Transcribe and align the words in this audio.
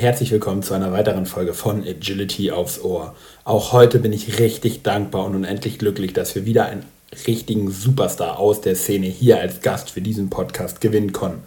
Herzlich 0.00 0.30
willkommen 0.30 0.62
zu 0.62 0.72
einer 0.72 0.92
weiteren 0.92 1.26
Folge 1.26 1.52
von 1.52 1.86
Agility 1.86 2.52
aufs 2.52 2.80
Ohr. 2.80 3.14
Auch 3.44 3.72
heute 3.74 3.98
bin 3.98 4.14
ich 4.14 4.38
richtig 4.38 4.82
dankbar 4.82 5.26
und 5.26 5.34
unendlich 5.34 5.78
glücklich, 5.78 6.14
dass 6.14 6.34
wir 6.34 6.46
wieder 6.46 6.64
einen 6.64 6.86
richtigen 7.26 7.70
Superstar 7.70 8.38
aus 8.38 8.62
der 8.62 8.76
Szene 8.76 9.08
hier 9.08 9.38
als 9.38 9.60
Gast 9.60 9.90
für 9.90 10.00
diesen 10.00 10.30
Podcast 10.30 10.80
gewinnen 10.80 11.12
konnten. 11.12 11.46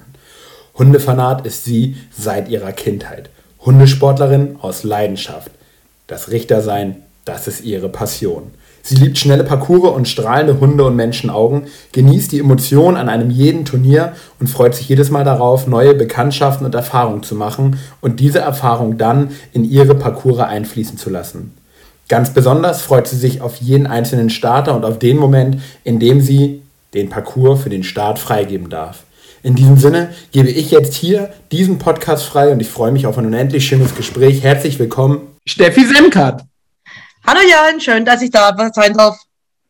Hundefanat 0.76 1.48
ist 1.48 1.66
sie 1.66 1.98
seit 2.16 2.48
ihrer 2.48 2.73
Kindheit. 2.73 3.31
Hundesportlerin 3.59 4.58
aus 4.62 4.84
Leidenschaft. 4.84 5.49
Das 6.05 6.30
Richtersein, 6.30 6.98
das 7.26 7.48
ist 7.48 7.62
ihre 7.62 7.90
Passion. 7.90 8.52
Sie 8.86 8.96
liebt 8.96 9.18
schnelle 9.18 9.46
Parcours 9.46 9.96
und 9.96 10.10
strahlende 10.10 10.60
Hunde- 10.60 10.84
und 10.84 10.98
Menschenaugen, 10.98 11.64
genießt 11.94 12.34
die 12.34 12.40
Emotionen 12.40 12.98
an 12.98 13.08
einem 13.08 13.32
jeden 13.32 13.64
Turnier 13.64 14.12
und 14.42 14.48
freut 14.48 14.76
sich 14.76 14.90
jedes 14.90 15.09
Mal 15.09 15.23
darauf, 15.23 15.68
neue 15.68 15.96
Bekanntschaften 15.96 16.66
und 16.66 16.76
Erfahrungen 16.76 17.23
zu 17.23 17.34
machen 17.34 17.80
und 18.02 18.20
diese 18.20 18.40
Erfahrung 18.40 18.98
dann 18.98 19.32
in 19.54 19.64
ihre 19.64 19.96
Parcours 19.96 20.40
einfließen 20.40 20.98
zu 20.98 21.09
lassen. 21.09 21.54
Ganz 22.09 22.34
besonders 22.34 22.82
freut 22.82 23.08
sie 23.08 23.16
sich 23.16 23.40
auf 23.40 23.56
jeden 23.56 23.88
einzelnen 23.88 24.30
Starter 24.30 24.76
und 24.76 24.84
auf 24.84 25.00
den 25.00 25.18
Moment, 25.18 25.59
in 25.86 26.00
dem 26.00 26.20
sie 26.20 26.62
den 26.94 27.09
Parcours 27.09 27.62
für 27.64 27.70
den 27.70 27.84
Start 27.84 28.20
freigeben 28.20 28.70
darf. 28.70 29.04
In 29.44 29.56
diesem 29.56 29.78
Sinne 29.78 30.09
gebe 30.31 30.50
ich 30.50 30.72
jetzt 30.72 30.94
hier 30.94 31.30
diesen 31.52 31.78
Podcast 31.78 32.26
frei 32.26 32.52
und 32.52 32.59
ich 32.59 32.70
freue 32.70 32.92
mich 32.92 33.08
auf 33.08 33.18
ein 33.18 33.26
unendlich 33.26 33.66
schönes 33.66 33.95
Gespräch. 33.95 34.44
Herzlich 34.44 34.78
willkommen, 34.78 35.22
Steffi 35.45 35.86
Semkat. 35.86 36.44
Hallo 37.25 37.39
Jan, 37.47 37.79
schön, 37.79 38.03
dass 38.03 38.21
ich 38.21 38.31
da 38.31 38.53
sein 38.73 38.93
darf. 38.93 39.17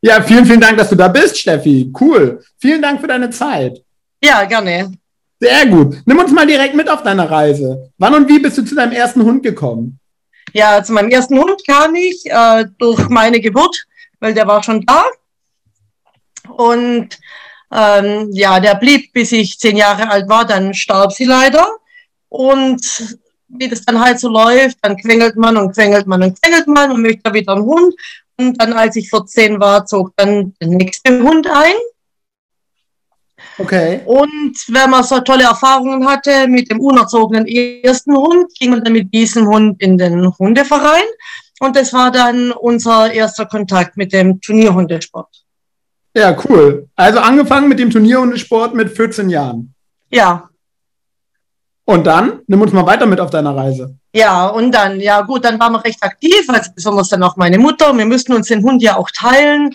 Ja, 0.02 0.24
vielen, 0.24 0.44
vielen 0.44 0.60
Dank, 0.60 0.76
dass 0.76 0.90
du 0.90 0.96
da 0.96 1.08
bist, 1.08 1.38
Steffi. 1.38 1.94
Cool. 2.00 2.44
Vielen 2.58 2.82
Dank 2.82 3.00
für 3.00 3.08
deine 3.08 3.30
Zeit. 3.30 3.84
Ja, 4.24 4.44
gerne. 4.46 4.92
Sehr 5.40 5.68
gut. 5.68 5.98
Nimm 6.06 6.18
uns 6.18 6.32
mal 6.32 6.48
direkt 6.48 6.74
mit 6.74 6.90
auf 6.90 7.04
deine 7.04 7.30
Reise. 7.30 7.92
Wann 8.00 8.16
und 8.16 8.28
wie 8.28 8.40
bist 8.40 8.58
du 8.58 8.64
zu 8.64 8.74
deinem 8.74 8.94
ersten 8.94 9.24
Hund 9.24 9.44
gekommen? 9.44 10.00
Ja, 10.52 10.84
zu 10.84 10.94
meinem 10.94 11.10
ersten 11.10 11.38
Hund 11.38 11.62
kam 11.68 11.94
ich 11.94 12.26
äh, 12.26 12.66
durch 12.80 13.08
meine 13.10 13.40
Geburt, 13.40 13.86
weil 14.20 14.34
der 14.34 14.48
war 14.48 14.64
schon 14.64 14.84
da. 14.88 15.06
Und 16.50 17.20
ähm, 17.72 18.30
ja, 18.32 18.60
der 18.60 18.76
blieb, 18.76 19.14
bis 19.14 19.32
ich 19.32 19.60
zehn 19.60 19.78
Jahre 19.78 20.10
alt 20.10 20.28
war, 20.28 20.46
dann 20.46 20.74
starb 20.74 21.12
sie 21.12 21.26
leider. 21.26 21.68
Und 22.30 22.82
wie 23.58 23.68
das 23.68 23.84
dann 23.86 24.00
halt 24.00 24.20
so 24.20 24.30
läuft, 24.30 24.78
dann 24.82 24.98
quengelt 24.98 25.36
man 25.36 25.58
und 25.58 25.74
quengelt 25.74 26.08
man 26.08 26.24
und 26.24 26.42
quengelt 26.42 26.68
man 26.68 26.92
und 26.92 27.02
möchte 27.02 27.34
wieder 27.34 27.54
einen 27.54 27.66
Hund. 27.66 27.94
Und 28.38 28.60
dann, 28.60 28.74
als 28.74 28.96
ich 28.96 29.10
14 29.10 29.60
war, 29.60 29.86
zog 29.86 30.12
dann 30.16 30.54
der 30.60 30.68
nächste 30.70 31.22
Hund 31.22 31.48
ein. 31.48 31.76
Okay. 33.58 34.02
Und 34.06 34.56
wenn 34.68 34.90
man 34.90 35.04
so 35.04 35.20
tolle 35.20 35.44
Erfahrungen 35.44 36.08
hatte 36.08 36.48
mit 36.48 36.72
dem 36.72 36.80
unerzogenen 36.80 37.46
ersten 37.46 38.16
Hund, 38.16 38.52
ging 38.60 38.72
man 38.72 38.84
dann 38.84 38.94
mit 38.94 39.14
diesem 39.14 39.48
Hund 39.48 39.82
in 39.82 39.98
den 39.98 40.28
Hundeverein. 40.38 41.04
Und 41.60 41.76
das 41.76 41.94
war 41.94 42.12
dann 42.12 42.52
unser 42.52 43.14
erster 43.14 43.46
Kontakt 43.46 43.96
mit 43.96 44.12
dem 44.12 44.42
Turnierhundesport. 44.42 45.44
Ja, 46.16 46.36
cool. 46.46 46.88
Also 46.96 47.20
angefangen 47.20 47.70
mit 47.70 47.80
dem 47.80 47.90
Turnierhundesport 47.90 48.74
mit 48.74 48.90
14 48.96 49.30
Jahren. 49.30 49.74
Ja, 50.10 50.50
und 51.86 52.06
dann, 52.06 52.42
nimm 52.48 52.62
uns 52.62 52.72
mal 52.72 52.86
weiter 52.86 53.06
mit 53.06 53.20
auf 53.20 53.30
deiner 53.30 53.56
Reise. 53.56 53.98
Ja, 54.16 54.48
und 54.48 54.72
dann, 54.72 55.00
ja 55.00 55.22
gut, 55.22 55.44
dann 55.44 55.60
waren 55.60 55.74
wir 55.74 55.84
recht 55.84 56.02
aktiv, 56.02 56.46
also 56.48 56.72
besonders 56.74 57.10
dann 57.10 57.24
auch 57.24 57.36
meine 57.36 57.58
Mutter. 57.58 57.96
Wir 57.98 58.06
müssten 58.06 58.34
uns 58.34 58.48
den 58.48 58.64
Hund 58.64 58.82
ja 58.82 58.96
auch 58.96 59.10
teilen. 59.12 59.72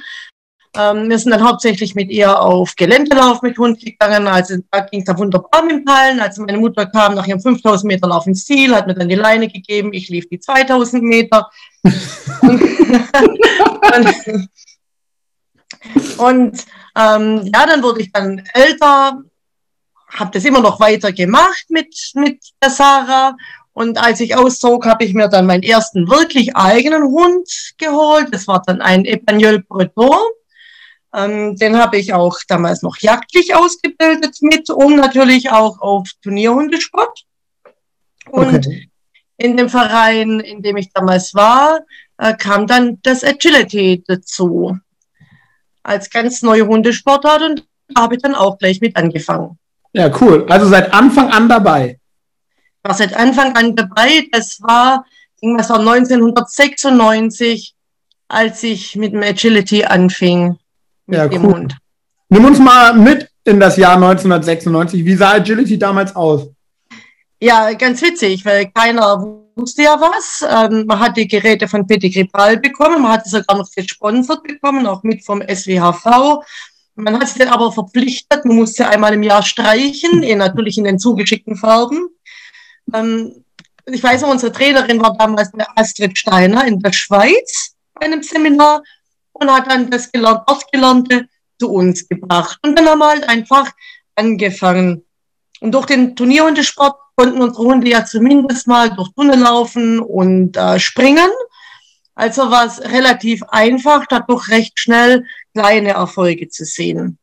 Ähm, 0.76 1.08
wir 1.08 1.18
sind 1.18 1.32
dann 1.32 1.44
hauptsächlich 1.44 1.94
mit 1.94 2.10
ihr 2.10 2.40
auf 2.40 2.74
Geländelauf 2.76 3.42
mit 3.42 3.58
Hund 3.58 3.80
gegangen. 3.80 4.26
Also 4.26 4.56
da 4.70 4.80
ging 4.80 5.00
es 5.00 5.06
da 5.06 5.18
wunderbar 5.18 5.62
mit 5.62 5.72
dem 5.72 5.84
Teilen. 5.84 6.20
Also 6.20 6.42
meine 6.42 6.58
Mutter 6.58 6.86
kam 6.86 7.14
nach 7.14 7.26
ihrem 7.26 7.40
5000 7.40 7.88
Meter 7.88 8.08
Lauf 8.08 8.26
ins 8.26 8.44
Ziel, 8.44 8.74
hat 8.74 8.86
mir 8.86 8.94
dann 8.94 9.08
die 9.08 9.14
Leine 9.14 9.48
gegeben. 9.48 9.92
Ich 9.92 10.08
lief 10.08 10.28
die 10.28 10.38
2000 10.38 11.02
Meter. 11.02 11.50
und, 11.82 12.62
und 16.18 16.64
ähm, 16.96 17.50
ja, 17.54 17.66
dann 17.66 17.82
wurde 17.82 18.02
ich 18.02 18.12
dann 18.12 18.42
älter, 18.54 19.22
habe 20.10 20.30
das 20.32 20.44
immer 20.44 20.60
noch 20.60 20.80
weiter 20.80 21.12
gemacht 21.12 21.66
mit, 21.68 21.94
mit 22.14 22.42
der 22.62 22.70
Sarah. 22.70 23.36
Und 23.72 23.98
als 23.98 24.20
ich 24.20 24.36
auszog, 24.36 24.86
habe 24.86 25.04
ich 25.04 25.14
mir 25.14 25.28
dann 25.28 25.46
meinen 25.46 25.62
ersten 25.62 26.08
wirklich 26.08 26.56
eigenen 26.56 27.02
Hund 27.04 27.48
geholt. 27.78 28.28
Das 28.32 28.48
war 28.48 28.62
dann 28.66 28.80
ein 28.80 29.04
Epagnol 29.04 29.62
Breton. 29.62 30.18
Ähm, 31.14 31.56
den 31.56 31.76
habe 31.78 31.96
ich 31.96 32.12
auch 32.12 32.36
damals 32.48 32.82
noch 32.82 32.98
jagdlich 32.98 33.54
ausgebildet 33.54 34.36
mit, 34.40 34.68
um 34.70 34.96
natürlich 34.96 35.50
auch 35.50 35.80
auf 35.80 36.08
Turnierhundesport. 36.22 37.24
Und 38.30 38.66
okay. 38.66 38.90
in 39.36 39.56
dem 39.56 39.68
Verein, 39.68 40.40
in 40.40 40.62
dem 40.62 40.76
ich 40.76 40.92
damals 40.92 41.34
war, 41.34 41.80
äh, 42.18 42.34
kam 42.34 42.66
dann 42.66 42.98
das 43.02 43.24
Agility 43.24 44.02
dazu. 44.06 44.76
Als 45.82 46.10
ganz 46.10 46.42
neue 46.42 46.66
Hundesportart 46.66 47.42
und 47.42 47.66
da 47.88 48.02
habe 48.02 48.16
ich 48.16 48.22
dann 48.22 48.34
auch 48.34 48.58
gleich 48.58 48.80
mit 48.80 48.96
angefangen. 48.96 49.57
Ja, 49.92 50.10
cool. 50.20 50.46
Also 50.48 50.66
seit 50.68 50.92
Anfang 50.92 51.30
an 51.30 51.48
dabei. 51.48 51.98
War 52.82 52.94
seit 52.94 53.14
Anfang 53.14 53.56
an 53.56 53.74
dabei. 53.74 54.26
Das 54.32 54.60
war, 54.60 55.04
das 55.40 55.70
war 55.70 55.80
1996, 55.80 57.74
als 58.28 58.62
ich 58.62 58.96
mit 58.96 59.12
dem 59.12 59.22
Agility 59.22 59.84
anfing. 59.84 60.58
Mit 61.06 61.18
ja, 61.18 61.28
dem 61.28 61.44
cool. 61.44 61.54
Hund. 61.54 61.76
Nimm 62.28 62.44
uns 62.44 62.58
mal 62.58 62.92
mit 62.94 63.30
in 63.44 63.58
das 63.58 63.76
Jahr 63.76 63.94
1996. 63.94 65.04
Wie 65.04 65.14
sah 65.14 65.32
Agility 65.32 65.78
damals 65.78 66.14
aus? 66.14 66.48
Ja, 67.40 67.72
ganz 67.72 68.02
witzig, 68.02 68.44
weil 68.44 68.70
keiner 68.70 69.38
wusste 69.54 69.82
ja 69.82 70.00
was. 70.00 70.44
Ähm, 70.48 70.84
man 70.86 70.98
hat 70.98 71.16
die 71.16 71.26
Geräte 71.26 71.68
von 71.68 71.86
Pedigree 71.86 72.24
Ball 72.24 72.58
bekommen, 72.58 73.02
man 73.02 73.12
hat 73.12 73.24
sie 73.24 73.30
sogar 73.30 73.56
noch 73.56 73.70
gesponsert 73.70 74.42
bekommen, 74.42 74.86
auch 74.86 75.02
mit 75.02 75.24
vom 75.24 75.42
SWHV. 75.42 76.44
Man 77.00 77.20
hat 77.20 77.28
sich 77.28 77.38
dann 77.38 77.48
aber 77.48 77.70
verpflichtet, 77.70 78.44
man 78.44 78.56
musste 78.56 78.88
einmal 78.88 79.14
im 79.14 79.22
Jahr 79.22 79.44
streichen, 79.44 80.24
eh 80.24 80.34
natürlich 80.34 80.78
in 80.78 80.84
den 80.84 80.98
zugeschickten 80.98 81.54
Farben. 81.54 82.08
Ähm, 82.92 83.44
ich 83.86 84.02
weiß 84.02 84.22
noch, 84.22 84.30
unsere 84.30 84.50
Trainerin 84.50 85.00
war 85.00 85.16
damals 85.16 85.54
eine 85.54 85.66
Astrid 85.76 86.18
Steiner 86.18 86.66
in 86.66 86.80
der 86.80 86.92
Schweiz 86.92 87.76
bei 87.94 88.06
einem 88.06 88.24
Seminar 88.24 88.82
und 89.32 89.48
hat 89.48 89.70
dann 89.70 89.88
das 89.90 90.10
gelernt, 90.10 90.42
dort 90.48 90.72
Gelernte 90.72 91.28
zu 91.60 91.70
uns 91.70 92.08
gebracht. 92.08 92.58
Und 92.62 92.76
dann 92.76 92.88
haben 92.88 92.98
wir 92.98 93.08
halt 93.08 93.28
einfach 93.28 93.70
angefangen. 94.16 95.04
Und 95.60 95.72
durch 95.72 95.86
den 95.86 96.16
Turnierhundesport 96.16 96.96
konnten 97.14 97.40
unsere 97.40 97.64
Hunde 97.64 97.90
ja 97.90 98.04
zumindest 98.04 98.66
mal 98.66 98.90
durch 98.90 99.10
Tunnel 99.14 99.38
laufen 99.38 100.00
und 100.00 100.56
äh, 100.56 100.80
springen. 100.80 101.30
Also 102.18 102.50
war 102.50 102.66
es 102.66 102.80
relativ 102.80 103.44
einfach, 103.44 104.04
dadurch 104.08 104.48
recht 104.48 104.76
schnell 104.76 105.24
kleine 105.54 105.90
Erfolge 105.90 106.48
zu 106.48 106.64
sehen. 106.64 107.16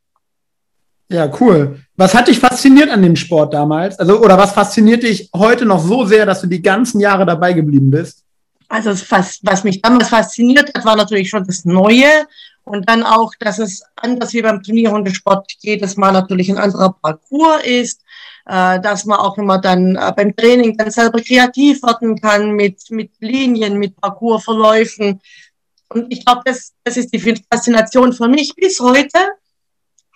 Ja, 1.10 1.30
cool. 1.42 1.82
Was 1.98 2.16
hat 2.16 2.30
dich 2.30 2.40
fasziniert 2.40 2.90
an 2.90 3.02
dem 3.02 3.18
Sport 3.18 3.54
damals? 3.54 4.00
Also, 4.00 4.22
oder 4.22 4.38
was 4.38 4.54
fasziniert 4.54 5.04
dich 5.04 5.30
heute 5.36 5.66
noch 5.66 5.84
so 5.86 6.06
sehr, 6.06 6.26
dass 6.26 6.40
du 6.40 6.48
die 6.48 6.62
ganzen 6.62 7.02
Jahre 7.02 7.26
dabei 7.26 7.52
geblieben 7.52 7.92
bist? 7.92 8.24
Also, 8.76 8.90
was 8.92 9.64
mich 9.64 9.82
damals 9.82 10.10
fasziniert 10.10 10.70
hat, 10.76 10.84
war 10.84 10.98
natürlich 10.98 11.30
schon 11.30 11.46
das 11.46 11.64
Neue 11.64 12.28
und 12.66 12.90
dann 12.90 13.04
auch, 13.04 13.32
dass 13.40 13.58
es 13.58 13.84
anders 13.96 14.34
wie 14.34 14.42
beim 14.42 14.62
Turnierhundesport 14.62 15.50
jedes 15.60 15.96
Mal 15.96 16.12
natürlich 16.12 16.50
ein 16.50 16.58
anderer 16.58 16.94
Parcours 17.02 17.64
ist, 17.64 18.02
äh, 18.46 18.82
dass 18.82 19.06
man 19.06 19.20
auch 19.20 19.38
immer 19.38 19.60
dann 19.60 19.96
äh, 19.96 20.12
beim 20.14 20.36
Training 20.36 20.76
dann 20.76 20.92
selber 20.92 21.22
kreativ 21.22 21.84
werden 21.84 22.20
kann 22.20 22.52
mit, 22.52 22.82
mit 22.90 23.12
Linien, 23.22 23.80
mit 23.80 23.96
Parcoursverläufen. 23.96 25.22
Und 25.88 26.12
ich 26.12 26.26
glaube, 26.26 26.42
das, 26.44 26.74
das 26.84 26.98
ist 26.98 27.14
die 27.14 27.20
Faszination 27.50 28.12
für 28.12 28.28
mich 28.28 28.56
bis 28.56 28.82
heute, 28.82 29.20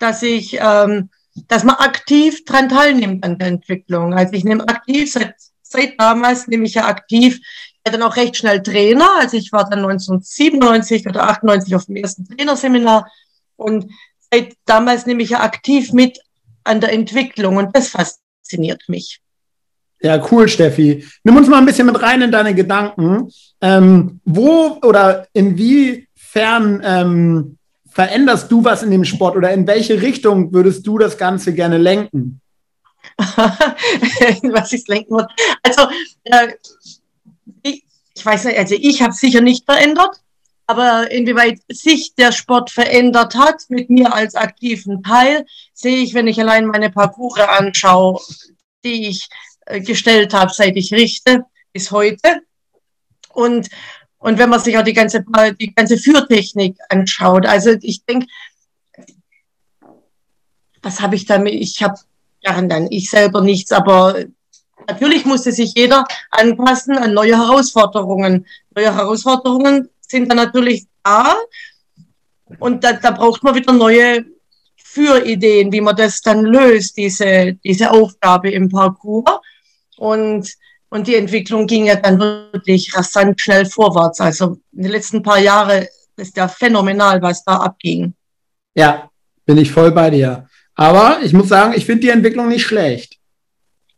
dass 0.02 0.22
ich, 0.22 0.58
ähm, 0.60 1.10
dass 1.48 1.64
man 1.64 1.76
aktiv 1.76 2.44
dran 2.44 2.68
teilnimmt 2.68 3.24
an 3.24 3.38
der 3.38 3.48
Entwicklung. 3.48 4.14
Also 4.14 4.34
ich 4.34 4.44
nehme 4.44 4.68
aktiv, 4.68 5.10
seit, 5.10 5.36
seit 5.62 5.98
damals 5.98 6.48
nehme 6.48 6.66
ich 6.66 6.74
ja 6.74 6.88
aktiv, 6.88 7.40
dann 7.84 8.04
auch 8.04 8.16
recht 8.16 8.38
schnell 8.38 8.62
Trainer. 8.62 9.08
Also 9.20 9.38
ich 9.38 9.52
war 9.52 9.64
dann 9.64 9.80
1997 9.80 11.08
oder 11.08 11.30
98 11.30 11.76
auf 11.76 11.86
dem 11.86 11.96
ersten 11.96 12.28
Trainerseminar 12.28 13.10
und 13.56 13.92
seit 14.31 14.56
damals 14.66 15.06
nehme 15.06 15.24
ich 15.24 15.31
ja 15.31 15.42
aktiv 15.42 15.92
mit 15.94 16.20
an 16.64 16.81
der 16.81 16.94
Entwicklung 16.94 17.58
und 17.58 17.76
das 17.76 17.90
fasziniert 17.90 18.84
mich. 18.88 19.22
Ja, 20.02 20.24
cool, 20.31 20.48
Steffi. 20.48 21.06
Nimm 21.24 21.36
uns 21.36 21.48
mal 21.48 21.58
ein 21.58 21.66
bisschen 21.66 21.88
mit 21.88 22.02
rein 22.02 22.22
in 22.22 22.31
deine 22.31 22.56
Gedanken. 22.56 23.31
Ähm, 23.60 24.22
wo 24.24 24.78
oder 24.81 25.28
inwiefern 25.34 26.81
ähm, 26.86 27.58
veränderst 27.90 28.50
du 28.50 28.64
was 28.64 28.84
in 28.84 28.92
dem 28.92 29.04
Sport 29.04 29.36
oder 29.36 29.52
in 29.52 29.68
welche 29.68 30.02
Richtung 30.02 30.54
würdest 30.54 30.88
du 30.88 30.98
das 30.98 31.18
Ganze 31.18 31.54
gerne 31.54 31.78
lenken? 31.78 32.40
was 33.18 34.72
ich 34.72 34.88
lenken 34.88 35.16
würde. 35.16 35.28
Also, 35.64 35.90
äh, 36.24 36.54
ich, 37.63 37.84
weiß 38.24 38.46
nicht, 38.46 38.57
also 38.57 38.75
ich 38.80 39.01
habe 39.01 39.13
sicher 39.13 39.42
nicht 39.42 39.66
verändert, 39.66 40.22
aber 40.68 41.10
inwieweit 41.12 41.60
sich 41.69 42.13
der 42.16 42.31
Sport 42.31 42.69
verändert 42.69 43.36
hat 43.36 43.63
mit 43.69 43.90
mir 43.90 44.13
als 44.13 44.36
aktiven 44.36 45.01
Teil, 45.04 45.46
sehe 45.74 45.98
ich, 45.98 46.13
wenn 46.13 46.28
ich 46.28 46.40
allein 46.40 46.68
meine 46.68 46.90
Parcours 46.90 47.40
anschaue, 47.40 48.22
die 48.84 49.07
ich 49.07 49.28
äh, 49.66 49.81
gestellt 49.81 50.34
habe, 50.34 50.54
seit 50.54 50.75
ich 50.75 50.94
richte, 50.94 51.46
bis 51.74 51.92
heute. 51.92 52.42
Und, 53.34 53.69
und 54.18 54.38
wenn 54.38 54.50
man 54.50 54.60
sich 54.60 54.78
auch 54.78 54.84
die 54.84 54.94
ganze, 54.94 55.25
die 55.60 55.74
ganze 55.74 55.98
Führtechnik 55.98 56.78
anschaut, 56.90 57.45
also 57.45 57.75
ich 57.81 58.04
denke, 58.06 58.28
was 60.81 61.02
habe 61.02 61.16
ich 61.16 61.25
damit? 61.25 61.54
Ich 61.54 61.81
habe 61.84 62.00
ja, 62.42 62.62
dann 62.62 62.88
ich 62.90 63.10
selber 63.10 63.42
nichts, 63.42 63.72
aber 63.72 64.24
natürlich 64.90 65.26
musste 65.26 65.52
sich 65.52 65.74
jeder 65.76 66.04
anpassen 66.32 66.98
an 66.98 67.14
neue 67.14 67.38
Herausforderungen. 67.38 68.46
Neue 68.76 68.96
Herausforderungen 68.96 69.90
sind 70.02 70.30
dann 70.30 70.38
natürlich 70.38 70.86
da 71.04 71.36
und 72.60 72.84
da, 72.84 72.94
da 72.94 73.12
braucht 73.12 73.44
man 73.44 73.56
wieder 73.56 73.74
neue 73.74 74.26
Führideen, 74.76 75.72
wie 75.72 75.82
man 75.82 75.96
das 75.96 76.22
dann 76.22 76.44
löst, 76.44 76.98
diese, 76.98 77.54
diese 77.64 77.92
Aufgabe 77.92 78.50
im 78.50 78.70
Parcours. 78.70 79.40
Und, 79.98 80.52
und 80.90 81.08
die 81.08 81.16
Entwicklung 81.16 81.68
ging 81.68 81.86
ja 81.86 81.96
dann 81.96 82.20
wirklich 82.20 82.96
rasant 82.96 83.40
schnell 83.40 83.66
vorwärts. 83.66 84.20
Also 84.20 84.58
in 84.72 84.84
den 84.84 84.92
letzten 84.92 85.22
paar 85.22 85.40
Jahren 85.40 85.86
ist 86.18 86.36
ja 86.38 86.48
phänomenal, 86.48 87.22
was 87.22 87.44
da 87.44 87.58
abging. 87.58 88.14
Ja, 88.74 89.10
bin 89.46 89.58
ich 89.58 89.72
voll 89.72 89.92
bei 89.92 90.10
dir. 90.10 90.48
Aber 90.74 91.20
ich 91.22 91.34
muss 91.34 91.50
sagen, 91.50 91.74
ich 91.76 91.86
finde 91.86 92.02
die 92.02 92.10
Entwicklung 92.10 92.48
nicht 92.48 92.66
schlecht. 92.66 93.19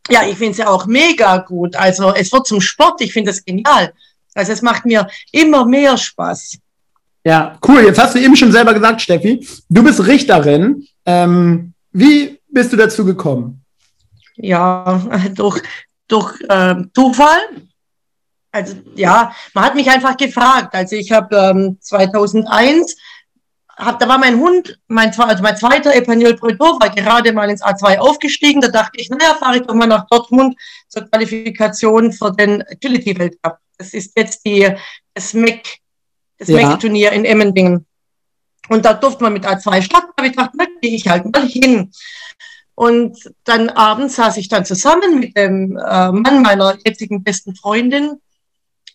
Ja, 0.09 0.25
ich 0.25 0.37
finde 0.37 0.51
es 0.51 0.57
ja 0.57 0.67
auch 0.67 0.85
mega 0.85 1.37
gut. 1.37 1.75
Also 1.75 2.13
es 2.13 2.31
wird 2.31 2.47
zum 2.47 2.61
Sport, 2.61 3.01
ich 3.01 3.13
finde 3.13 3.31
es 3.31 3.45
genial. 3.45 3.93
Also 4.33 4.51
es 4.51 4.61
macht 4.61 4.85
mir 4.85 5.07
immer 5.31 5.65
mehr 5.65 5.97
Spaß. 5.97 6.57
Ja, 7.23 7.57
cool. 7.67 7.81
Jetzt 7.81 7.99
hast 7.99 8.15
du 8.15 8.19
eben 8.19 8.35
schon 8.35 8.51
selber 8.51 8.73
gesagt, 8.73 9.01
Steffi, 9.01 9.47
du 9.69 9.83
bist 9.83 10.05
Richterin. 10.05 10.87
Ähm, 11.05 11.73
wie 11.91 12.39
bist 12.49 12.73
du 12.73 12.77
dazu 12.77 13.05
gekommen? 13.05 13.63
Ja, 14.37 15.01
durch, 15.35 15.61
durch 16.07 16.39
äh, 16.49 16.75
Zufall. 16.95 17.39
Also 18.51 18.75
ja, 18.95 19.33
man 19.53 19.63
hat 19.65 19.75
mich 19.75 19.89
einfach 19.89 20.17
gefragt. 20.17 20.73
Also 20.73 20.95
ich 20.95 21.11
habe 21.11 21.35
ähm, 21.35 21.77
2001 21.79 22.95
hab, 23.81 23.99
da 23.99 24.07
war 24.07 24.17
mein 24.17 24.39
Hund, 24.39 24.79
mein, 24.87 25.09
also 25.17 25.43
mein 25.43 25.57
zweiter 25.57 25.93
Epaniol 25.95 26.35
Preto, 26.35 26.79
war 26.79 26.89
gerade 26.89 27.33
mal 27.33 27.49
ins 27.49 27.63
A2 27.63 27.97
aufgestiegen. 27.97 28.61
Da 28.61 28.67
dachte 28.67 28.99
ich, 28.99 29.09
naja, 29.09 29.35
fahre 29.35 29.57
ich 29.57 29.63
doch 29.63 29.73
mal 29.73 29.87
nach 29.87 30.07
Dortmund 30.07 30.55
zur 30.87 31.09
Qualifikation 31.09 32.13
für 32.13 32.31
den 32.31 32.61
Agility 32.61 33.17
Weltcup. 33.17 33.57
Das 33.77 33.93
ist 33.93 34.11
jetzt 34.15 34.45
die, 34.45 34.69
das 35.13 35.33
MEC, 35.33 35.79
das 36.37 36.49
ja. 36.49 36.57
MEC-Turnier 36.57 37.11
in 37.11 37.25
Emmendingen. 37.25 37.85
Und 38.69 38.85
da 38.85 38.93
durfte 38.93 39.23
man 39.23 39.33
mit 39.33 39.45
A2 39.45 39.81
starten. 39.81 40.11
Da 40.15 40.23
habe 40.23 40.27
ich 40.27 40.37
gedacht, 40.37 40.51
na, 40.53 40.65
gehe 40.79 40.95
ich 40.95 41.07
halt 41.07 41.25
mal 41.33 41.47
hin. 41.47 41.91
Und 42.75 43.17
dann 43.43 43.69
abends 43.69 44.15
saß 44.15 44.37
ich 44.37 44.47
dann 44.47 44.65
zusammen 44.65 45.19
mit 45.19 45.35
dem 45.35 45.77
äh, 45.77 46.11
Mann 46.11 46.41
meiner 46.41 46.77
jetzigen 46.85 47.23
besten 47.23 47.55
Freundin. 47.55 48.21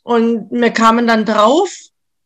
Und 0.02 0.50
wir 0.50 0.70
kamen 0.70 1.06
dann 1.06 1.24
drauf, 1.24 1.72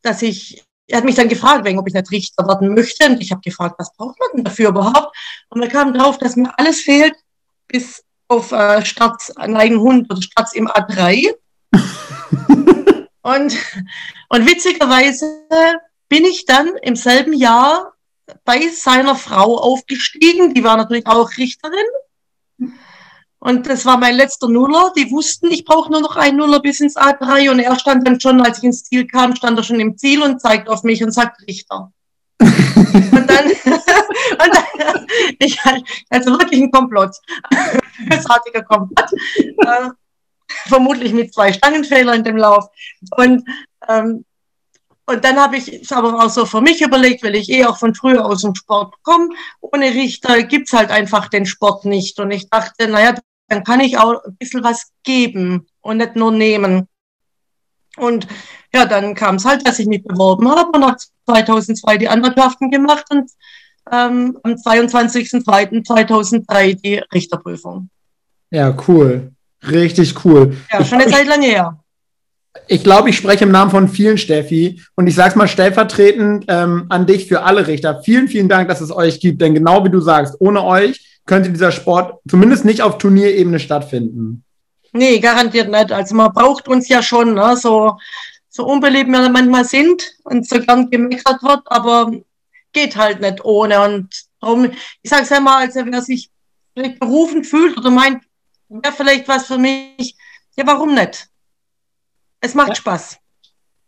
dass 0.02 0.22
ich 0.22 0.62
er 0.90 0.98
hat 0.98 1.04
mich 1.04 1.14
dann 1.14 1.28
gefragt, 1.28 1.64
wegen, 1.64 1.78
ob 1.78 1.86
ich 1.88 1.94
nicht 1.94 2.10
Richter 2.10 2.46
werden 2.46 2.74
möchte. 2.74 3.06
Und 3.06 3.20
ich 3.22 3.30
habe 3.30 3.40
gefragt, 3.40 3.76
was 3.78 3.92
braucht 3.94 4.18
man 4.18 4.28
denn 4.34 4.44
dafür 4.44 4.70
überhaupt? 4.70 5.16
Und 5.48 5.60
wir 5.60 5.68
kamen 5.68 5.94
drauf, 5.94 6.18
dass 6.18 6.36
mir 6.36 6.52
alles 6.58 6.80
fehlt, 6.80 7.14
bis 7.68 8.02
auf 8.28 8.52
äh, 8.52 8.82
einen 9.36 9.80
Hund 9.80 10.10
oder 10.10 10.22
Starts 10.22 10.54
im 10.54 10.68
A3. 10.68 11.34
und, 13.22 13.56
und 14.28 14.46
witzigerweise 14.46 15.44
bin 16.08 16.24
ich 16.24 16.44
dann 16.44 16.68
im 16.82 16.96
selben 16.96 17.32
Jahr 17.32 17.94
bei 18.44 18.68
seiner 18.68 19.16
Frau 19.16 19.58
aufgestiegen. 19.58 20.54
Die 20.54 20.64
war 20.64 20.76
natürlich 20.76 21.06
auch 21.06 21.30
Richterin. 21.36 21.86
Und 23.42 23.66
das 23.66 23.86
war 23.86 23.96
mein 23.96 24.16
letzter 24.16 24.48
Nuller. 24.48 24.92
Die 24.96 25.10
wussten, 25.10 25.50
ich 25.50 25.64
brauche 25.64 25.90
nur 25.90 26.02
noch 26.02 26.16
einen 26.16 26.36
Nuller 26.36 26.60
bis 26.60 26.80
ins 26.80 26.96
A3. 26.96 27.50
Und 27.50 27.58
er 27.58 27.78
stand 27.78 28.06
dann 28.06 28.20
schon, 28.20 28.40
als 28.42 28.58
ich 28.58 28.64
ins 28.64 28.84
Ziel 28.84 29.06
kam, 29.06 29.34
stand 29.34 29.58
er 29.58 29.64
schon 29.64 29.80
im 29.80 29.96
Ziel 29.96 30.22
und 30.22 30.40
zeigt 30.40 30.68
auf 30.68 30.82
mich 30.82 31.02
und 31.02 31.12
sagt 31.12 31.40
Richter. 31.48 31.90
und 32.40 33.30
dann, 33.30 33.46
und 33.64 34.54
dann 34.54 35.06
ich, 35.38 35.58
also 36.10 36.32
wirklich 36.32 36.60
ein 36.60 36.70
Komplott. 36.70 37.16
Bösartiger 38.08 38.62
Komplott. 38.62 39.10
Äh, 39.38 39.88
vermutlich 40.68 41.14
mit 41.14 41.32
zwei 41.32 41.52
Stangenfehlern 41.52 42.16
in 42.16 42.24
dem 42.24 42.36
Lauf. 42.36 42.66
Und, 43.16 43.42
ähm, 43.88 44.24
und 45.06 45.24
dann 45.24 45.40
habe 45.40 45.56
ich 45.56 45.82
es 45.82 45.92
aber 45.92 46.22
auch 46.22 46.30
so 46.30 46.44
für 46.44 46.60
mich 46.60 46.82
überlegt, 46.82 47.22
weil 47.24 47.34
ich 47.34 47.48
eh 47.48 47.64
auch 47.64 47.78
von 47.78 47.94
früher 47.94 48.24
aus 48.24 48.42
dem 48.42 48.54
Sport 48.54 48.94
komme. 49.02 49.30
Ohne 49.60 49.86
Richter 49.86 50.42
gibt's 50.42 50.72
halt 50.72 50.90
einfach 50.90 51.28
den 51.28 51.46
Sport 51.46 51.86
nicht. 51.86 52.20
Und 52.20 52.30
ich 52.30 52.50
dachte, 52.50 52.86
naja, 52.86 53.14
dann 53.50 53.64
kann 53.64 53.80
ich 53.80 53.98
auch 53.98 54.24
ein 54.24 54.36
bisschen 54.36 54.64
was 54.64 54.92
geben 55.02 55.66
und 55.80 55.98
nicht 55.98 56.16
nur 56.16 56.32
nehmen. 56.32 56.88
Und 57.96 58.26
ja, 58.72 58.86
dann 58.86 59.16
kam 59.16 59.34
es 59.34 59.44
halt, 59.44 59.66
dass 59.66 59.80
ich 59.80 59.86
mich 59.86 60.04
beworben 60.04 60.48
habe 60.48 60.70
und 60.72 60.80
nach 60.80 60.96
2002 61.26 61.98
die 61.98 62.08
Anwaltschaften 62.08 62.70
gemacht 62.70 63.04
und 63.10 63.28
ähm, 63.90 64.38
am 64.44 64.52
22.02.2003 64.52 66.80
die 66.80 67.02
Richterprüfung. 67.12 67.90
Ja, 68.50 68.72
cool. 68.86 69.32
Richtig 69.68 70.24
cool. 70.24 70.56
Ja, 70.72 70.84
schon 70.84 71.00
eine 71.00 71.10
Zeit 71.10 71.26
lang 71.26 71.42
her. 71.42 71.76
Ich 72.68 72.84
glaube, 72.84 73.10
ich 73.10 73.16
spreche 73.16 73.42
im 73.44 73.50
Namen 73.50 73.72
von 73.72 73.88
vielen, 73.88 74.16
Steffi. 74.16 74.80
Und 74.94 75.08
ich 75.08 75.16
sage 75.16 75.30
es 75.30 75.36
mal 75.36 75.48
stellvertretend 75.48 76.44
ähm, 76.48 76.86
an 76.88 77.06
dich 77.06 77.26
für 77.26 77.42
alle 77.42 77.66
Richter. 77.66 78.00
Vielen, 78.04 78.28
vielen 78.28 78.48
Dank, 78.48 78.68
dass 78.68 78.80
es 78.80 78.92
euch 78.92 79.18
gibt. 79.18 79.42
Denn 79.42 79.54
genau 79.54 79.84
wie 79.84 79.90
du 79.90 79.98
sagst, 80.00 80.36
ohne 80.38 80.62
euch 80.62 81.09
könnte 81.30 81.50
dieser 81.50 81.70
Sport 81.70 82.20
zumindest 82.28 82.64
nicht 82.64 82.82
auf 82.82 82.98
Turnierebene 82.98 83.60
stattfinden. 83.60 84.44
Nee, 84.92 85.20
garantiert 85.20 85.70
nicht. 85.70 85.92
Also 85.92 86.16
man 86.16 86.32
braucht 86.32 86.66
uns 86.66 86.88
ja 86.88 87.04
schon, 87.04 87.34
ne? 87.34 87.56
so, 87.56 87.96
so 88.48 88.66
unbeliebt 88.66 89.08
wir 89.08 89.28
manchmal 89.28 89.64
sind 89.64 90.12
und 90.24 90.48
so 90.48 90.58
gern 90.58 90.90
gemeckert 90.90 91.40
wird, 91.44 91.62
aber 91.66 92.10
geht 92.72 92.96
halt 92.96 93.20
nicht 93.20 93.44
ohne. 93.44 93.80
Und 93.80 94.08
darum, 94.40 94.72
ich 95.02 95.08
sage 95.08 95.22
es 95.22 95.30
einmal, 95.30 95.62
also 95.62 95.82
wer 95.84 96.02
sich 96.02 96.30
vielleicht 96.74 96.98
berufen 96.98 97.44
fühlt 97.44 97.78
oder 97.78 97.90
meint, 97.90 98.24
wäre 98.68 98.92
vielleicht 98.92 99.28
was 99.28 99.46
für 99.46 99.58
mich, 99.58 100.16
ja, 100.56 100.66
warum 100.66 100.96
nicht? 100.96 101.28
Es 102.40 102.54
macht 102.54 102.70
ja. 102.70 102.74
Spaß. 102.74 103.19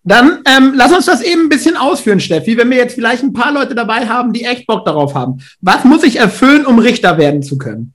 Dann 0.05 0.43
ähm, 0.47 0.73
lass 0.75 0.93
uns 0.93 1.07
das 1.07 1.23
eben 1.23 1.43
ein 1.43 1.49
bisschen 1.49 1.77
ausführen, 1.77 2.19
Steffi. 2.19 2.57
Wenn 2.57 2.71
wir 2.71 2.77
jetzt 2.77 2.95
vielleicht 2.95 3.23
ein 3.23 3.33
paar 3.33 3.53
Leute 3.53 3.75
dabei 3.75 4.09
haben, 4.09 4.33
die 4.33 4.45
echt 4.45 4.67
Bock 4.67 4.85
darauf 4.85 5.15
haben. 5.15 5.45
Was 5.61 5.85
muss 5.85 6.03
ich 6.03 6.17
erfüllen, 6.17 6.67
um 6.67 6.79
Richter 6.81 7.19
werden 7.19 7.43
zu 7.43 7.57
können? 7.57 7.95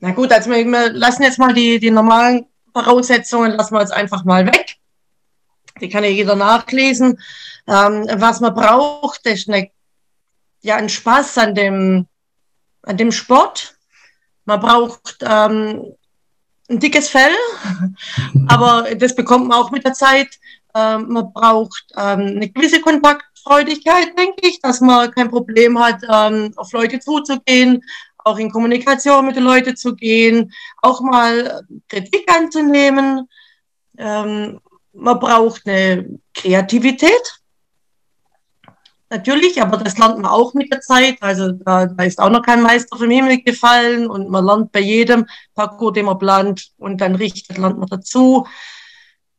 Na 0.00 0.10
gut, 0.10 0.32
also 0.32 0.50
wir, 0.50 0.64
wir 0.64 0.90
lassen 0.92 1.22
jetzt 1.22 1.38
mal 1.38 1.54
die, 1.54 1.78
die 1.78 1.90
normalen 1.90 2.46
Voraussetzungen, 2.72 3.52
lassen 3.52 3.74
wir 3.74 3.80
jetzt 3.80 3.92
einfach 3.92 4.24
mal 4.24 4.46
weg. 4.46 4.76
Die 5.80 5.88
kann 5.88 6.04
ja 6.04 6.10
jeder 6.10 6.34
nachlesen. 6.34 7.20
Ähm, 7.68 8.06
was 8.14 8.40
man 8.40 8.54
braucht, 8.54 9.26
ist 9.26 9.48
eine, 9.48 9.70
ja, 10.62 10.76
ein 10.76 10.88
Spaß 10.88 11.38
an 11.38 11.54
dem, 11.54 12.06
an 12.82 12.96
dem 12.96 13.12
Sport. 13.12 13.76
Man 14.44 14.60
braucht 14.60 15.18
ähm, 15.22 15.94
ein 16.68 16.78
dickes 16.78 17.08
Fell, 17.08 17.34
aber 18.48 18.94
das 18.96 19.14
bekommt 19.14 19.48
man 19.48 19.58
auch 19.58 19.70
mit 19.70 19.84
der 19.84 19.92
Zeit. 19.92 20.28
Ähm, 20.74 21.06
man 21.08 21.32
braucht 21.32 21.86
ähm, 21.96 22.20
eine 22.20 22.48
gewisse 22.50 22.80
Kontaktfreudigkeit, 22.80 24.18
denke 24.18 24.48
ich, 24.48 24.60
dass 24.60 24.80
man 24.80 25.10
kein 25.10 25.30
Problem 25.30 25.78
hat, 25.78 26.02
ähm, 26.10 26.52
auf 26.56 26.72
Leute 26.72 26.98
zuzugehen, 26.98 27.82
auch 28.18 28.38
in 28.38 28.50
Kommunikation 28.50 29.26
mit 29.26 29.36
den 29.36 29.44
Leuten 29.44 29.76
zu 29.76 29.94
gehen, 29.94 30.52
auch 30.82 31.00
mal 31.00 31.62
Kritik 31.88 32.30
anzunehmen. 32.30 33.28
Ähm, 33.96 34.60
man 34.92 35.20
braucht 35.20 35.66
eine 35.66 36.18
Kreativität, 36.34 37.40
natürlich, 39.10 39.60
aber 39.60 39.76
das 39.78 39.98
lernt 39.98 40.18
man 40.18 40.26
auch 40.26 40.54
mit 40.54 40.72
der 40.72 40.80
Zeit. 40.80 41.16
Also 41.20 41.52
da, 41.52 41.86
da 41.86 42.04
ist 42.04 42.18
auch 42.18 42.30
noch 42.30 42.42
kein 42.42 42.62
Meister 42.62 42.96
vom 42.96 43.10
Himmel 43.10 43.42
gefallen 43.42 44.08
und 44.08 44.30
man 44.30 44.44
lernt 44.44 44.72
bei 44.72 44.80
jedem 44.80 45.26
Parcours, 45.54 45.94
den 45.94 46.06
man 46.06 46.18
plant 46.18 46.70
und 46.78 47.00
dann 47.00 47.14
richtet, 47.14 47.58
lernt 47.58 47.78
man 47.78 47.88
dazu. 47.88 48.46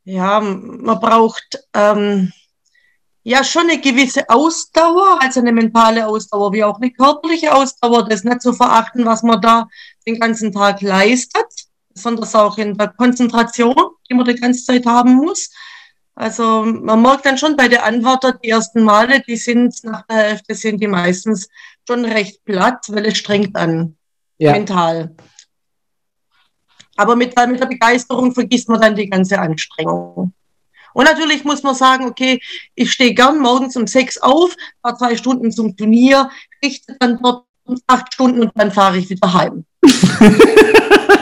Ja, 0.04 0.40
man 0.40 1.00
braucht 1.00 1.60
ähm, 1.74 2.32
ja 3.24 3.44
schon 3.44 3.64
eine 3.64 3.82
gewisse 3.82 4.30
Ausdauer, 4.30 5.20
also 5.22 5.42
eine 5.42 5.52
mentale 5.52 6.08
Ausdauer 6.08 6.54
wie 6.54 6.64
auch 6.64 6.80
eine 6.80 6.92
körperliche 6.92 7.54
Ausdauer, 7.54 8.08
das 8.08 8.24
nicht 8.24 8.42
zu 8.42 8.54
verachten, 8.54 9.06
was 9.06 9.22
man 9.22 9.42
da 9.42 9.68
den 10.08 10.20
ganzen 10.20 10.54
Tag 10.54 10.82
leistet, 10.82 11.46
sondern 11.94 12.34
auch 12.36 12.58
in 12.58 12.78
der 12.78 12.88
Konzentration, 12.88 13.76
die 14.10 14.14
man 14.14 14.26
die 14.26 14.36
ganze 14.36 14.64
Zeit 14.64 14.86
haben 14.86 15.16
muss. 15.16 15.50
Also 16.20 16.66
man 16.66 17.04
merkt 17.04 17.28
dann 17.28 17.38
schon 17.38 17.56
bei 17.56 17.68
den 17.68 17.78
Antworten 17.78 18.40
die 18.44 18.50
ersten 18.50 18.82
Male, 18.82 19.22
die 19.22 19.36
sind 19.36 19.84
nach 19.84 20.04
der 20.08 20.18
Hälfte 20.18 20.56
sind 20.56 20.82
die 20.82 20.88
meistens 20.88 21.48
schon 21.88 22.06
recht 22.06 22.44
platt, 22.44 22.88
weil 22.90 23.06
es 23.06 23.20
strengt 23.20 23.56
an, 23.56 23.96
ja. 24.40 24.54
mental. 24.54 25.16
Aber 26.96 27.16
mit, 27.16 27.36
mit 27.48 27.60
der 27.60 27.68
Begeisterung 27.68 28.34
vergisst 28.34 28.68
man 28.68 28.82
dann 28.82 28.96
die 28.96 29.08
ganze 29.08 29.38
Anstrengung. 29.38 30.34
Und 30.96 31.06
natürlich 31.06 31.44
muss 31.44 31.62
man 31.62 31.76
sagen, 31.76 32.08
okay, 32.08 32.42
ich 32.74 32.92
stehe 32.92 33.14
gern 33.14 33.38
morgens 33.38 33.76
um 33.76 33.86
sechs 33.86 34.18
auf, 34.18 34.56
fahre 34.82 34.98
zwei 34.98 35.16
Stunden 35.18 35.52
zum 35.52 35.78
Turnier, 35.78 36.32
richte 36.66 36.98
dann 37.00 37.20
dort 37.22 37.46
acht 37.86 38.12
Stunden 38.12 38.42
und 38.42 38.52
dann 38.56 38.72
fahre 38.72 38.98
ich 38.98 39.08
wieder 39.08 39.32
heim. 39.32 39.66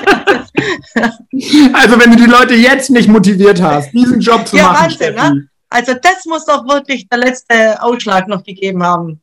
Also 1.74 2.00
wenn 2.00 2.12
du 2.12 2.18
die 2.18 2.30
Leute 2.30 2.54
jetzt 2.56 2.90
nicht 2.90 3.08
motiviert 3.10 3.62
hast, 3.62 3.92
diesen 3.94 4.20
Job 4.20 4.48
zu 4.48 4.56
Ja, 4.58 4.72
machen, 4.72 4.92
Wahnsinn, 4.92 5.16
ne? 5.16 5.48
Also 5.70 5.94
das 5.94 6.26
muss 6.26 6.46
doch 6.46 6.68
wirklich 6.68 7.08
der 7.10 7.20
letzte 7.20 7.82
Ausschlag 7.82 8.28
noch 8.28 8.44
gegeben 8.44 8.84
haben. 8.84 9.22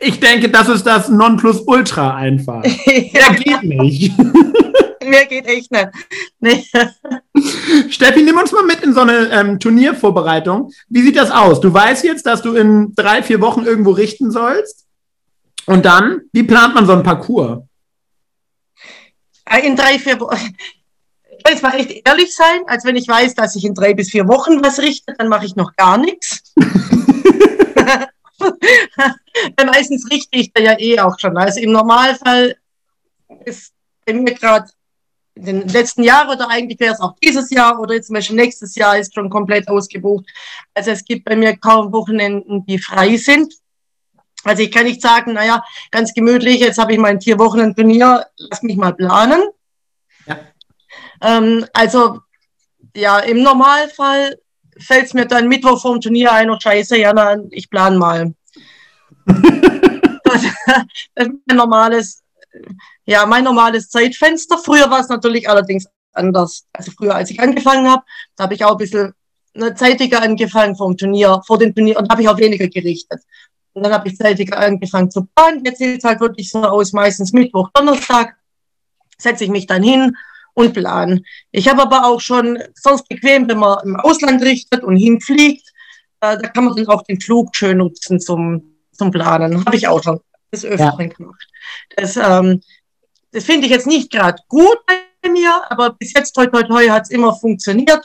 ich 0.00 0.20
denke, 0.20 0.48
das 0.50 0.68
ist 0.68 0.84
das 0.86 1.08
Nonplusultra 1.08 2.14
einfach. 2.14 2.64
ja, 2.86 3.30
Der 3.30 3.34
geht 3.36 3.62
nicht. 3.62 4.12
mir 5.08 5.26
geht 5.26 5.46
echt 5.46 5.70
nicht. 5.70 5.88
Nee. 6.40 6.64
Steffi, 7.90 8.22
nimm 8.22 8.36
uns 8.38 8.52
mal 8.52 8.64
mit 8.64 8.80
in 8.82 8.92
so 8.94 9.00
eine 9.00 9.30
ähm, 9.30 9.58
Turniervorbereitung. 9.58 10.70
Wie 10.88 11.02
sieht 11.02 11.16
das 11.16 11.30
aus? 11.30 11.60
Du 11.60 11.72
weißt 11.72 12.04
jetzt, 12.04 12.26
dass 12.26 12.42
du 12.42 12.54
in 12.54 12.94
drei, 12.94 13.22
vier 13.22 13.40
Wochen 13.40 13.64
irgendwo 13.64 13.90
richten 13.90 14.30
sollst. 14.30 14.86
Und 15.66 15.84
dann, 15.84 16.22
wie 16.32 16.42
plant 16.42 16.74
man 16.74 16.86
so 16.86 16.92
einen 16.92 17.02
Parcours? 17.02 17.62
In 19.60 19.76
drei, 19.76 19.98
vier 19.98 20.20
Wochen. 20.20 20.56
Ich 21.34 21.46
will 21.46 21.54
jetzt 21.54 21.62
mal 21.62 21.74
echt 21.74 22.06
ehrlich 22.06 22.32
sein, 22.36 22.60
als 22.68 22.84
wenn 22.84 22.94
ich 22.94 23.08
weiß, 23.08 23.34
dass 23.34 23.56
ich 23.56 23.64
in 23.64 23.74
drei 23.74 23.94
bis 23.94 24.10
vier 24.10 24.28
Wochen 24.28 24.62
was 24.62 24.78
richte, 24.78 25.12
dann 25.18 25.26
mache 25.26 25.44
ich 25.44 25.56
noch 25.56 25.74
gar 25.74 25.98
nichts. 25.98 26.52
Weil 28.38 29.66
meistens 29.66 30.08
richte 30.08 30.38
ich 30.38 30.52
da 30.52 30.62
ja 30.62 30.78
eh 30.78 31.00
auch 31.00 31.18
schon. 31.18 31.36
Also 31.36 31.58
im 31.58 31.72
Normalfall 31.72 32.54
ist 33.44 33.72
bei 34.06 34.12
mir 34.12 34.34
gerade 34.34 34.68
in 35.34 35.44
den 35.44 35.68
letzten 35.68 36.02
Jahren 36.02 36.28
oder 36.28 36.48
eigentlich 36.48 36.78
wäre 36.78 36.94
es 36.94 37.00
auch 37.00 37.16
dieses 37.22 37.50
Jahr 37.50 37.80
oder 37.80 37.94
jetzt 37.94 38.06
zum 38.08 38.14
Beispiel 38.14 38.36
nächstes 38.36 38.74
Jahr 38.74 38.98
ist 38.98 39.14
schon 39.14 39.30
komplett 39.30 39.66
ausgebucht. 39.68 40.26
Also 40.74 40.90
es 40.90 41.04
gibt 41.04 41.24
bei 41.24 41.34
mir 41.34 41.56
kaum 41.56 41.92
Wochenenden, 41.92 42.64
die 42.66 42.78
frei 42.78 43.16
sind. 43.16 43.52
Also 44.44 44.62
ich 44.62 44.72
kann 44.72 44.84
nicht 44.84 45.00
sagen, 45.00 45.34
naja, 45.34 45.64
ganz 45.90 46.12
gemütlich, 46.14 46.60
jetzt 46.60 46.78
habe 46.78 46.92
ich 46.92 46.98
mein 46.98 47.20
vier 47.20 47.38
Wochen 47.38 47.60
ein 47.60 47.74
Turnier, 47.74 48.26
lass 48.36 48.62
mich 48.62 48.76
mal 48.76 48.92
planen. 48.94 49.42
Ja. 50.26 50.38
Ähm, 51.20 51.64
also 51.72 52.20
ja, 52.96 53.20
im 53.20 53.42
Normalfall 53.42 54.38
fällt 54.78 55.06
es 55.06 55.14
mir 55.14 55.26
dann 55.26 55.48
Mittwoch 55.48 55.80
vorm 55.80 56.00
Turnier 56.00 56.32
ein, 56.32 56.50
oh 56.50 56.58
scheiße, 56.60 56.98
ja, 56.98 57.12
na, 57.12 57.36
ich 57.50 57.70
plan 57.70 57.96
mal. 57.96 58.34
das, 59.26 60.42
das 61.14 61.26
ist 61.26 61.32
mein 61.46 61.56
normales, 61.56 62.22
ja, 63.04 63.26
mein 63.26 63.44
normales 63.44 63.88
Zeitfenster. 63.88 64.58
Früher 64.58 64.90
war 64.90 65.00
es 65.00 65.08
natürlich 65.08 65.48
allerdings 65.48 65.86
anders. 66.12 66.66
Also 66.72 66.92
früher, 66.92 67.14
als 67.14 67.30
ich 67.30 67.40
angefangen 67.40 67.88
habe, 67.88 68.02
da 68.36 68.44
habe 68.44 68.54
ich 68.54 68.64
auch 68.64 68.72
ein 68.72 68.78
bisschen 68.78 69.14
ne, 69.54 69.74
zeitiger 69.74 70.22
angefangen 70.22 70.76
vom 70.76 70.96
Turnier, 70.96 71.40
vor 71.46 71.58
dem 71.58 71.74
Turnier 71.74 71.98
und 71.98 72.10
habe 72.10 72.22
ich 72.22 72.28
auch 72.28 72.38
weniger 72.38 72.68
gerichtet. 72.68 73.22
Und 73.74 73.84
dann 73.84 73.92
habe 73.92 74.08
ich 74.08 74.16
zeitiger 74.16 74.58
angefangen 74.58 75.10
zu 75.10 75.26
planen. 75.34 75.64
Jetzt 75.64 75.78
sieht 75.78 75.98
es 75.98 76.04
halt 76.04 76.20
wirklich 76.20 76.50
so 76.50 76.62
aus, 76.62 76.92
meistens 76.92 77.32
Mittwoch, 77.32 77.70
Donnerstag 77.72 78.36
setze 79.18 79.44
ich 79.44 79.50
mich 79.50 79.66
dann 79.66 79.82
hin 79.82 80.16
und 80.54 80.74
plan. 80.74 81.24
Ich 81.50 81.68
habe 81.68 81.82
aber 81.82 82.06
auch 82.06 82.20
schon 82.20 82.58
sonst 82.74 83.08
bequem, 83.08 83.48
wenn 83.48 83.58
man 83.58 83.78
im 83.84 83.96
Ausland 83.96 84.42
richtet 84.42 84.82
und 84.82 84.96
hinfliegt, 84.96 85.66
äh, 86.20 86.36
da 86.38 86.48
kann 86.48 86.64
man 86.64 86.76
dann 86.76 86.86
auch 86.88 87.02
den 87.02 87.20
Flug 87.20 87.54
schön 87.56 87.78
nutzen 87.78 88.20
zum, 88.20 88.76
zum 88.92 89.10
Planen. 89.10 89.64
Habe 89.64 89.76
ich 89.76 89.88
auch 89.88 90.02
schon 90.02 90.20
des 90.52 90.64
Öfteren 90.64 91.08
ja. 91.08 91.14
gemacht. 91.16 91.48
Das, 91.96 92.16
ähm, 92.16 92.60
das 93.32 93.44
finde 93.44 93.66
ich 93.66 93.72
jetzt 93.72 93.86
nicht 93.86 94.10
gerade 94.10 94.42
gut 94.48 94.78
bei 94.86 95.30
mir, 95.30 95.62
aber 95.70 95.90
bis 95.90 96.12
jetzt, 96.12 96.32
toi, 96.32 96.46
toi, 96.46 96.62
toi, 96.62 96.88
hat 96.88 97.04
es 97.04 97.10
immer 97.10 97.34
funktioniert. 97.34 98.04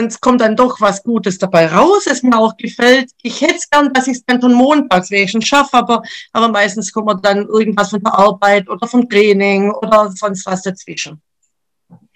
Es 0.00 0.20
kommt 0.20 0.40
dann 0.40 0.54
doch 0.54 0.80
was 0.80 1.02
Gutes 1.02 1.38
dabei 1.38 1.66
raus, 1.66 2.06
es 2.06 2.22
mir 2.22 2.38
auch 2.38 2.56
gefällt. 2.56 3.10
Ich 3.22 3.40
hätte 3.40 3.56
es 3.56 3.68
gern, 3.68 3.92
dass 3.92 4.06
ich 4.06 4.18
es 4.18 4.24
dann 4.24 4.40
schon 4.40 4.52
montags 4.52 5.10
wegen 5.10 5.42
schaffe, 5.42 5.74
aber, 5.74 6.02
aber 6.32 6.48
meistens 6.48 6.92
kommt 6.92 7.06
man 7.06 7.20
dann 7.20 7.46
irgendwas 7.46 7.90
von 7.90 8.02
der 8.02 8.16
Arbeit 8.16 8.68
oder 8.68 8.86
vom 8.86 9.08
Training 9.08 9.72
oder 9.72 10.10
sonst 10.14 10.46
was 10.46 10.62
dazwischen. 10.62 11.20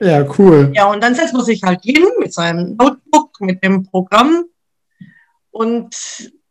Ja, 0.00 0.24
cool. 0.38 0.70
Ja, 0.74 0.86
und 0.92 1.02
dann 1.02 1.16
setzt 1.16 1.34
man 1.34 1.44
sich 1.44 1.62
halt 1.62 1.82
hin 1.82 2.06
mit 2.18 2.32
seinem 2.32 2.76
Notebook, 2.76 3.40
mit 3.40 3.64
dem 3.64 3.82
Programm 3.82 4.44
und 5.50 5.96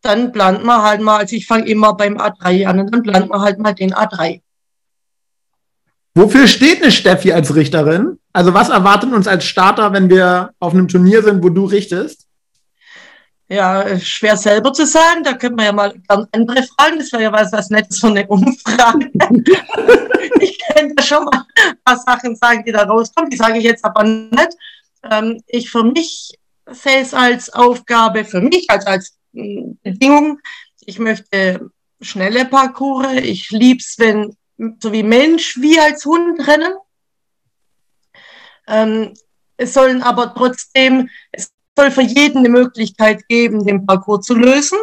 dann 0.01 0.31
plant 0.31 0.65
man 0.65 0.81
halt 0.81 1.01
mal, 1.01 1.19
also 1.19 1.35
ich 1.35 1.47
fange 1.47 1.67
immer 1.67 1.93
beim 1.93 2.17
A3 2.17 2.65
an 2.65 2.79
und 2.79 2.93
dann 2.93 3.03
plant 3.03 3.29
man 3.29 3.41
halt 3.41 3.59
mal 3.59 3.73
den 3.73 3.93
A3. 3.93 4.41
Wofür 6.13 6.47
steht 6.47 6.81
eine 6.81 6.91
Steffi 6.91 7.31
als 7.31 7.55
Richterin? 7.55 8.19
Also 8.33 8.53
was 8.53 8.69
erwartet 8.69 9.13
uns 9.13 9.27
als 9.27 9.45
Starter, 9.45 9.93
wenn 9.93 10.09
wir 10.09 10.53
auf 10.59 10.73
einem 10.73 10.87
Turnier 10.87 11.23
sind, 11.23 11.43
wo 11.43 11.49
du 11.49 11.65
richtest? 11.65 12.27
Ja, 13.47 13.99
schwer 13.99 14.37
selber 14.37 14.71
zu 14.71 14.85
sagen. 14.85 15.23
Da 15.23 15.33
könnte 15.33 15.57
man 15.57 15.65
ja 15.65 15.71
mal 15.73 15.93
ganz 16.07 16.27
andere 16.31 16.63
fragen. 16.63 16.99
Das 16.99 17.11
wäre 17.11 17.23
ja 17.23 17.31
was, 17.33 17.51
was 17.51 17.69
Nettes 17.69 17.97
so 17.99 18.07
eine 18.07 18.25
Umfrage. 18.27 19.11
ich 20.39 20.57
könnte 20.73 21.03
schon 21.03 21.25
mal 21.25 21.43
ein 21.67 21.75
paar 21.83 21.97
Sachen 21.97 22.35
sagen, 22.35 22.63
die 22.65 22.71
da 22.71 22.83
rauskommen. 22.83 23.29
Die 23.29 23.37
sage 23.37 23.57
ich 23.57 23.65
jetzt 23.65 23.83
aber 23.83 24.03
nicht. 24.03 24.55
Ähm, 25.09 25.41
ich 25.47 25.69
für 25.69 25.83
mich 25.83 26.33
sehe 26.69 27.01
es 27.01 27.13
als 27.13 27.51
Aufgabe, 27.51 28.23
für 28.23 28.39
mich 28.39 28.69
als, 28.69 28.85
als 28.85 29.17
Bedingung. 29.33 30.39
Ich 30.85 30.99
möchte 30.99 31.71
schnelle 32.01 32.45
Parcours. 32.45 33.07
Ich 33.21 33.49
liebe 33.51 33.79
es, 33.79 33.95
wenn 33.97 34.33
so 34.79 34.91
wie 34.91 35.03
Mensch 35.03 35.57
wie 35.59 35.79
als 35.79 36.05
Hund 36.05 36.47
rennen. 36.47 36.73
Ähm, 38.67 39.13
es 39.57 39.73
sollen 39.73 40.01
aber 40.01 40.33
trotzdem, 40.33 41.09
es 41.31 41.51
soll 41.77 41.91
für 41.91 42.01
jeden 42.01 42.39
eine 42.39 42.49
Möglichkeit 42.49 43.27
geben, 43.27 43.65
den 43.65 43.85
Parcours 43.85 44.25
zu 44.25 44.35
lösen. 44.35 44.77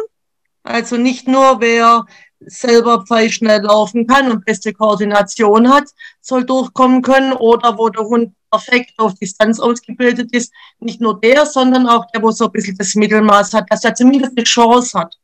Also 0.63 0.97
nicht 0.97 1.27
nur 1.27 1.61
wer 1.61 2.05
selber 2.39 3.05
pfeilschnell 3.05 3.61
laufen 3.61 4.07
kann 4.07 4.31
und 4.31 4.45
beste 4.45 4.73
Koordination 4.73 5.69
hat, 5.69 5.85
soll 6.21 6.45
durchkommen 6.45 7.01
können 7.01 7.33
oder 7.33 7.77
wo 7.77 7.89
der 7.89 8.03
Hund 8.03 8.33
perfekt 8.51 8.93
auf 8.97 9.13
Distanz 9.15 9.59
ausgebildet 9.59 10.33
ist. 10.33 10.51
Nicht 10.79 11.01
nur 11.01 11.19
der, 11.19 11.45
sondern 11.45 11.87
auch 11.87 12.05
der, 12.11 12.21
wo 12.21 12.31
so 12.31 12.45
ein 12.45 12.51
bisschen 12.51 12.77
das 12.77 12.95
Mittelmaß 12.95 13.53
hat, 13.53 13.65
dass 13.69 13.83
er 13.83 13.95
zumindest 13.95 14.37
eine 14.37 14.45
Chance 14.45 14.99
hat, 14.99 15.15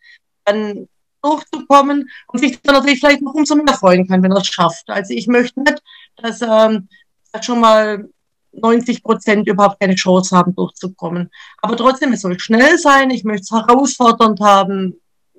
dann 0.44 0.88
durchzukommen 1.25 2.10
und 2.27 2.39
sich 2.39 2.62
dann 2.62 2.75
natürlich 2.75 3.00
vielleicht 3.00 3.22
noch 3.22 3.34
umso 3.34 3.55
mehr 3.55 3.74
freuen 3.74 4.08
kann, 4.08 4.22
wenn 4.24 4.32
er 4.32 4.38
es 4.38 4.48
schafft. 4.48 4.89
Also 4.89 5.13
ich 5.13 5.27
möchte 5.27 5.60
nicht, 5.62 5.82
dass 6.17 6.41
ähm, 6.41 6.88
schon 7.41 7.60
mal 7.60 8.08
90 8.53 9.03
Prozent 9.03 9.48
überhaupt 9.48 9.79
keine 9.79 9.96
Chance 9.96 10.36
haben, 10.36 10.55
durchzukommen. 10.55 11.29
Aber 11.62 11.75
trotzdem, 11.75 12.13
es 12.13 12.22
soll 12.22 12.39
schnell 12.39 12.77
sein, 12.77 13.10
ich 13.10 13.24
möchte 13.24 13.44
es 13.44 13.51
herausfordernd 13.51 14.39
haben, 14.39 14.96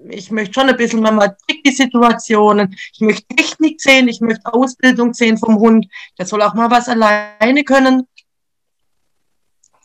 ich 0.08 0.30
möchte 0.30 0.54
schon 0.54 0.68
ein 0.68 0.76
bisschen 0.76 1.00
mal 1.00 1.36
tricky 1.46 1.72
Situationen, 1.72 2.76
ich 2.92 3.00
möchte 3.00 3.26
Technik 3.34 3.80
sehen, 3.80 4.08
ich 4.08 4.20
möchte 4.20 4.52
Ausbildung 4.52 5.14
sehen 5.14 5.38
vom 5.38 5.56
Hund, 5.56 5.86
der 6.18 6.26
soll 6.26 6.42
auch 6.42 6.54
mal 6.54 6.70
was 6.70 6.88
alleine 6.88 7.64
können. 7.64 8.06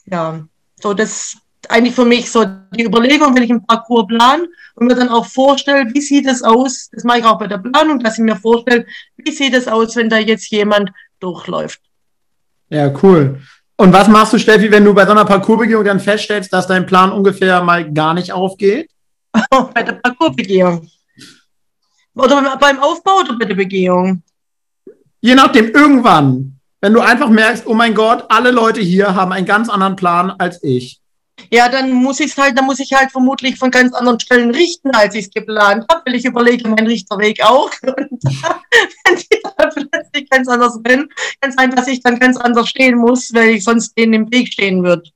Ja, 0.05 0.45
so 0.81 0.93
das 0.93 1.37
eigentlich 1.69 1.95
für 1.95 2.05
mich 2.05 2.29
so 2.29 2.45
die 2.77 2.85
Überlegung, 2.85 3.35
wenn 3.35 3.43
ich 3.43 3.49
einen 3.49 3.65
Parcours 3.65 4.07
plan 4.07 4.47
und 4.75 4.87
mir 4.87 4.95
dann 4.95 5.09
auch 5.09 5.25
vorstelle, 5.25 5.93
wie 5.93 6.01
sieht 6.01 6.25
es 6.25 6.41
aus, 6.41 6.89
das 6.91 7.03
mache 7.03 7.19
ich 7.19 7.25
auch 7.25 7.37
bei 7.37 7.47
der 7.47 7.57
Planung, 7.57 7.99
dass 7.99 8.17
ich 8.17 8.23
mir 8.23 8.35
vorstelle, 8.35 8.85
wie 9.17 9.31
sieht 9.31 9.53
es 9.53 9.67
aus, 9.67 9.95
wenn 9.95 10.09
da 10.09 10.17
jetzt 10.17 10.49
jemand 10.51 10.91
durchläuft. 11.19 11.81
Ja, 12.69 12.93
cool. 13.03 13.41
Und 13.75 13.91
was 13.91 14.07
machst 14.07 14.33
du, 14.33 14.37
Steffi, 14.37 14.71
wenn 14.71 14.85
du 14.85 14.93
bei 14.93 15.05
so 15.05 15.11
einer 15.11 15.25
Parcoursbegehung 15.25 15.83
dann 15.83 15.99
feststellst, 15.99 16.53
dass 16.53 16.67
dein 16.67 16.85
Plan 16.85 17.11
ungefähr 17.11 17.61
mal 17.61 17.91
gar 17.91 18.13
nicht 18.13 18.31
aufgeht? 18.31 18.89
bei 19.73 19.83
der 19.83 19.93
Parcoursbegehung. 19.93 20.87
Oder 22.15 22.57
beim 22.57 22.79
Aufbau 22.79 23.19
oder 23.19 23.37
bei 23.37 23.45
der 23.45 23.55
Begehung? 23.55 24.23
Je 25.19 25.35
nachdem, 25.35 25.71
irgendwann. 25.71 26.59
Wenn 26.79 26.93
du 26.93 27.01
einfach 27.01 27.29
merkst, 27.29 27.67
oh 27.67 27.73
mein 27.73 27.93
Gott, 27.93 28.25
alle 28.29 28.51
Leute 28.51 28.81
hier 28.81 29.13
haben 29.13 29.31
einen 29.31 29.45
ganz 29.45 29.69
anderen 29.69 29.95
Plan 29.95 30.31
als 30.31 30.63
ich. 30.63 31.00
Ja, 31.53 31.67
dann 31.67 31.91
muss 31.91 32.21
ich 32.21 32.37
halt, 32.37 32.57
dann 32.57 32.65
muss 32.65 32.79
ich 32.79 32.93
halt 32.93 33.11
vermutlich 33.11 33.57
von 33.57 33.71
ganz 33.71 33.93
anderen 33.93 34.19
Stellen 34.21 34.51
richten, 34.51 34.91
als 34.91 35.15
ich 35.15 35.25
es 35.25 35.31
geplant 35.31 35.85
habe, 35.91 36.01
weil 36.05 36.15
ich 36.15 36.23
überlege 36.23 36.67
meinen 36.69 36.87
Richterweg 36.87 37.43
auch. 37.43 37.69
Und 37.83 38.23
wenn 38.23 39.15
die 39.17 39.41
dann 39.57 39.69
plötzlich 39.69 40.29
ganz 40.29 40.47
anders 40.47 40.81
bin, 40.81 41.09
kann 41.41 41.49
es 41.49 41.55
sein, 41.55 41.71
dass 41.71 41.87
ich 41.87 42.01
dann 42.01 42.19
ganz 42.19 42.37
anders 42.37 42.69
stehen 42.69 42.97
muss, 42.97 43.33
weil 43.33 43.49
ich 43.49 43.65
sonst 43.65 43.97
denen 43.97 44.13
im 44.13 44.31
Weg 44.31 44.47
stehen 44.47 44.81
würde. 44.81 45.09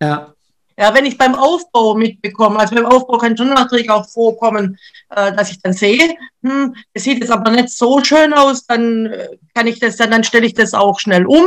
Ja. 0.00 0.34
Ja, 0.78 0.92
wenn 0.94 1.04
ich 1.04 1.18
beim 1.18 1.34
Aufbau 1.34 1.94
mitbekomme, 1.94 2.58
also 2.58 2.74
beim 2.74 2.86
Aufbau 2.86 3.18
kann 3.18 3.36
schon 3.36 3.50
natürlich 3.50 3.90
auch 3.90 4.08
vorkommen, 4.08 4.78
äh, 5.10 5.32
dass 5.32 5.50
ich 5.50 5.60
dann 5.60 5.72
sehe, 5.74 6.16
hm, 6.42 6.74
es 6.92 7.04
sieht 7.04 7.20
jetzt 7.20 7.30
aber 7.30 7.50
nicht 7.50 7.68
so 7.68 8.02
schön 8.02 8.32
aus, 8.32 8.66
dann 8.66 9.06
äh, 9.06 9.28
kann 9.54 9.66
ich 9.66 9.78
das, 9.78 9.96
dann, 9.96 10.10
dann 10.10 10.24
stelle 10.24 10.46
ich 10.46 10.54
das 10.54 10.74
auch 10.74 10.98
schnell 10.98 11.26
um. 11.26 11.44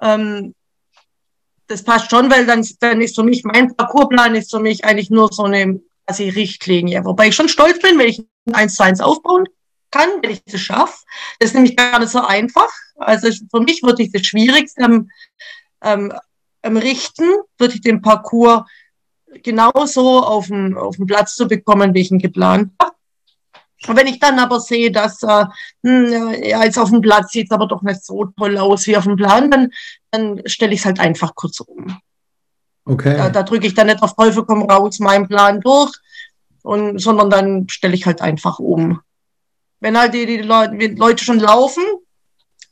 Ähm, 0.00 0.54
das 1.72 1.82
passt 1.82 2.10
schon, 2.10 2.30
weil 2.30 2.44
dann, 2.46 2.66
dann 2.80 3.00
ist 3.00 3.16
für 3.16 3.22
mich, 3.22 3.44
mein 3.44 3.74
Parcoursplan 3.74 4.34
ist 4.34 4.50
für 4.50 4.60
mich 4.60 4.84
eigentlich 4.84 5.10
nur 5.10 5.32
so 5.32 5.44
eine 5.44 5.80
quasi 6.06 6.28
Richtlinie. 6.28 7.04
Wobei 7.04 7.28
ich 7.28 7.34
schon 7.34 7.48
stolz 7.48 7.80
bin, 7.80 7.98
wenn 7.98 8.08
ich 8.08 8.22
eins 8.52 8.74
zu 8.74 8.84
eins 8.84 9.00
aufbauen 9.00 9.48
kann, 9.90 10.08
wenn 10.20 10.30
ich 10.30 10.44
das 10.44 10.60
schaffe. 10.60 11.02
Das 11.38 11.50
ist 11.50 11.54
nämlich 11.54 11.76
gar 11.76 11.98
nicht 11.98 12.10
so 12.10 12.20
einfach. 12.20 12.70
Also 12.96 13.30
für 13.50 13.60
mich 13.60 13.82
wirklich 13.82 14.12
das 14.12 14.26
Schwierigste 14.26 14.84
am, 14.84 15.10
ähm, 15.82 16.12
am 16.60 16.76
Richten, 16.76 17.28
wirklich 17.58 17.80
den 17.80 18.02
Parcours 18.02 18.64
genauso 19.42 20.22
auf 20.22 20.48
den, 20.48 20.76
auf 20.76 20.96
den 20.96 21.06
Platz 21.06 21.34
zu 21.34 21.48
bekommen, 21.48 21.94
wie 21.94 22.02
ich 22.02 22.10
ihn 22.10 22.18
geplant 22.18 22.72
habe. 22.80 22.91
Und 23.86 23.96
wenn 23.96 24.06
ich 24.06 24.18
dann 24.18 24.38
aber 24.38 24.60
sehe, 24.60 24.90
dass 24.90 25.22
äh, 25.22 25.44
hm, 25.82 26.42
ja, 26.42 26.64
jetzt 26.64 26.78
auf 26.78 26.90
dem 26.90 27.00
Platz 27.00 27.32
sieht 27.32 27.46
es 27.46 27.50
aber 27.50 27.66
doch 27.66 27.82
nicht 27.82 28.04
so 28.04 28.26
toll 28.38 28.56
aus 28.58 28.86
wie 28.86 28.96
auf 28.96 29.04
dem 29.04 29.16
Plan, 29.16 29.50
dann, 29.50 29.70
dann 30.10 30.42
stelle 30.46 30.72
ich 30.72 30.80
es 30.80 30.86
halt 30.86 31.00
einfach 31.00 31.34
kurz 31.34 31.60
um. 31.60 31.98
Okay. 32.84 33.16
Da, 33.16 33.30
da 33.30 33.42
drücke 33.42 33.66
ich 33.66 33.74
dann 33.74 33.86
nicht 33.86 34.02
auf 34.02 34.14
Teufel 34.14 34.44
komm 34.44 34.62
raus 34.62 34.98
meinen 34.98 35.28
Plan 35.28 35.60
durch, 35.60 35.92
und, 36.62 36.98
sondern 36.98 37.30
dann 37.30 37.68
stelle 37.68 37.94
ich 37.94 38.06
halt 38.06 38.22
einfach 38.22 38.58
um. 38.58 39.00
Wenn 39.80 39.98
halt 39.98 40.14
die, 40.14 40.26
die 40.26 40.38
Leute, 40.38 40.76
die 40.76 40.86
Leute 40.88 41.24
schon 41.24 41.40
laufen, 41.40 41.82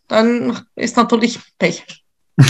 dann 0.09 0.61
ist 0.77 0.97
natürlich 0.97 1.41
Pech. 1.59 1.85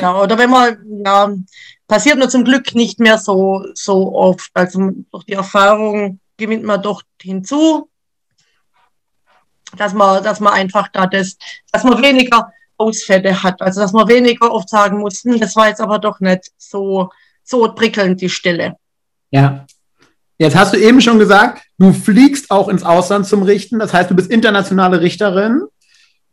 ja, 0.00 0.20
oder 0.20 0.36
wenn 0.38 0.50
man, 0.50 0.78
ja, 1.04 1.32
passiert 1.86 2.18
nur 2.18 2.28
zum 2.28 2.44
Glück 2.44 2.74
nicht 2.74 3.00
mehr 3.00 3.18
so, 3.18 3.64
so 3.74 4.14
oft. 4.14 4.50
Also 4.54 4.90
durch 5.10 5.24
die 5.24 5.32
Erfahrung 5.32 6.20
gewinnt 6.38 6.64
man 6.64 6.80
doch 6.80 7.02
hinzu, 7.20 7.90
dass 9.76 9.92
man, 9.92 10.22
dass 10.24 10.40
man 10.40 10.54
einfach 10.54 10.88
da 10.88 11.06
das, 11.06 11.36
dass 11.72 11.84
man 11.84 12.02
weniger 12.02 12.52
Ausfälle 12.78 13.42
hat. 13.42 13.60
Also 13.60 13.80
dass 13.80 13.92
man 13.92 14.08
weniger 14.08 14.50
oft 14.50 14.68
sagen 14.68 14.98
muss, 14.98 15.24
hm, 15.24 15.38
das 15.38 15.54
war 15.56 15.68
jetzt 15.68 15.80
aber 15.80 15.98
doch 15.98 16.20
nicht 16.20 16.50
so, 16.56 17.10
so 17.44 17.70
prickelnd 17.74 18.20
die 18.20 18.30
Stelle. 18.30 18.76
Ja. 19.30 19.66
Jetzt 20.38 20.56
hast 20.56 20.72
du 20.72 20.78
eben 20.78 21.00
schon 21.00 21.18
gesagt, 21.18 21.62
du 21.78 21.92
fliegst 21.92 22.52
auch 22.52 22.68
ins 22.68 22.84
Ausland 22.84 23.26
zum 23.26 23.42
Richten. 23.42 23.80
Das 23.80 23.92
heißt, 23.92 24.08
du 24.08 24.14
bist 24.14 24.30
internationale 24.30 25.00
Richterin. 25.00 25.62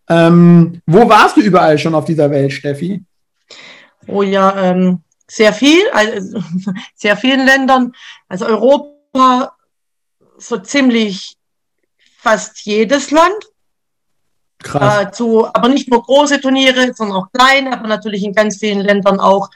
Ähm, 0.07 0.81
wo 0.85 1.09
warst 1.09 1.37
du 1.37 1.41
überall 1.41 1.79
schon 1.79 1.95
auf 1.95 2.05
dieser 2.05 2.29
Welt, 2.29 2.53
Steffi? 2.53 3.03
Oh 4.07 4.21
ja, 4.21 4.55
ähm, 4.61 5.01
sehr 5.27 5.53
viel, 5.53 5.81
also 5.91 6.39
sehr 6.95 7.17
vielen 7.17 7.47
Ländern. 7.47 7.93
Also 8.29 8.45
Europa, 8.45 9.54
so 10.37 10.57
ziemlich 10.57 11.37
fast 12.17 12.65
jedes 12.65 13.11
Land. 13.11 13.45
Krass. 14.59 15.03
Äh, 15.03 15.11
zu, 15.11 15.45
aber 15.45 15.69
nicht 15.69 15.89
nur 15.89 16.01
große 16.01 16.41
Turniere, 16.41 16.93
sondern 16.93 17.17
auch 17.17 17.31
kleine, 17.31 17.73
aber 17.73 17.87
natürlich 17.87 18.23
in 18.23 18.33
ganz 18.33 18.57
vielen 18.57 18.79
Ländern 18.79 19.19
auch 19.19 19.49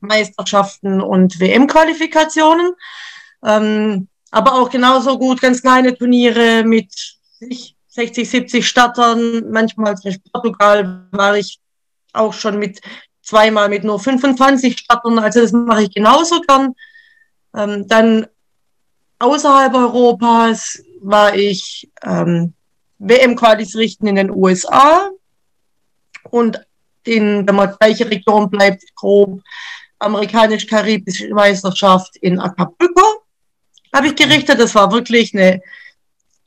Meisterschaften 0.00 1.00
und 1.00 1.40
WM-Qualifikationen. 1.40 2.72
Ähm, 3.44 4.08
aber 4.30 4.54
auch 4.54 4.70
genauso 4.70 5.18
gut 5.18 5.40
ganz 5.40 5.62
kleine 5.62 5.96
Turniere 5.96 6.64
mit 6.64 7.16
60, 7.88 8.28
70 8.28 8.66
Startern. 8.66 9.50
Manchmal, 9.50 9.96
zum 9.96 10.10
Beispiel 10.10 10.30
Portugal, 10.32 11.06
war 11.10 11.36
ich 11.36 11.60
auch 12.12 12.32
schon 12.32 12.58
mit 12.58 12.80
zweimal 13.22 13.68
mit 13.68 13.84
nur 13.84 13.98
25 13.98 14.78
Startern. 14.78 15.18
Also 15.18 15.40
das 15.40 15.52
mache 15.52 15.82
ich 15.82 15.94
genauso 15.94 16.40
gern. 16.40 16.74
Ähm, 17.54 17.86
dann 17.88 18.26
außerhalb 19.18 19.74
Europas 19.74 20.82
war 21.00 21.34
ich 21.34 21.90
ähm, 22.02 22.54
WM-Qualis 22.98 23.76
richten 23.76 24.06
in 24.06 24.16
den 24.16 24.30
USA 24.30 25.10
und 26.30 26.60
in, 27.04 27.46
wenn 27.46 27.54
man 27.54 27.76
gleiche 27.78 28.10
Region 28.10 28.50
bleibt, 28.50 28.82
grob 28.94 29.40
amerikanisch-karibische 29.98 31.32
Meisterschaft 31.32 32.16
in 32.16 32.38
Acapulco 32.38 33.22
habe 33.94 34.08
ich 34.08 34.16
gerichtet. 34.16 34.60
Das 34.60 34.74
war 34.74 34.92
wirklich 34.92 35.34
eine 35.34 35.62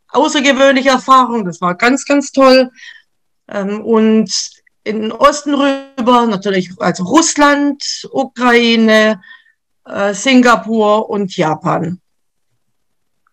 außergewöhnliche 0.10 0.90
Erfahrung. 0.90 1.46
Das 1.46 1.62
war 1.62 1.76
ganz, 1.76 2.06
ganz 2.06 2.32
toll. 2.32 2.70
Ähm, 3.48 3.82
und 3.84 4.32
in 4.84 5.02
den 5.02 5.12
Osten 5.12 5.56
rüber, 5.56 6.26
natürlich 6.28 6.72
also 6.80 7.04
Russland, 7.04 7.84
Ukraine, 8.12 9.22
äh, 9.86 10.14
Singapur 10.14 11.10
und 11.10 11.36
Japan. 11.36 12.00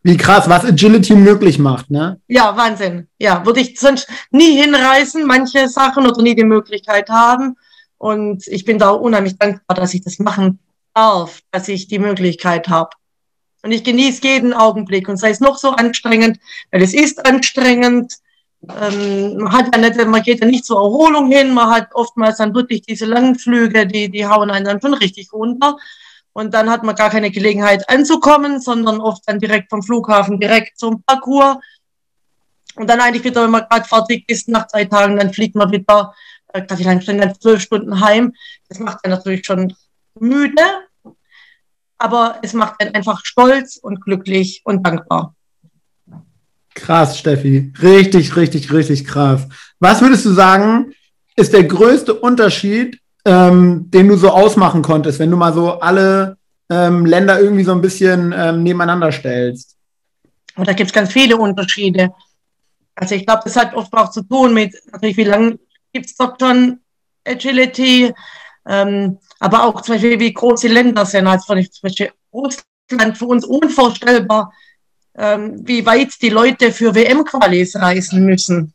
Wie 0.07 0.17
krass, 0.17 0.49
was 0.49 0.65
Agility 0.65 1.17
möglich 1.17 1.59
macht, 1.59 1.91
ne? 1.91 2.21
Ja, 2.29 2.57
Wahnsinn. 2.57 3.09
Ja, 3.19 3.45
würde 3.45 3.59
ich 3.59 3.81
sonst 3.81 4.09
nie 4.31 4.57
hinreißen, 4.57 5.27
manche 5.27 5.69
Sachen 5.69 6.07
oder 6.07 6.23
nie 6.23 6.37
die 6.37 6.45
Möglichkeit 6.45 7.09
haben. 7.09 7.57
Und 7.99 8.47
ich 8.47 8.65
bin 8.65 8.79
da 8.79 8.91
unheimlich 8.91 9.37
dankbar, 9.37 9.77
dass 9.77 9.95
ich 9.95 10.05
das 10.05 10.21
machen 10.21 10.61
darf, 10.95 11.41
dass 11.51 11.67
ich 11.67 11.89
die 11.89 11.99
Möglichkeit 11.99 12.69
habe. 12.69 12.91
Und 13.65 13.73
ich 13.73 13.83
genieße 13.83 14.23
jeden 14.23 14.53
Augenblick 14.53 15.09
und 15.09 15.17
sei 15.17 15.31
es 15.31 15.41
noch 15.41 15.59
so 15.59 15.71
anstrengend, 15.71 16.39
weil 16.71 16.83
es 16.83 16.95
ist 16.95 17.27
anstrengend. 17.27 18.15
Ähm, 18.81 19.39
man 19.39 19.53
hat 19.53 19.75
ja 19.75 19.81
nicht, 19.81 20.07
man 20.07 20.23
geht 20.23 20.39
ja 20.39 20.47
nicht 20.47 20.67
zur 20.67 20.77
Erholung 20.77 21.33
hin, 21.33 21.53
man 21.53 21.69
hat 21.69 21.89
oftmals 21.95 22.37
dann 22.37 22.55
wirklich 22.55 22.83
diese 22.83 23.07
langen 23.07 23.41
Flüge, 23.41 23.89
die, 23.89 24.09
die 24.09 24.25
hauen 24.25 24.53
einen 24.53 24.67
dann 24.67 24.81
schon 24.81 24.95
richtig 24.95 25.33
runter. 25.33 25.77
Und 26.37 26.53
dann 26.53 26.69
hat 26.69 26.83
man 26.83 26.95
gar 26.95 27.09
keine 27.09 27.31
Gelegenheit 27.31 27.89
anzukommen, 27.89 28.61
sondern 28.61 29.01
oft 29.01 29.23
dann 29.25 29.39
direkt 29.39 29.71
vom 29.71 29.83
Flughafen 29.83 30.39
direkt 30.39 30.79
zum 30.79 31.03
Parcours. 31.03 31.57
Und 32.75 32.91
dann 32.91 33.01
eigentlich 33.01 33.25
wieder, 33.25 33.45
wenn 33.45 33.53
man 33.53 33.65
gerade 33.71 33.89
fertig 33.89 34.29
ist, 34.29 34.47
nach 34.47 34.67
drei 34.67 34.85
Tagen, 34.85 35.17
dann 35.17 35.33
fliegt 35.33 35.55
man 35.55 35.73
wieder, 35.73 36.15
äh, 36.53 36.63
wie 36.77 36.83
lange 36.83 37.03
dann 37.03 37.41
zwölf 37.41 37.63
Stunden 37.63 38.03
heim. 38.03 38.35
Das 38.69 38.79
macht 38.79 39.03
einen 39.03 39.15
natürlich 39.15 39.47
schon 39.47 39.75
müde, 40.21 40.63
aber 41.97 42.39
es 42.43 42.53
macht 42.53 42.83
einen 42.83 42.95
einfach 42.95 43.25
stolz 43.25 43.79
und 43.79 44.03
glücklich 44.03 44.61
und 44.67 44.87
dankbar. 44.87 45.35
Krass, 46.75 47.19
Steffi. 47.19 47.73
Richtig, 47.81 48.37
richtig, 48.37 48.71
richtig 48.75 49.07
krass. 49.07 49.49
Was 49.81 50.03
würdest 50.03 50.27
du 50.27 50.33
sagen, 50.33 50.93
ist 51.35 51.55
der 51.55 51.65
größte 51.65 52.13
Unterschied 52.13 53.01
ähm, 53.27 53.91
den 53.91 54.09
du 54.09 54.17
so 54.17 54.31
ausmachen 54.31 54.83
konntest, 54.83 55.19
wenn 55.19 55.31
du 55.31 55.37
mal 55.37 55.53
so 55.53 55.81
alle 55.81 56.39
ähm, 56.71 57.05
Länder 57.05 57.41
irgendwie 57.41 57.65
so 57.65 57.73
ein 57.73 57.81
bisschen 57.81 58.33
ähm, 58.37 58.63
nebeneinander 58.63 59.11
stellst? 59.11 59.77
Und 60.55 60.69
da 60.69 60.73
gibt 60.73 60.89
es 60.89 60.95
ganz 60.95 61.13
viele 61.13 61.37
Unterschiede. 61.37 62.15
Also 62.95 63.17
ich 63.17 63.27
glaube, 63.27 63.43
das 63.45 63.57
hat 63.57 63.75
oft 63.75 63.93
auch 63.93 64.11
zu 64.11 64.23
tun 64.23 64.55
mit, 64.55 64.75
natürlich, 64.93 65.17
wie 65.17 65.25
lange 65.25 65.59
gibt 65.93 66.07
es 66.07 66.17
dort 66.17 66.41
schon 66.41 66.79
Agility, 67.27 68.15
ähm, 68.67 69.19
aber 69.41 69.65
auch 69.65 69.83
zum 69.83 69.97
Beispiel, 69.97 70.21
wie 70.21 70.33
groß 70.33 70.61
die 70.61 70.69
Länder 70.69 71.05
sind. 71.05 71.27
Also 71.27 71.55
zum 71.55 71.83
Beispiel 71.83 72.13
Russland 72.33 73.19
für 73.19 73.27
uns 73.27 73.45
unvorstellbar, 73.45 74.53
ähm, 75.19 75.67
wie 75.67 75.85
weit 75.85 76.23
die 76.23 76.31
Leute 76.31 76.71
für 76.71 76.95
WM-Qualis 76.95 77.75
reisen 77.77 78.25
müssen. 78.25 78.73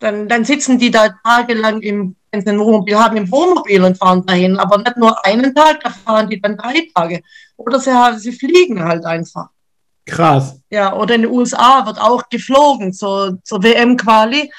Dann, 0.00 0.28
dann 0.28 0.44
sitzen 0.44 0.78
die 0.78 0.90
da 0.90 1.08
tagelang 1.24 1.80
im 1.80 2.16
ein 2.32 2.58
Wohnmobil 2.58 2.98
haben, 2.98 3.16
im 3.16 3.30
Wohnmobil 3.30 3.82
und 3.82 3.98
fahren 3.98 4.24
dahin, 4.24 4.58
aber 4.58 4.78
nicht 4.78 4.96
nur 4.96 5.24
einen 5.24 5.54
Tag, 5.54 5.80
da 5.82 5.90
fahren 5.90 6.28
die 6.28 6.40
dann 6.40 6.56
drei 6.56 6.88
Tage. 6.94 7.22
Oder 7.56 7.80
sie, 7.80 7.90
sie 8.18 8.32
fliegen 8.32 8.82
halt 8.82 9.04
einfach. 9.04 9.48
Krass. 10.06 10.60
Ja, 10.70 10.94
oder 10.94 11.14
in 11.14 11.22
den 11.22 11.30
USA 11.30 11.84
wird 11.86 12.00
auch 12.00 12.28
geflogen 12.28 12.92
zur, 12.92 13.38
zur 13.44 13.62
WM-Quali. 13.62 14.50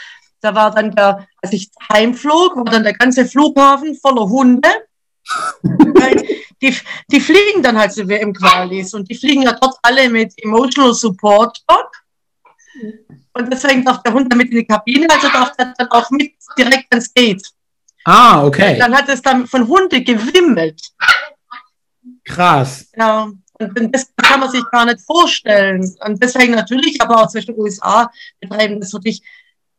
Da 0.42 0.56
war 0.56 0.72
dann 0.72 0.92
der, 0.96 1.28
als 1.42 1.54
ich 1.54 1.70
heimflog, 1.92 2.56
war 2.56 2.66
dann 2.66 2.84
der 2.84 2.94
ganze 2.94 3.26
Flughafen 3.26 3.96
voller 3.96 4.30
Hunde. 4.30 4.70
die, 6.62 6.76
die 7.12 7.20
fliegen 7.20 7.62
dann 7.62 7.78
halt 7.78 7.94
zu 7.94 8.08
WM-Qualis 8.08 8.94
und 8.94 9.10
die 9.10 9.16
fliegen 9.16 9.44
ja 9.44 9.54
dort 9.54 9.78
alle 9.82 10.10
mit 10.10 10.34
Emotional 10.38 10.94
Support 10.94 11.64
Dog. 11.68 11.92
Und 13.34 13.52
deswegen 13.52 13.84
darf 13.84 14.02
der 14.04 14.14
Hund 14.14 14.32
damit 14.32 14.50
in 14.50 14.58
die 14.58 14.66
Kabine, 14.66 15.08
also 15.10 15.28
darf 15.30 15.56
der 15.56 15.74
dann 15.78 15.88
auch 15.90 16.10
mit 16.12 16.34
direkt 16.58 16.88
ans 16.92 17.14
Gate. 17.14 17.44
Ah, 18.06 18.46
okay. 18.46 18.78
Dann 18.80 18.96
hat 18.96 19.10
es 19.10 19.22
dann 19.22 19.48
von 19.48 19.68
Hunde 19.68 20.02
gewimmelt. 20.04 20.82
Krass. 22.24 22.90
Ja, 22.96 23.32
und 23.60 23.96
das 23.96 24.12
kann 24.16 24.40
man 24.40 24.50
sich 24.50 24.64
gar 24.72 24.86
nicht 24.86 25.02
vorstellen. 25.02 25.82
Und 26.06 26.24
deswegen 26.24 26.54
natürlich, 26.54 27.02
aber 27.02 27.22
auch 27.22 27.28
zwischen 27.28 27.54
den 27.54 27.62
USA 27.62 28.10
betreiben 28.40 28.80
das 28.80 28.94
wirklich 28.94 29.22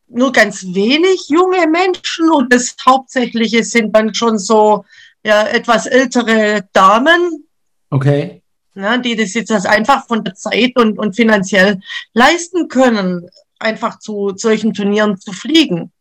nur 0.06 0.32
ganz 0.32 0.64
wenig 0.64 1.28
junge 1.28 1.66
Menschen 1.68 2.30
und 2.30 2.52
das 2.52 2.74
Hauptsächliche 2.84 3.62
sind 3.62 3.94
dann 3.94 4.12
schon 4.12 4.38
so 4.38 4.84
ja, 5.22 5.46
etwas 5.46 5.86
ältere 5.86 6.68
Damen. 6.72 7.46
Okay. 7.90 8.42
Ja, 8.74 8.98
die 8.98 9.16
das 9.16 9.34
jetzt 9.34 9.50
einfach 9.66 10.06
von 10.06 10.24
der 10.24 10.34
Zeit 10.34 10.76
und, 10.76 10.98
und 10.98 11.14
finanziell 11.14 11.80
leisten 12.12 12.68
können, 12.68 13.28
einfach 13.58 13.98
zu 13.98 14.32
solchen 14.36 14.74
Turnieren 14.74 15.18
zu 15.18 15.32
fliegen 15.32 15.92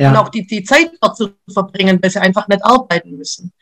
ja. 0.00 0.10
und 0.10 0.16
auch 0.16 0.28
die, 0.28 0.46
die 0.46 0.64
Zeit 0.64 0.90
dort 1.00 1.16
zu 1.16 1.34
verbringen, 1.52 1.98
weil 2.02 2.10
sie 2.10 2.20
einfach 2.20 2.48
nicht 2.48 2.64
arbeiten 2.64 3.16
müssen. 3.16 3.52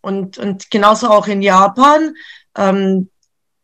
Und, 0.00 0.38
und 0.38 0.70
genauso 0.70 1.08
auch 1.08 1.26
in 1.26 1.42
Japan. 1.42 2.14
Ähm, 2.56 3.10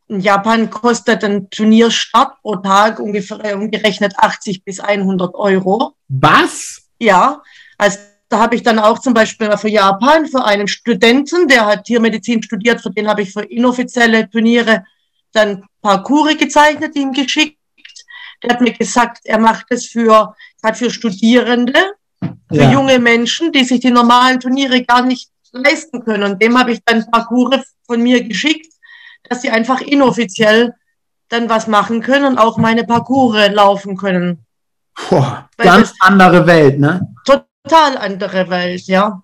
in 0.08 0.20
Japan 0.20 0.70
kostet 0.70 1.22
ein 1.22 1.50
Turnierstart 1.50 2.40
pro 2.42 2.56
Tag 2.56 2.98
ungefähr 2.98 3.44
äh, 3.44 3.54
umgerechnet 3.54 4.14
80 4.16 4.64
bis 4.64 4.80
100 4.80 5.34
Euro. 5.34 5.94
Was? 6.08 6.82
Ja, 6.98 7.42
also 7.78 7.98
da 8.28 8.38
habe 8.38 8.54
ich 8.56 8.62
dann 8.62 8.78
auch 8.78 8.98
zum 8.98 9.12
Beispiel 9.12 9.56
für 9.56 9.68
Japan, 9.68 10.26
für 10.26 10.44
einen 10.44 10.68
Studenten, 10.68 11.48
der 11.48 11.66
hat 11.66 11.84
Tiermedizin 11.84 12.42
studiert, 12.42 12.80
für 12.80 12.90
den 12.90 13.08
habe 13.08 13.22
ich 13.22 13.32
für 13.32 13.42
inoffizielle 13.42 14.30
Turniere 14.30 14.84
dann 15.32 15.64
Parcours 15.82 16.36
gezeichnet, 16.38 16.96
ihm 16.96 17.12
geschickt. 17.12 17.58
Der 18.42 18.54
hat 18.54 18.60
mir 18.60 18.72
gesagt, 18.72 19.20
er 19.24 19.38
macht 19.38 19.66
es 19.70 19.86
für 19.86 20.34
gerade 20.62 20.76
für 20.76 20.90
Studierende, 20.90 21.78
für 22.20 22.62
ja. 22.62 22.72
junge 22.72 22.98
Menschen, 22.98 23.52
die 23.52 23.64
sich 23.64 23.80
die 23.80 23.90
normalen 23.90 24.40
Turniere 24.40 24.82
gar 24.84 25.02
nicht 25.02 25.30
leisten 25.52 26.04
können. 26.04 26.24
Und 26.24 26.42
dem 26.42 26.58
habe 26.58 26.72
ich 26.72 26.80
dann 26.84 27.10
Parcours 27.10 27.74
von 27.86 28.02
mir 28.02 28.22
geschickt, 28.24 28.72
dass 29.28 29.42
sie 29.42 29.50
einfach 29.50 29.80
inoffiziell 29.80 30.74
dann 31.28 31.48
was 31.48 31.66
machen 31.66 32.00
können 32.00 32.24
und 32.24 32.38
auch 32.38 32.58
meine 32.58 32.84
Parcours 32.84 33.50
laufen 33.50 33.96
können. 33.96 34.44
Boah, 35.08 35.48
ganz 35.56 35.94
andere 36.00 36.46
Welt, 36.46 36.78
ne? 36.78 37.00
Total 37.24 37.96
andere 37.98 38.50
Welt, 38.50 38.82
ja. 38.86 39.22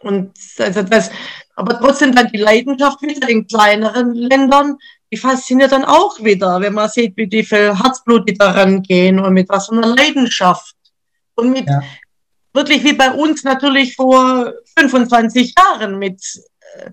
Und 0.00 0.32
also 0.58 0.82
das, 0.82 1.10
aber 1.56 1.78
trotzdem 1.80 2.14
dann 2.14 2.28
die 2.28 2.38
Leidenschaft 2.38 3.02
wieder 3.02 3.28
in 3.28 3.46
kleineren 3.46 4.14
Ländern, 4.14 4.76
die 5.10 5.16
fasziniert 5.16 5.72
dann 5.72 5.84
auch 5.84 6.22
wieder, 6.22 6.60
wenn 6.60 6.74
man 6.74 6.88
sieht, 6.88 7.16
wie 7.16 7.26
die 7.26 7.42
viel 7.42 7.76
Herzblut 7.76 8.28
die 8.28 8.34
daran 8.34 8.82
gehen 8.82 9.18
und 9.18 9.32
mit 9.32 9.48
was 9.48 9.66
für 9.66 9.72
einer 9.72 9.94
Leidenschaft. 9.94 10.76
Und 11.34 11.50
mit 11.50 11.68
ja. 11.68 11.82
wirklich 12.52 12.84
wie 12.84 12.92
bei 12.92 13.12
uns 13.12 13.44
natürlich 13.44 13.94
vor 13.94 14.52
25 14.76 15.54
Jahren 15.56 15.98
mit, 15.98 16.20
äh, 16.74 16.90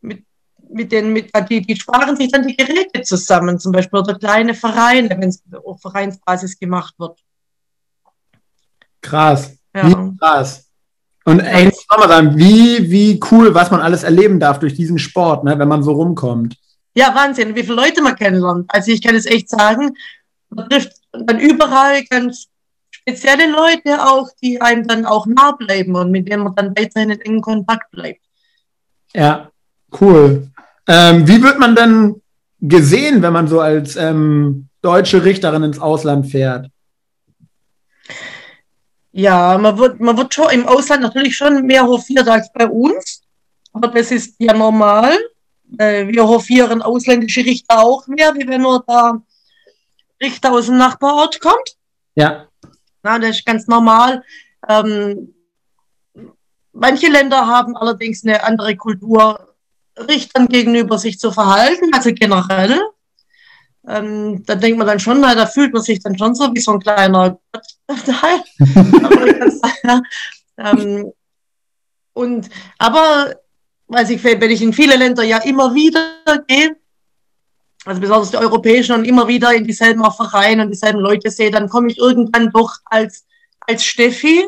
mit, 0.00 0.24
mit 0.68 0.92
den, 0.92 1.12
mit, 1.12 1.30
die, 1.48 1.62
die 1.62 1.76
sparen 1.76 2.16
sich 2.16 2.30
dann 2.30 2.46
die 2.46 2.56
Geräte 2.56 3.02
zusammen, 3.02 3.58
zum 3.58 3.72
Beispiel 3.72 4.00
oder 4.00 4.18
kleine 4.18 4.54
Vereine, 4.54 5.10
wenn 5.10 5.28
es 5.28 5.42
auf 5.64 5.80
Vereinsbasis 5.80 6.58
gemacht 6.58 6.94
wird. 6.98 7.18
Krass. 9.00 9.56
Ja. 9.74 10.12
Krass. 10.20 10.70
Und 11.24 11.40
ey, 11.40 11.70
wie, 11.70 12.90
wie 12.90 13.20
cool, 13.30 13.54
was 13.54 13.70
man 13.70 13.80
alles 13.80 14.02
erleben 14.02 14.38
darf 14.38 14.58
durch 14.58 14.74
diesen 14.74 14.98
Sport, 14.98 15.44
ne, 15.44 15.58
wenn 15.58 15.68
man 15.68 15.82
so 15.82 15.92
rumkommt. 15.92 16.56
Ja, 16.94 17.14
Wahnsinn, 17.14 17.54
wie 17.54 17.62
viele 17.62 17.74
Leute 17.74 18.02
man 18.02 18.16
kennenlernt. 18.16 18.66
Also 18.68 18.92
ich 18.92 19.02
kann 19.02 19.16
es 19.16 19.26
echt 19.26 19.50
sagen, 19.50 19.94
man 20.50 20.68
trifft 20.68 20.92
dann 21.12 21.40
überall 21.40 22.04
ganz 22.04 22.46
spezielle 22.90 23.50
Leute 23.50 24.00
auch, 24.00 24.28
die 24.42 24.60
einem 24.60 24.86
dann 24.86 25.04
auch 25.04 25.26
nah 25.26 25.52
bleiben 25.52 25.94
und 25.96 26.10
mit 26.10 26.28
denen 26.28 26.44
man 26.44 26.54
dann 26.54 26.76
weiterhin 26.76 27.10
in 27.10 27.20
engen 27.20 27.40
Kontakt 27.40 27.90
bleibt. 27.90 28.20
Ja, 29.12 29.50
cool. 30.00 30.48
Ähm, 30.86 31.26
wie 31.26 31.42
wird 31.42 31.58
man 31.58 31.74
denn 31.74 32.22
gesehen, 32.60 33.22
wenn 33.22 33.32
man 33.32 33.48
so 33.48 33.60
als 33.60 33.96
ähm, 33.96 34.68
deutsche 34.80 35.24
Richterin 35.24 35.64
ins 35.64 35.78
Ausland 35.78 36.30
fährt? 36.30 36.68
Ja, 39.12 39.56
man 39.58 39.78
wird, 39.78 40.00
man 40.00 40.16
wird 40.16 40.34
schon 40.34 40.50
im 40.50 40.66
Ausland 40.66 41.02
natürlich 41.02 41.36
schon 41.36 41.66
mehr 41.66 41.86
hofiert 41.86 42.26
als 42.28 42.52
bei 42.52 42.66
uns. 42.66 43.22
Aber 43.72 43.88
das 43.88 44.10
ist 44.10 44.36
ja 44.38 44.54
normal. 44.54 45.16
Äh, 45.78 46.06
wir 46.08 46.26
hofieren 46.26 46.82
ausländische 46.82 47.44
Richter 47.44 47.80
auch 47.80 48.06
mehr, 48.06 48.34
wie 48.34 48.46
wenn 48.46 48.62
nur 48.62 48.84
der 48.86 49.22
Richter 50.22 50.52
aus 50.52 50.66
dem 50.66 50.78
Nachbarort 50.78 51.40
kommt. 51.40 51.76
Ja. 52.14 52.48
Na, 53.02 53.18
das 53.18 53.36
ist 53.36 53.46
ganz 53.46 53.66
normal. 53.66 54.22
Ähm, 54.68 55.34
manche 56.72 57.08
Länder 57.08 57.46
haben 57.46 57.76
allerdings 57.76 58.24
eine 58.24 58.42
andere 58.42 58.76
Kultur, 58.76 59.54
Richtern 59.96 60.48
gegenüber 60.48 60.98
sich 60.98 61.18
zu 61.18 61.30
verhalten, 61.30 61.90
also 61.92 62.12
generell 62.12 62.80
ähm, 63.86 64.42
da 64.46 64.54
denkt 64.54 64.78
man 64.78 64.86
dann 64.86 65.00
schon, 65.00 65.20
na, 65.20 65.34
da 65.34 65.46
fühlt 65.46 65.72
man 65.72 65.82
sich 65.82 66.00
dann 66.00 66.16
schon 66.16 66.34
so 66.34 66.54
wie 66.54 66.60
so 66.60 66.72
ein 66.72 66.80
kleiner 66.80 67.38
Teil. 67.86 68.42
ähm, 70.58 71.12
und 72.14 72.48
aber, 72.78 73.34
weiß 73.88 74.10
ich, 74.10 74.22
wenn 74.24 74.50
ich 74.50 74.62
in 74.62 74.72
viele 74.72 74.96
Länder 74.96 75.22
ja 75.22 75.38
immer 75.38 75.74
wieder 75.74 76.14
gehe, 76.46 76.76
also 77.84 78.00
besonders 78.00 78.30
die 78.30 78.38
europäischen 78.38 78.94
und 78.94 79.04
immer 79.04 79.28
wieder 79.28 79.52
in 79.52 79.64
dieselben 79.64 80.02
Vereine 80.10 80.62
und 80.62 80.70
dieselben 80.70 81.00
Leute 81.00 81.30
sehe, 81.30 81.50
dann 81.50 81.68
komme 81.68 81.90
ich 81.90 81.98
irgendwann 81.98 82.50
doch 82.50 82.76
als, 82.86 83.26
als 83.60 83.84
Steffi 83.84 84.46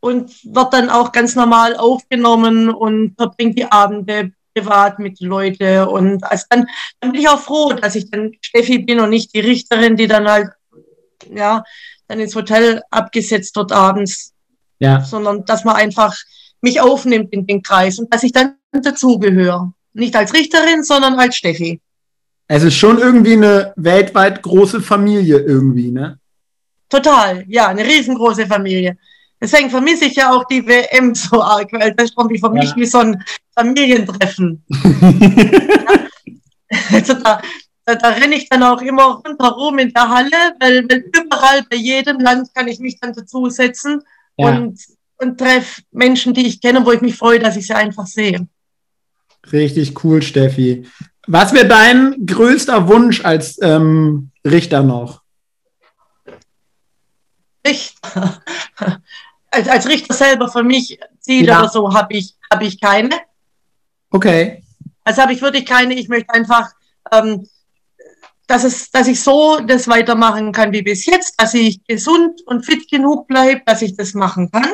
und 0.00 0.32
wird 0.44 0.72
dann 0.72 0.90
auch 0.90 1.12
ganz 1.12 1.34
normal 1.34 1.76
aufgenommen 1.76 2.70
und 2.70 3.14
verbringt 3.16 3.58
die 3.58 3.70
Abende 3.70 4.32
privat 4.54 4.98
mit 4.98 5.20
Leuten. 5.20 5.88
Und 5.88 6.24
also 6.24 6.44
dann, 6.50 6.66
dann 7.00 7.12
bin 7.12 7.20
ich 7.20 7.28
auch 7.28 7.40
froh, 7.40 7.72
dass 7.72 7.94
ich 7.94 8.10
dann 8.10 8.32
Steffi 8.40 8.78
bin 8.78 9.00
und 9.00 9.10
nicht 9.10 9.34
die 9.34 9.40
Richterin, 9.40 9.96
die 9.96 10.06
dann 10.06 10.28
halt, 10.28 10.48
ja, 11.30 11.64
dann 12.06 12.20
ins 12.20 12.34
Hotel 12.34 12.82
abgesetzt 12.90 13.56
wird 13.56 13.72
abends. 13.72 14.32
Ja. 14.78 15.00
Sondern 15.00 15.44
dass 15.44 15.64
man 15.64 15.76
einfach 15.76 16.14
mich 16.64 16.80
aufnimmt 16.80 17.32
in 17.32 17.46
den 17.46 17.62
Kreis 17.62 17.98
und 17.98 18.12
dass 18.12 18.22
ich 18.22 18.32
dann 18.32 18.56
dazugehöre. 18.72 19.72
Nicht 19.92 20.16
als 20.16 20.34
Richterin, 20.34 20.82
sondern 20.82 21.14
als 21.14 21.36
Steffi. 21.36 21.80
Es 22.48 22.64
ist 22.64 22.74
schon 22.74 22.98
irgendwie 22.98 23.34
eine 23.34 23.72
weltweit 23.76 24.42
große 24.42 24.80
Familie 24.80 25.38
irgendwie, 25.38 25.90
ne? 25.90 26.18
Total, 26.88 27.44
ja, 27.48 27.68
eine 27.68 27.84
riesengroße 27.84 28.46
Familie. 28.46 28.96
Deswegen 29.40 29.70
vermisse 29.70 30.06
ich 30.06 30.16
ja 30.16 30.32
auch 30.32 30.44
die 30.44 30.66
WM 30.66 31.14
so 31.24 31.42
arg, 31.42 31.72
weil 31.72 31.94
das 31.94 32.10
ist 32.10 32.18
irgendwie 32.18 32.40
für 32.40 32.50
mich 32.50 32.70
ja. 32.70 32.76
wie 32.76 32.86
so 32.86 32.98
ein 32.98 33.22
Familientreffen. 33.54 34.64
also 36.92 37.14
da, 37.14 37.40
da, 37.84 37.94
da, 37.94 38.08
renne 38.08 38.36
ich 38.36 38.48
dann 38.48 38.62
auch 38.62 38.80
immer 38.80 39.22
rundherum 39.24 39.78
in 39.78 39.92
der 39.92 40.08
Halle, 40.08 40.54
weil, 40.60 40.84
weil 40.88 41.04
überall 41.14 41.62
bei 41.70 41.76
jedem 41.76 42.20
Land 42.20 42.54
kann 42.54 42.68
ich 42.68 42.78
mich 42.78 42.98
dann 43.00 43.12
dazusetzen 43.12 44.00
ja. 44.36 44.48
und, 44.48 44.80
und 45.24 45.38
treffe 45.38 45.82
Menschen, 45.90 46.34
die 46.34 46.46
ich 46.46 46.60
kenne, 46.60 46.84
wo 46.84 46.92
ich 46.92 47.00
mich 47.00 47.16
freue, 47.16 47.38
dass 47.38 47.56
ich 47.56 47.66
sie 47.66 47.74
einfach 47.74 48.06
sehe. 48.06 48.46
Richtig 49.52 50.04
cool, 50.04 50.22
Steffi. 50.22 50.86
Was 51.26 51.52
wäre 51.52 51.66
dein 51.66 52.26
größter 52.26 52.88
Wunsch 52.88 53.24
als 53.24 53.60
ähm, 53.62 54.30
Richter 54.44 54.82
noch? 54.82 55.22
Richter 57.66 58.42
als, 59.54 59.68
als 59.68 59.88
Richter 59.88 60.14
selber 60.14 60.48
für 60.48 60.62
mich 60.62 60.98
Ziele 61.20 61.48
ja. 61.48 61.60
oder 61.60 61.68
so 61.68 61.92
habe 61.92 62.14
ich, 62.14 62.34
hab 62.50 62.62
ich 62.62 62.80
keine. 62.80 63.10
Okay. 64.10 64.62
Also 65.04 65.22
habe 65.22 65.32
ich 65.32 65.42
wirklich 65.42 65.66
keine. 65.66 65.94
Ich 65.94 66.08
möchte 66.08 66.32
einfach, 66.34 66.72
ähm, 67.12 67.48
dass, 68.46 68.64
es, 68.64 68.90
dass 68.90 69.06
ich 69.06 69.22
so 69.22 69.60
das 69.60 69.88
weitermachen 69.88 70.52
kann 70.52 70.72
wie 70.72 70.82
bis 70.82 71.06
jetzt, 71.06 71.40
dass 71.40 71.54
ich 71.54 71.84
gesund 71.84 72.42
und 72.46 72.64
fit 72.64 72.90
genug 72.90 73.26
bleibe, 73.26 73.62
dass 73.66 73.82
ich 73.82 73.96
das 73.96 74.14
machen 74.14 74.50
kann. 74.50 74.70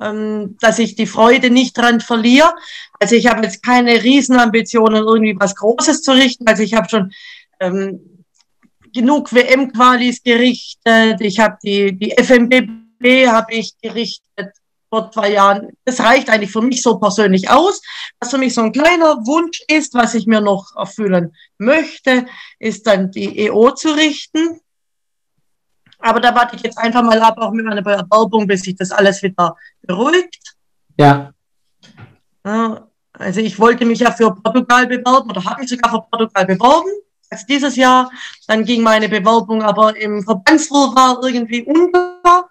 Ähm, 0.00 0.56
dass 0.60 0.78
ich 0.78 0.94
die 0.94 1.06
Freude 1.06 1.48
nicht 1.48 1.76
dran 1.76 2.00
verliere. 2.00 2.54
Also 3.00 3.16
ich 3.16 3.28
habe 3.28 3.42
jetzt 3.42 3.62
keine 3.62 4.02
Riesenambitionen, 4.02 5.04
irgendwie 5.04 5.36
was 5.38 5.54
Großes 5.54 6.02
zu 6.02 6.12
richten. 6.12 6.46
Also 6.46 6.62
ich 6.62 6.74
habe 6.74 6.88
schon 6.88 7.12
ähm, 7.60 8.24
genug 8.92 9.32
WM-Qualis 9.32 10.22
gerichtet. 10.22 11.20
Ich 11.20 11.38
habe 11.38 11.56
die, 11.62 11.96
die 11.96 12.10
FMB 12.10 13.26
habe 13.26 13.54
ich 13.54 13.74
gerichtet 13.80 14.52
vor 14.88 15.10
zwei 15.10 15.32
Jahren. 15.32 15.68
Das 15.84 16.00
reicht 16.00 16.28
eigentlich 16.30 16.52
für 16.52 16.62
mich 16.62 16.82
so 16.82 16.98
persönlich 16.98 17.50
aus. 17.50 17.82
Was 18.20 18.30
für 18.30 18.38
mich 18.38 18.54
so 18.54 18.62
ein 18.62 18.72
kleiner 18.72 19.26
Wunsch 19.26 19.62
ist, 19.68 19.94
was 19.94 20.14
ich 20.14 20.26
mir 20.26 20.40
noch 20.40 20.74
erfüllen 20.76 21.34
möchte, 21.58 22.26
ist 22.58 22.86
dann 22.86 23.10
die 23.10 23.46
EO 23.46 23.72
zu 23.72 23.90
richten. 23.90 24.60
Aber 25.98 26.20
da 26.20 26.34
warte 26.34 26.56
ich 26.56 26.62
jetzt 26.62 26.78
einfach 26.78 27.02
mal 27.02 27.20
ab, 27.20 27.36
auch 27.38 27.52
mit 27.52 27.64
meiner 27.64 27.82
Bewerbung, 27.82 28.46
bis 28.46 28.62
sich 28.62 28.76
das 28.76 28.90
alles 28.90 29.22
wieder 29.22 29.56
beruhigt. 29.82 30.56
Ja. 30.98 31.32
Also 33.18 33.40
ich 33.40 33.58
wollte 33.58 33.84
mich 33.84 34.00
ja 34.00 34.12
für 34.12 34.34
Portugal 34.34 34.86
bewerben 34.86 35.30
oder 35.30 35.44
habe 35.44 35.60
mich 35.60 35.70
sogar 35.70 35.90
für 35.90 36.02
Portugal 36.10 36.46
beworben. 36.46 36.90
Als 37.28 37.44
dieses 37.44 37.74
Jahr, 37.76 38.10
dann 38.46 38.64
ging 38.64 38.82
meine 38.82 39.08
Bewerbung 39.08 39.62
aber 39.62 39.96
im 39.96 40.22
Verbandsvorwahl 40.22 41.18
irgendwie 41.24 41.62
unter. 41.62 42.48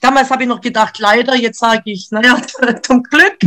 Damals 0.00 0.30
habe 0.30 0.42
ich 0.42 0.48
noch 0.48 0.60
gedacht, 0.60 0.98
leider, 0.98 1.34
jetzt 1.34 1.58
sage 1.58 1.82
ich, 1.86 2.10
naja, 2.10 2.40
zum 2.82 3.02
Glück. 3.02 3.38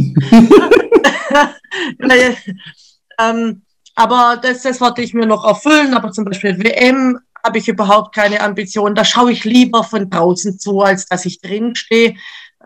ähm, 3.20 3.62
aber 3.96 4.38
das, 4.42 4.62
das 4.62 4.82
wollte 4.82 5.02
ich 5.02 5.14
mir 5.14 5.26
noch 5.26 5.46
erfüllen. 5.46 5.94
Aber 5.94 6.12
zum 6.12 6.26
Beispiel 6.26 6.58
WM 6.62 7.20
habe 7.46 7.60
ich 7.60 7.68
überhaupt 7.68 8.14
keine 8.16 8.42
Ambition. 8.42 8.96
Da 8.96 9.06
schaue 9.06 9.32
ich 9.32 9.44
lieber 9.44 9.84
von 9.84 10.10
draußen 10.10 10.60
zu, 10.60 10.82
als 10.82 11.06
dass 11.06 11.26
ich 11.26 11.40
drin 11.40 11.76
stehe. 11.76 12.16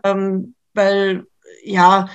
Ähm, 0.03 0.55
weil, 0.73 1.25
ja, 1.63 2.09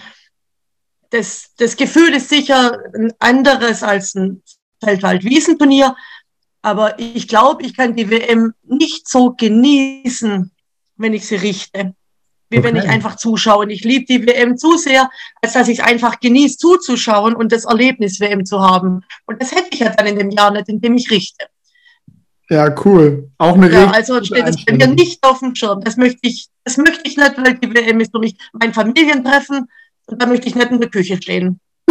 das, 1.10 1.52
das 1.58 1.76
Gefühl 1.76 2.14
ist 2.14 2.30
sicher 2.30 2.78
ein 2.94 3.12
anderes 3.18 3.82
als 3.82 4.14
ein 4.14 4.42
Feldwald-Wiesenturnier. 4.82 5.94
Aber 6.62 6.98
ich 6.98 7.28
glaube, 7.28 7.62
ich 7.62 7.76
kann 7.76 7.94
die 7.94 8.08
WM 8.08 8.54
nicht 8.62 9.08
so 9.08 9.32
genießen, 9.32 10.50
wenn 10.96 11.12
ich 11.12 11.26
sie 11.26 11.36
richte. 11.36 11.94
Wie 12.48 12.58
okay. 12.58 12.66
wenn 12.66 12.76
ich 12.76 12.88
einfach 12.88 13.16
zuschaue. 13.16 13.64
Und 13.64 13.70
ich 13.70 13.84
liebe 13.84 14.06
die 14.06 14.26
WM 14.26 14.56
zu 14.56 14.76
sehr, 14.76 15.10
als 15.42 15.52
dass 15.52 15.68
ich 15.68 15.80
es 15.80 15.84
einfach 15.84 16.20
genieße, 16.20 16.56
zuzuschauen 16.56 17.34
und 17.34 17.52
das 17.52 17.64
Erlebnis 17.64 18.20
WM 18.20 18.46
zu 18.46 18.60
haben. 18.60 19.04
Und 19.26 19.42
das 19.42 19.52
hätte 19.52 19.68
ich 19.72 19.80
ja 19.80 19.90
dann 19.90 20.06
in 20.06 20.18
dem 20.18 20.30
Jahr 20.30 20.50
nicht, 20.50 20.68
in 20.68 20.80
dem 20.80 20.96
ich 20.96 21.10
richte. 21.10 21.46
Ja, 22.54 22.72
cool. 22.84 23.30
Auch 23.38 23.54
eine 23.54 23.68
Ja, 23.68 23.90
also 23.90 24.22
steht 24.22 24.46
das 24.46 24.64
bei 24.64 24.74
mir 24.74 24.86
nicht 24.86 25.18
auf 25.24 25.40
dem 25.40 25.56
Schirm. 25.56 25.80
Das 25.80 25.96
möchte 25.96 26.20
ich, 26.22 26.46
das 26.62 26.76
möchte 26.76 27.00
ich 27.02 27.16
nicht, 27.16 27.36
weil 27.36 27.54
die 27.54 27.74
WM 27.74 27.98
ist 27.98 28.12
für 28.12 28.20
mich 28.20 28.36
mein 28.52 28.72
Familientreffen 28.72 29.66
und 30.06 30.22
da 30.22 30.26
möchte 30.26 30.46
ich 30.46 30.54
nicht 30.54 30.70
in 30.70 30.78
der 30.78 30.88
Küche 30.88 31.16
stehen. 31.16 31.58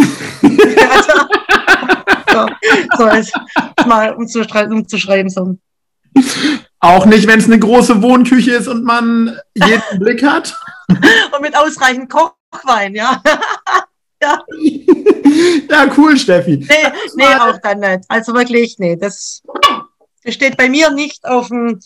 so, 2.32 2.46
so 2.96 3.06
ist 3.08 3.32
mal 3.86 4.14
umzuschreiben. 4.14 5.28
So. 5.28 5.58
Auch 6.80 7.04
nicht, 7.04 7.26
wenn 7.26 7.40
es 7.40 7.44
eine 7.44 7.58
große 7.58 8.00
Wohnküche 8.00 8.52
ist 8.52 8.68
und 8.68 8.84
man 8.84 9.38
jeden 9.52 9.98
Blick 9.98 10.22
hat. 10.22 10.56
Und 10.88 11.40
mit 11.40 11.56
ausreichend 11.56 12.10
Kochwein, 12.10 12.94
ja. 12.94 13.22
ja. 14.22 14.38
ja, 15.70 15.86
cool, 15.96 16.16
Steffi. 16.16 16.58
Nee, 16.58 16.92
nee, 17.16 17.24
auch 17.24 17.58
dann 17.62 17.80
nicht. 17.80 18.04
Also 18.08 18.34
wirklich, 18.34 18.76
nee, 18.78 18.96
das, 18.96 19.42
das 20.24 20.34
steht 20.34 20.56
bei 20.56 20.68
mir 20.68 20.90
nicht 20.90 21.24
auf 21.24 21.48
dem, 21.48 21.80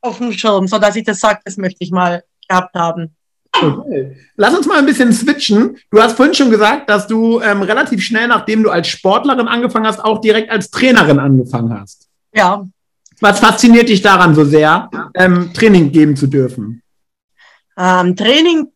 auf 0.00 0.18
dem 0.18 0.32
Schirm, 0.32 0.66
so 0.66 0.78
dass 0.78 0.96
ich 0.96 1.04
das 1.04 1.20
sage, 1.20 1.40
das 1.44 1.56
möchte 1.56 1.82
ich 1.84 1.90
mal 1.90 2.24
gehabt 2.48 2.74
haben. 2.74 3.14
Okay. 3.54 4.16
Lass 4.36 4.56
uns 4.56 4.66
mal 4.66 4.78
ein 4.78 4.86
bisschen 4.86 5.12
switchen. 5.12 5.76
Du 5.90 6.00
hast 6.00 6.16
vorhin 6.16 6.34
schon 6.34 6.50
gesagt, 6.50 6.88
dass 6.88 7.06
du 7.06 7.40
ähm, 7.40 7.62
relativ 7.62 8.02
schnell, 8.02 8.26
nachdem 8.26 8.62
du 8.62 8.70
als 8.70 8.88
Sportlerin 8.88 9.46
angefangen 9.46 9.86
hast, 9.86 10.00
auch 10.00 10.20
direkt 10.20 10.50
als 10.50 10.70
Trainerin 10.70 11.18
angefangen 11.18 11.78
hast. 11.78 12.08
Ja. 12.34 12.66
Was 13.20 13.40
fasziniert 13.40 13.88
dich 13.88 14.02
daran 14.02 14.34
so 14.34 14.44
sehr, 14.44 14.90
ähm, 15.14 15.52
Training 15.52 15.92
geben 15.92 16.16
zu 16.16 16.26
dürfen? 16.26 16.82
Ähm, 17.76 18.16
Training 18.16 18.72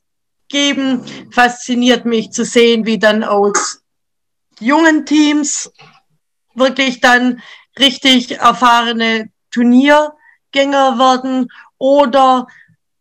geben 0.48 1.00
fasziniert 1.30 2.04
mich 2.04 2.30
zu 2.30 2.44
sehen, 2.44 2.86
wie 2.86 2.98
dann 2.98 3.24
aus 3.24 3.82
jungen 4.60 5.04
Teams 5.04 5.72
wirklich 6.54 7.00
dann 7.00 7.40
richtig 7.78 8.38
erfahrene 8.38 9.30
Turniergänger 9.50 10.98
werden 10.98 11.48
oder 11.78 12.46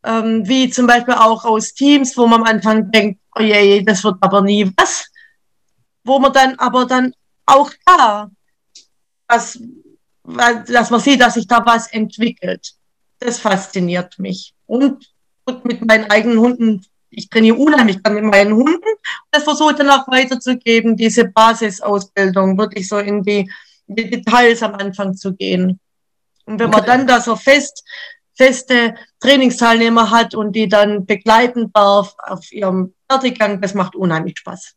ähm, 0.04 0.48
wie 0.48 0.70
zum 0.70 0.88
Beispiel 0.88 1.16
auch 1.16 1.46
aus 1.46 1.74
Teams, 1.74 2.16
wo 2.18 2.28
man 2.28 2.42
am 2.42 2.48
Anfang 2.48 2.92
denkt, 2.92 3.20
oh 3.36 3.42
je, 3.42 3.82
das 3.84 4.04
wird 4.04 4.18
aber 4.22 4.42
nie 4.42 4.72
was, 4.78 5.12
wo 6.04 6.20
man 6.20 6.34
dann 6.34 6.56
aber 6.60 6.86
dann 6.86 7.14
auch 7.46 7.72
da, 7.86 8.30
dass, 9.28 9.60
dass 10.24 10.90
man 10.90 11.00
sieht, 11.00 11.22
dass 11.22 11.36
sich 11.36 11.48
da 11.48 11.66
was 11.66 11.88
entwickelt. 11.92 12.74
Das 13.20 13.40
fasziniert 13.40 14.20
mich. 14.20 14.54
Und, 14.68 15.12
und 15.46 15.66
mit 15.66 15.86
meinen 15.86 16.10
eigenen 16.10 16.40
Hunden, 16.40 16.86
ich 17.10 17.30
trainiere 17.30 17.58
unheimlich 17.58 18.02
dann 18.04 18.16
mit 18.16 18.26
meinen 18.26 18.54
Hunden. 18.54 18.84
Das 19.32 19.44
versuche 19.44 19.72
ich 19.72 19.78
dann 19.78 19.90
auch 19.90 20.08
weiterzugeben, 20.08 20.98
diese 20.98 21.26
Basisausbildung, 21.26 22.58
wirklich 22.58 22.88
so 22.88 22.98
in 22.98 23.24
die, 23.24 23.50
in 23.88 23.96
die 23.96 24.10
Details 24.10 24.64
am 24.64 24.76
Anfang 24.76 25.16
zu 25.16 25.34
gehen. 25.34 25.80
Und 26.46 26.60
wenn 26.60 26.68
okay. 26.68 26.78
man 26.78 26.86
dann 26.86 27.08
da 27.08 27.22
so 27.22 27.36
fest 27.36 27.84
feste 28.36 28.96
Trainingsteilnehmer 29.22 30.12
hat 30.12 30.36
und 30.36 30.56
die 30.56 30.68
dann 30.68 31.06
begleiten 31.06 31.72
darf 31.74 32.16
auf 32.20 32.52
ihrem 32.52 32.94
Werdegang, 33.10 33.62
das 33.62 33.74
macht 33.74 33.96
unheimlich 33.96 34.38
Spaß. 34.38 34.74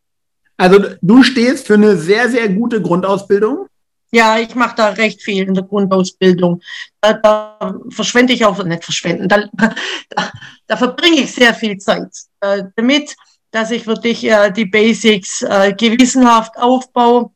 Also 0.56 0.80
du 1.00 1.22
stehst 1.22 1.66
für 1.66 1.74
eine 1.74 1.96
sehr, 1.96 2.28
sehr 2.28 2.48
gute 2.48 2.80
Grundausbildung? 2.80 3.66
Ja, 4.10 4.38
ich 4.38 4.54
mache 4.54 4.76
da 4.76 4.88
recht 4.90 5.22
viel 5.22 5.46
in 5.46 5.54
der 5.54 5.64
Grundausbildung. 5.64 6.62
Da, 7.00 7.12
da 7.12 7.74
verschwende 7.90 8.32
ich 8.32 8.44
auch, 8.44 8.62
nicht 8.64 8.84
verschwenden, 8.84 9.28
da, 9.28 9.44
da, 10.10 10.30
da 10.66 10.76
verbringe 10.76 11.20
ich 11.20 11.34
sehr 11.34 11.54
viel 11.54 11.76
Zeit 11.78 12.08
äh, 12.40 12.64
damit, 12.76 13.14
dass 13.50 13.70
ich 13.70 13.86
wirklich 13.86 14.24
äh, 14.24 14.50
die 14.50 14.64
Basics 14.64 15.42
äh, 15.42 15.74
gewissenhaft 15.76 16.56
aufbaue, 16.56 17.30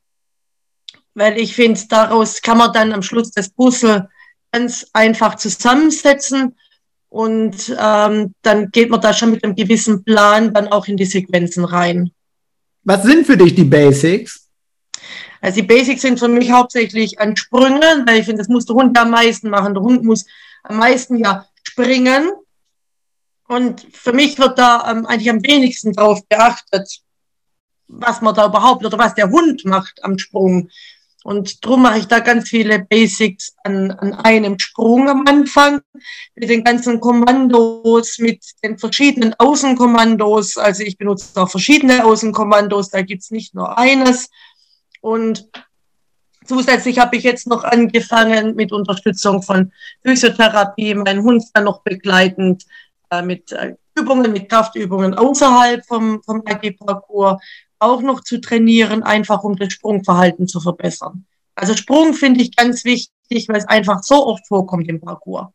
weil 1.15 1.39
ich 1.39 1.55
finde, 1.55 1.81
daraus 1.89 2.41
kann 2.43 2.59
man 2.59 2.73
dann 2.73 2.93
am 2.93 3.03
Schluss 3.03 3.31
das 3.31 3.51
Puzzle 3.51 4.09
ganz 4.51 4.87
einfach 4.93 5.37
zusammensetzen 5.37 6.57
und 7.09 7.77
ähm, 7.79 8.35
dann 8.43 8.71
geht 8.71 8.91
man 8.91 9.01
da 9.01 9.13
schon 9.13 9.33
mit 9.33 9.45
einem 9.45 9.55
gewissen 9.55 10.03
Plan 10.05 10.55
dann 10.55 10.69
auch 10.69 10.87
in 10.87 10.97
die 10.97 11.05
Sequenzen 11.05 11.65
rein. 11.65 12.11
Was 12.85 13.03
sind 13.03 13.27
für 13.27 13.37
dich 13.37 13.55
die 13.55 13.65
Basics? 13.65 14.49
Also 15.43 15.61
die 15.61 15.67
Basics 15.67 16.03
sind 16.03 16.19
für 16.19 16.29
mich 16.29 16.51
hauptsächlich 16.51 17.21
an 17.21 17.37
Sprüngen, 17.37 18.07
weil 18.07 18.21
ich 18.21 18.25
finde, 18.25 18.39
das 18.39 18.49
muss 18.49 18.65
der 18.65 18.77
Hund 18.77 18.97
am 18.99 19.11
meisten 19.11 19.51
machen. 19.51 19.75
Der 19.75 19.83
Hund 19.83 20.05
muss 20.05 20.25
am 20.63 20.79
meisten 20.79 21.17
ja 21.17 21.47
springen. 21.63 22.31
Und 23.49 23.87
für 23.93 24.13
mich 24.13 24.39
wird 24.39 24.59
da 24.59 24.91
ähm, 24.91 25.05
eigentlich 25.05 25.31
am 25.31 25.43
wenigsten 25.43 25.93
darauf 25.93 26.27
beachtet, 26.29 27.01
was 27.89 28.21
man 28.23 28.35
da 28.35 28.47
überhaupt 28.47 28.87
oder 28.87 28.99
was 28.99 29.15
der 29.15 29.31
Hund 29.31 29.65
macht 29.65 30.03
am 30.05 30.17
Sprung. 30.17 30.71
Und 31.25 31.65
drum 31.65 31.83
mache 31.83 31.99
ich 31.99 32.07
da 32.07 32.19
ganz 32.19 32.49
viele 32.49 32.81
Basics 32.81 33.55
an, 33.63 33.93
an 33.93 34.13
einem 34.13 34.59
Sprung 34.59 35.09
am 35.09 35.25
Anfang, 35.27 35.81
mit 36.35 36.51
den 36.51 36.65
ganzen 36.65 37.01
Kommandos, 37.01 38.19
mit 38.19 38.45
den 38.65 38.79
verschiedenen 38.79 39.35
Außenkommandos. 39.39 40.59
Also 40.59 40.83
ich 40.83 40.99
benutze 40.99 41.41
auch 41.41 41.51
verschiedene 41.51 42.05
Außenkommandos, 42.05 42.91
da 42.91 43.03
gibt's 43.03 43.31
nicht 43.31 43.55
nur 43.55 43.79
eines. 43.79 44.31
Und 45.01 45.49
zusätzlich 46.45 46.99
habe 46.99 47.17
ich 47.17 47.23
jetzt 47.23 47.47
noch 47.47 47.63
angefangen 47.63 48.57
mit 48.57 48.73
Unterstützung 48.73 49.43
von 49.43 49.73
Physiotherapie, 50.05 50.95
meinen 50.95 51.23
Hund 51.23 51.45
dann 51.55 51.65
noch 51.65 51.83
begleitend 51.83 52.65
äh, 53.11 53.23
mit 53.23 53.53
äh, 53.53 53.75
Übungen, 53.95 54.33
mit 54.33 54.49
Kraftübungen 54.49 55.15
außerhalb 55.15 55.85
vom, 55.87 56.23
vom 56.23 56.43
AG-Parcours 56.47 57.41
auch 57.83 58.03
noch 58.03 58.23
zu 58.23 58.41
trainieren, 58.41 59.03
einfach 59.03 59.43
um 59.45 59.57
das 59.57 59.73
Sprungverhalten 59.73 60.47
zu 60.47 60.61
verbessern. 60.61 61.25
Also 61.55 61.77
Sprung 61.77 62.15
finde 62.15 62.43
ich 62.43 62.57
ganz 62.57 62.85
wichtig, 62.85 63.49
weil 63.49 63.57
es 63.57 63.69
einfach 63.69 64.03
so 64.03 64.27
oft 64.27 64.47
vorkommt 64.47 64.89
im 64.89 65.01
Parcours. 65.01 65.49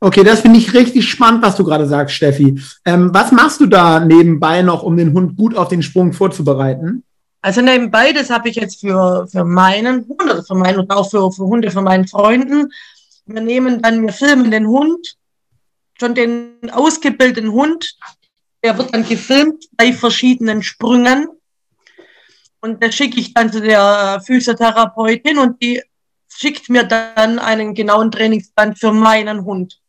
Okay, 0.00 0.24
das 0.24 0.40
finde 0.40 0.58
ich 0.58 0.74
richtig 0.74 1.08
spannend, 1.08 1.42
was 1.42 1.56
du 1.56 1.64
gerade 1.64 1.86
sagst, 1.86 2.16
Steffi. 2.16 2.60
Ähm, 2.84 3.10
was 3.12 3.30
machst 3.30 3.60
du 3.60 3.66
da 3.66 4.00
nebenbei 4.00 4.62
noch, 4.62 4.82
um 4.82 4.96
den 4.96 5.12
Hund 5.12 5.36
gut 5.36 5.56
auf 5.56 5.68
den 5.68 5.82
Sprung 5.82 6.12
vorzubereiten? 6.12 7.04
Also 7.40 7.60
nebenbei, 7.60 8.12
das 8.12 8.30
habe 8.30 8.48
ich 8.48 8.56
jetzt 8.56 8.80
für, 8.80 9.26
für 9.28 9.44
meinen 9.44 10.06
Hund, 10.08 10.28
also 10.28 10.42
für 10.42 10.54
meinen 10.54 10.80
und 10.80 10.90
auch 10.90 11.08
für, 11.08 11.30
für 11.30 11.44
Hunde 11.44 11.70
von 11.70 11.84
meinen 11.84 12.06
Freunden. 12.06 12.72
Wir 13.26 13.40
nehmen 13.40 13.82
dann, 13.82 14.02
wir 14.02 14.12
filmen 14.12 14.50
den 14.50 14.66
Hund, 14.66 15.16
schon 16.00 16.14
den 16.14 16.58
ausgebildeten 16.72 17.52
Hund, 17.52 17.96
der 18.64 18.78
wird 18.78 18.94
dann 18.94 19.08
gefilmt 19.08 19.66
bei 19.76 19.92
verschiedenen 19.92 20.62
Sprüngen 20.62 21.28
und 22.62 22.82
das 22.82 22.94
schicke 22.94 23.20
ich 23.20 23.34
dann 23.34 23.52
zu 23.52 23.60
der 23.60 24.22
Physiotherapeutin 24.24 25.38
und 25.38 25.60
die 25.60 25.82
schickt 26.28 26.70
mir 26.70 26.84
dann 26.84 27.38
einen 27.38 27.74
genauen 27.74 28.10
Trainingsplan 28.10 28.76
für 28.76 28.92
meinen 28.92 29.44
Hund. 29.44 29.80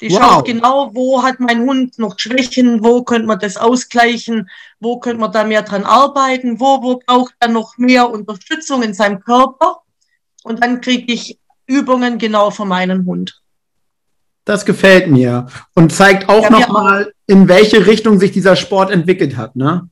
Die 0.00 0.10
wow. 0.10 0.18
schaut 0.18 0.44
genau, 0.46 0.90
wo 0.94 1.22
hat 1.22 1.38
mein 1.38 1.60
Hund 1.60 1.98
noch 1.98 2.18
Schwächen, 2.18 2.82
wo 2.82 3.02
könnte 3.02 3.26
man 3.26 3.38
das 3.38 3.56
ausgleichen, 3.56 4.48
wo 4.80 4.98
könnte 4.98 5.20
man 5.20 5.32
da 5.32 5.44
mehr 5.44 5.62
dran 5.62 5.84
arbeiten, 5.84 6.58
wo, 6.58 6.82
wo 6.82 7.00
braucht 7.04 7.34
er 7.40 7.48
noch 7.48 7.78
mehr 7.78 8.10
Unterstützung 8.10 8.82
in 8.82 8.94
seinem 8.94 9.20
Körper. 9.20 9.82
Und 10.44 10.62
dann 10.62 10.80
kriege 10.80 11.12
ich 11.12 11.38
Übungen 11.66 12.18
genau 12.18 12.50
für 12.50 12.64
meinen 12.64 13.06
Hund. 13.06 13.40
Das 14.44 14.64
gefällt 14.64 15.08
mir 15.08 15.46
und 15.74 15.92
zeigt 15.92 16.28
auch 16.28 16.42
ja, 16.42 16.50
nochmal, 16.50 17.12
in 17.28 17.46
welche 17.46 17.86
Richtung 17.86 18.18
sich 18.18 18.32
dieser 18.32 18.56
Sport 18.56 18.90
entwickelt 18.90 19.36
hat. 19.36 19.54
Ne? 19.54 19.88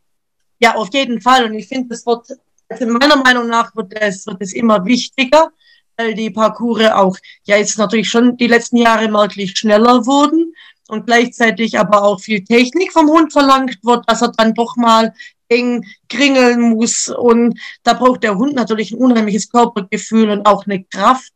Ja, 0.60 0.76
auf 0.76 0.90
jeden 0.92 1.20
Fall. 1.20 1.46
Und 1.46 1.54
ich 1.54 1.66
finde, 1.66 1.88
das 1.88 2.06
wird, 2.06 2.26
also 2.68 2.86
meiner 2.86 3.16
Meinung 3.16 3.48
nach 3.48 3.74
wird 3.74 3.94
es, 3.94 4.26
wird 4.26 4.40
es 4.40 4.52
immer 4.52 4.84
wichtiger, 4.84 5.50
weil 5.96 6.14
die 6.14 6.30
Parcours 6.30 6.92
auch 6.92 7.16
ja 7.44 7.56
jetzt 7.56 7.78
natürlich 7.78 8.08
schon 8.08 8.36
die 8.36 8.46
letzten 8.46 8.76
Jahre 8.76 9.10
merklich 9.10 9.56
schneller 9.58 10.06
wurden 10.06 10.54
und 10.88 11.06
gleichzeitig 11.06 11.78
aber 11.78 12.02
auch 12.02 12.20
viel 12.20 12.44
Technik 12.44 12.92
vom 12.92 13.08
Hund 13.08 13.32
verlangt 13.32 13.78
wird, 13.82 14.08
dass 14.08 14.22
er 14.22 14.32
dann 14.36 14.54
doch 14.54 14.76
mal 14.76 15.14
eng 15.48 15.86
kringeln 16.08 16.60
muss. 16.60 17.08
Und 17.08 17.58
da 17.82 17.94
braucht 17.94 18.22
der 18.22 18.36
Hund 18.36 18.54
natürlich 18.54 18.92
ein 18.92 18.98
unheimliches 18.98 19.50
Körpergefühl 19.50 20.30
und 20.30 20.46
auch 20.46 20.66
eine 20.66 20.84
Kraft. 20.84 21.32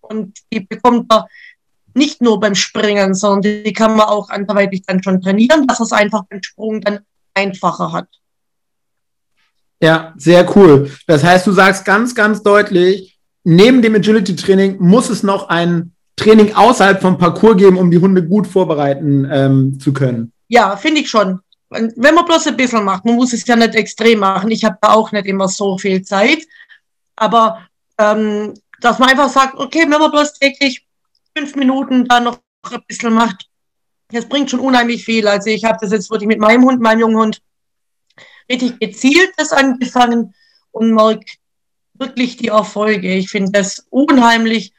Und 0.00 0.38
die 0.52 0.60
bekommt 0.60 1.10
er 1.10 1.26
nicht 1.94 2.20
nur 2.20 2.38
beim 2.40 2.54
Springen, 2.54 3.14
sondern 3.14 3.64
die 3.64 3.72
kann 3.72 3.96
man 3.96 4.08
auch 4.08 4.28
anderweitig 4.30 4.82
dann 4.86 5.02
schon 5.02 5.20
trainieren, 5.20 5.66
dass 5.66 5.80
er 5.80 5.84
es 5.84 5.92
einfach 5.92 6.24
beim 6.28 6.42
Sprung 6.42 6.80
dann 6.80 7.00
einfacher 7.34 7.92
hat. 7.92 8.08
Ja, 9.82 10.14
sehr 10.16 10.48
cool. 10.56 10.90
Das 11.08 11.24
heißt, 11.24 11.44
du 11.46 11.52
sagst 11.52 11.84
ganz, 11.84 12.14
ganz 12.14 12.42
deutlich, 12.42 13.18
neben 13.42 13.82
dem 13.82 13.96
Agility-Training 13.96 14.76
muss 14.78 15.10
es 15.10 15.24
noch 15.24 15.48
ein 15.48 15.92
Training 16.14 16.54
außerhalb 16.54 17.02
vom 17.02 17.18
Parcours 17.18 17.56
geben, 17.56 17.76
um 17.78 17.90
die 17.90 17.98
Hunde 17.98 18.24
gut 18.24 18.46
vorbereiten 18.46 19.28
ähm, 19.30 19.80
zu 19.80 19.92
können. 19.92 20.32
Ja, 20.46 20.76
finde 20.76 21.00
ich 21.00 21.10
schon. 21.10 21.40
Wenn 21.68 22.14
man 22.14 22.24
bloß 22.24 22.46
ein 22.46 22.56
bisschen 22.56 22.84
macht, 22.84 23.04
man 23.04 23.16
muss 23.16 23.32
es 23.32 23.44
ja 23.46 23.56
nicht 23.56 23.74
extrem 23.74 24.20
machen. 24.20 24.50
Ich 24.52 24.64
habe 24.64 24.78
da 24.80 24.92
auch 24.92 25.10
nicht 25.10 25.26
immer 25.26 25.48
so 25.48 25.76
viel 25.78 26.02
Zeit. 26.02 26.38
Aber 27.16 27.66
ähm, 27.98 28.54
dass 28.80 29.00
man 29.00 29.08
einfach 29.08 29.30
sagt, 29.30 29.58
okay, 29.58 29.80
wenn 29.80 30.00
man 30.00 30.10
bloß 30.12 30.34
täglich 30.34 30.86
fünf 31.36 31.56
Minuten 31.56 32.04
da 32.04 32.20
noch 32.20 32.38
ein 32.70 32.82
bisschen 32.86 33.14
macht, 33.14 33.46
das 34.12 34.28
bringt 34.28 34.50
schon 34.50 34.60
unheimlich 34.60 35.04
viel. 35.04 35.26
Also 35.26 35.50
ich 35.50 35.64
habe 35.64 35.78
das 35.80 35.90
jetzt 35.90 36.10
wirklich 36.10 36.28
mit 36.28 36.38
meinem 36.38 36.64
Hund, 36.64 36.80
meinem 36.80 37.00
jungen 37.00 37.16
Hund, 37.16 37.42
richtig 38.52 38.78
gezielt 38.78 39.30
das 39.36 39.52
angefangen 39.52 40.34
und 40.70 40.92
merke 40.92 41.24
wirklich 41.94 42.36
die 42.36 42.48
Erfolge. 42.48 43.14
Ich 43.14 43.30
finde 43.30 43.52
das 43.52 43.86
unheimlich 43.90 44.72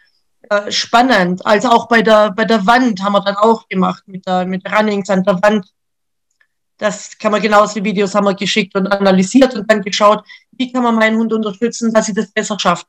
äh, 0.49 0.71
spannend. 0.71 1.45
Also 1.45 1.69
auch 1.69 1.88
bei 1.88 2.01
der, 2.01 2.31
bei 2.31 2.45
der 2.45 2.65
Wand 2.65 3.01
haben 3.01 3.13
wir 3.13 3.23
dann 3.23 3.36
auch 3.36 3.67
gemacht 3.67 4.03
mit 4.07 4.25
der, 4.27 4.45
mit 4.45 4.63
Runnings 4.71 5.09
an 5.09 5.23
der 5.23 5.41
Wand. 5.41 5.65
Das 6.77 7.17
kann 7.17 7.31
man 7.31 7.41
genauso, 7.41 7.75
die 7.75 7.83
Videos 7.83 8.13
haben 8.13 8.25
wir 8.25 8.33
geschickt 8.33 8.75
und 8.75 8.88
analysiert 8.88 9.55
und 9.55 9.69
dann 9.69 9.81
geschaut, 9.81 10.23
wie 10.51 10.71
kann 10.71 10.83
man 10.83 10.95
meinen 10.95 11.17
Hund 11.17 11.31
unterstützen, 11.31 11.93
dass 11.93 12.07
sie 12.07 12.13
das 12.13 12.31
besser 12.31 12.59
schafft. 12.59 12.88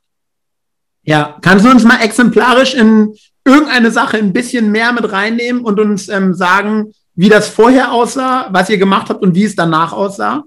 Ja, 1.03 1.37
kannst 1.41 1.65
du 1.65 1.69
uns 1.69 1.83
mal 1.83 2.01
exemplarisch 2.01 2.73
in 2.73 3.15
irgendeine 3.45 3.91
Sache 3.91 4.17
ein 4.17 4.33
bisschen 4.33 4.71
mehr 4.71 4.91
mit 4.91 5.11
reinnehmen 5.11 5.63
und 5.63 5.79
uns 5.79 6.09
ähm, 6.09 6.33
sagen, 6.33 6.93
wie 7.13 7.29
das 7.29 7.47
vorher 7.47 7.91
aussah, 7.91 8.49
was 8.51 8.69
ihr 8.69 8.77
gemacht 8.77 9.09
habt 9.09 9.21
und 9.21 9.35
wie 9.35 9.45
es 9.45 9.55
danach 9.55 9.93
aussah? 9.93 10.43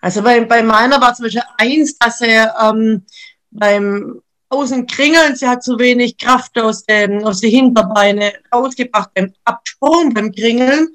Also 0.00 0.22
bei, 0.22 0.44
bei 0.44 0.62
meiner 0.62 1.00
war 1.00 1.12
zum 1.14 1.24
Beispiel 1.24 1.42
eins, 1.58 1.98
dass 1.98 2.20
er 2.20 2.54
ähm, 2.60 3.04
beim 3.50 4.22
Außenkringeln, 4.48 5.34
sie 5.36 5.48
hat 5.48 5.62
zu 5.62 5.78
wenig 5.78 6.18
Kraft 6.18 6.58
aus, 6.58 6.84
dem, 6.84 7.24
aus 7.24 7.38
den 7.40 7.50
Hinterbeine 7.50 8.32
rausgebracht 8.52 9.14
beim 9.14 9.32
Absprung, 9.44 10.12
beim 10.12 10.32
Kringeln. 10.32 10.88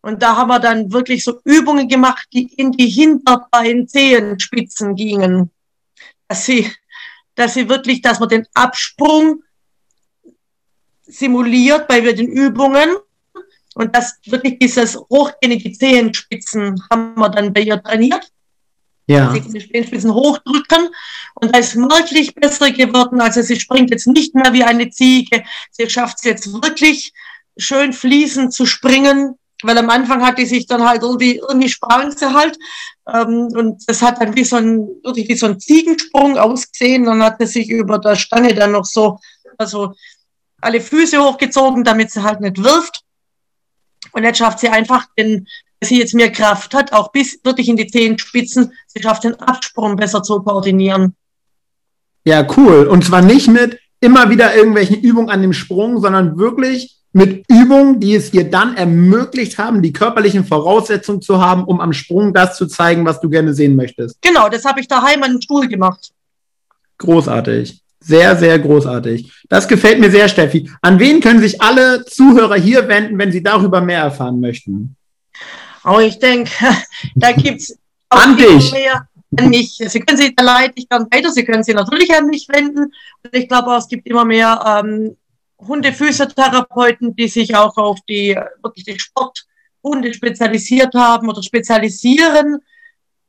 Und 0.00 0.22
da 0.22 0.36
haben 0.36 0.48
wir 0.48 0.58
dann 0.58 0.90
wirklich 0.92 1.22
so 1.24 1.40
Übungen 1.44 1.88
gemacht, 1.88 2.26
die 2.32 2.44
in 2.54 2.72
die 2.72 2.88
Hinterbein-Zehenspitzen 2.88 4.96
gingen. 4.96 5.50
Dass 6.28 6.46
sie, 6.46 6.72
dass 7.34 7.52
sie 7.54 7.68
wirklich, 7.68 8.00
dass 8.00 8.20
man 8.20 8.30
den 8.30 8.46
Absprung 8.54 9.42
simuliert 11.02 11.88
bei 11.88 12.00
den 12.00 12.28
Übungen 12.28 12.96
und 13.74 13.94
das 13.94 14.18
wirklich 14.26 14.58
dieses 14.58 14.96
Hochgehen 14.96 15.58
die 15.58 15.72
Zehenspitzen 15.72 16.82
haben 16.90 17.14
wir 17.16 17.28
dann 17.28 17.52
bei 17.52 17.62
ihr 17.62 17.82
trainiert. 17.82 18.30
Ja. 19.06 19.32
Sie 19.32 19.40
die 19.40 19.70
Zehenspitzen 19.70 20.14
hochdrücken 20.14 20.88
und 21.34 21.54
da 21.54 21.58
ist 21.58 21.74
merklich 21.74 22.34
besser 22.34 22.70
geworden. 22.70 23.20
Also 23.20 23.42
sie 23.42 23.60
springt 23.60 23.90
jetzt 23.90 24.06
nicht 24.06 24.34
mehr 24.34 24.52
wie 24.52 24.64
eine 24.64 24.90
Ziege. 24.90 25.44
Sie 25.70 25.90
schafft 25.90 26.18
es 26.18 26.24
jetzt 26.24 26.52
wirklich 26.52 27.12
schön 27.58 27.92
fließend 27.92 28.52
zu 28.54 28.64
springen, 28.64 29.34
weil 29.62 29.76
am 29.76 29.90
Anfang 29.90 30.24
hat 30.24 30.38
die 30.38 30.46
sich 30.46 30.66
dann 30.66 30.86
halt 30.86 31.02
irgendwie, 31.02 31.36
irgendwie 31.36 31.68
sprang 31.68 32.10
sie 32.12 32.32
halt. 32.32 32.58
Ähm, 33.06 33.48
und 33.54 33.82
das 33.86 34.00
hat 34.00 34.20
dann 34.20 34.34
wie 34.36 34.44
so 34.44 34.56
ein, 34.56 34.88
wirklich 35.02 35.28
wie 35.28 35.36
so 35.36 35.46
ein 35.46 35.60
Ziegensprung 35.60 36.38
ausgesehen. 36.38 37.04
Dann 37.04 37.22
hat 37.22 37.36
sie 37.40 37.46
sich 37.46 37.70
über 37.70 37.98
der 37.98 38.16
Stange 38.16 38.54
dann 38.54 38.72
noch 38.72 38.84
so, 38.86 39.18
also 39.58 39.92
alle 40.60 40.80
Füße 40.80 41.22
hochgezogen, 41.22 41.84
damit 41.84 42.10
sie 42.10 42.22
halt 42.22 42.40
nicht 42.40 42.62
wirft. 42.62 43.03
Und 44.14 44.22
jetzt 44.22 44.38
schafft 44.38 44.60
sie 44.60 44.68
einfach 44.68 45.06
den, 45.18 45.46
dass 45.80 45.88
sie 45.88 45.98
jetzt 45.98 46.14
mehr 46.14 46.30
Kraft 46.30 46.72
hat, 46.72 46.92
auch 46.92 47.10
bis 47.12 47.40
wirklich 47.44 47.68
in 47.68 47.76
die 47.76 47.88
Zehenspitzen. 47.88 48.72
Sie 48.86 49.02
schafft 49.02 49.24
den 49.24 49.34
Absprung 49.34 49.96
besser 49.96 50.22
zu 50.22 50.40
koordinieren. 50.40 51.14
Ja, 52.24 52.46
cool. 52.56 52.86
Und 52.86 53.04
zwar 53.04 53.20
nicht 53.20 53.48
mit 53.48 53.78
immer 54.00 54.30
wieder 54.30 54.54
irgendwelchen 54.54 55.00
Übungen 55.00 55.30
an 55.30 55.42
dem 55.42 55.52
Sprung, 55.52 56.00
sondern 56.00 56.38
wirklich 56.38 56.96
mit 57.12 57.44
Übungen, 57.48 58.00
die 58.00 58.14
es 58.14 58.30
dir 58.30 58.48
dann 58.48 58.76
ermöglicht 58.76 59.58
haben, 59.58 59.82
die 59.82 59.92
körperlichen 59.92 60.44
Voraussetzungen 60.44 61.22
zu 61.22 61.40
haben, 61.40 61.64
um 61.64 61.80
am 61.80 61.92
Sprung 61.92 62.32
das 62.32 62.56
zu 62.56 62.66
zeigen, 62.66 63.04
was 63.04 63.20
du 63.20 63.28
gerne 63.28 63.52
sehen 63.54 63.76
möchtest. 63.76 64.20
Genau, 64.22 64.48
das 64.48 64.64
habe 64.64 64.80
ich 64.80 64.88
daheim 64.88 65.22
an 65.22 65.32
dem 65.32 65.40
Stuhl 65.40 65.68
gemacht. 65.68 66.12
Großartig. 66.98 67.83
Sehr, 68.06 68.36
sehr 68.36 68.58
großartig. 68.58 69.32
Das 69.48 69.66
gefällt 69.66 69.98
mir 69.98 70.10
sehr, 70.10 70.28
Steffi. 70.28 70.70
An 70.82 70.98
wen 70.98 71.20
können 71.20 71.40
sich 71.40 71.60
alle 71.62 72.04
Zuhörer 72.04 72.56
hier 72.56 72.86
wenden, 72.86 73.18
wenn 73.18 73.32
sie 73.32 73.42
darüber 73.42 73.80
mehr 73.80 74.00
erfahren 74.00 74.40
möchten? 74.40 74.94
Oh, 75.84 75.98
ich 75.98 76.18
denke, 76.18 76.50
da 77.14 77.32
gibt 77.32 77.62
es 77.62 77.78
an 78.10 78.36
dich. 78.36 78.72
Mehr 78.72 79.08
an 79.38 79.48
mich. 79.48 79.76
Sie 79.86 80.00
können 80.00 80.18
sich, 80.18 80.36
da 80.36 80.44
leite 80.44 80.74
ich 80.76 80.86
dann 80.88 81.06
weiter. 81.10 81.30
Sie 81.30 81.44
können 81.44 81.62
sich 81.62 81.74
natürlich 81.74 82.14
an 82.14 82.26
mich 82.26 82.46
wenden. 82.48 82.92
Und 83.22 83.32
ich 83.32 83.48
glaube, 83.48 83.74
es 83.74 83.88
gibt 83.88 84.06
immer 84.06 84.26
mehr 84.26 84.82
ähm, 84.84 85.16
Hundephysiotherapeuten, 85.58 87.16
die 87.16 87.28
sich 87.28 87.56
auch 87.56 87.76
auf 87.78 87.98
die 88.06 88.38
wirklich 88.62 88.84
die 88.84 88.98
Sporthunde 88.98 90.12
spezialisiert 90.12 90.94
haben 90.94 91.28
oder 91.28 91.42
spezialisieren, 91.42 92.58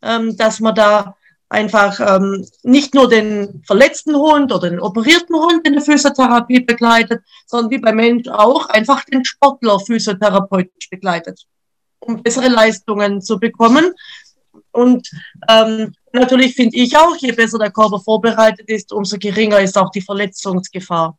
ähm, 0.02 0.36
dass 0.36 0.60
man 0.60 0.76
da 0.76 1.16
einfach 1.50 2.00
ähm, 2.00 2.46
nicht 2.64 2.94
nur 2.94 3.08
den 3.08 3.62
verletzten 3.66 4.16
Hund 4.16 4.52
oder 4.52 4.70
den 4.70 4.80
operierten 4.80 5.36
Hund 5.36 5.66
in 5.68 5.74
der 5.74 5.82
Physiotherapie 5.82 6.62
begleitet, 6.62 7.24
sondern 7.46 7.72
wie 7.72 7.78
beim 7.78 7.96
Mensch 7.96 8.28
auch 8.28 8.68
einfach 8.70 9.04
den 9.06 9.24
Sportler 9.24 9.80
physiotherapeutisch 9.80 10.90
begleitet, 10.90 11.46
um 12.00 12.22
bessere 12.24 12.50
Leistungen 12.50 13.22
zu 13.22 13.40
bekommen. 13.40 13.94
Und 14.72 15.10
ähm, 15.48 15.94
natürlich 16.12 16.56
finde 16.56 16.78
ich 16.78 16.98
auch, 16.98 17.16
je 17.18 17.32
besser 17.32 17.60
der 17.60 17.72
Körper 17.72 18.00
vorbereitet 18.00 18.68
ist, 18.68 18.92
umso 18.92 19.18
geringer 19.18 19.60
ist 19.60 19.78
auch 19.78 19.92
die 19.92 20.02
Verletzungsgefahr. 20.02 21.18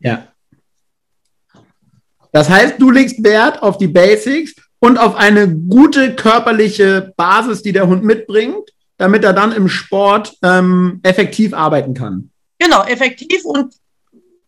Ja. 0.00 0.28
Das 2.32 2.48
heißt, 2.48 2.80
du 2.80 2.90
legst 2.90 3.22
Wert 3.22 3.62
auf 3.62 3.78
die 3.78 3.86
Basics 3.86 4.54
und 4.80 4.98
auf 4.98 5.14
eine 5.14 5.48
gute 5.48 6.16
körperliche 6.16 7.12
Basis, 7.16 7.62
die 7.62 7.72
der 7.72 7.86
Hund 7.86 8.02
mitbringt 8.02 8.73
damit 8.96 9.24
er 9.24 9.32
dann 9.32 9.52
im 9.52 9.68
Sport 9.68 10.36
ähm, 10.42 11.00
effektiv 11.02 11.52
arbeiten 11.52 11.94
kann. 11.94 12.30
Genau, 12.58 12.84
effektiv 12.84 13.44
und 13.44 13.74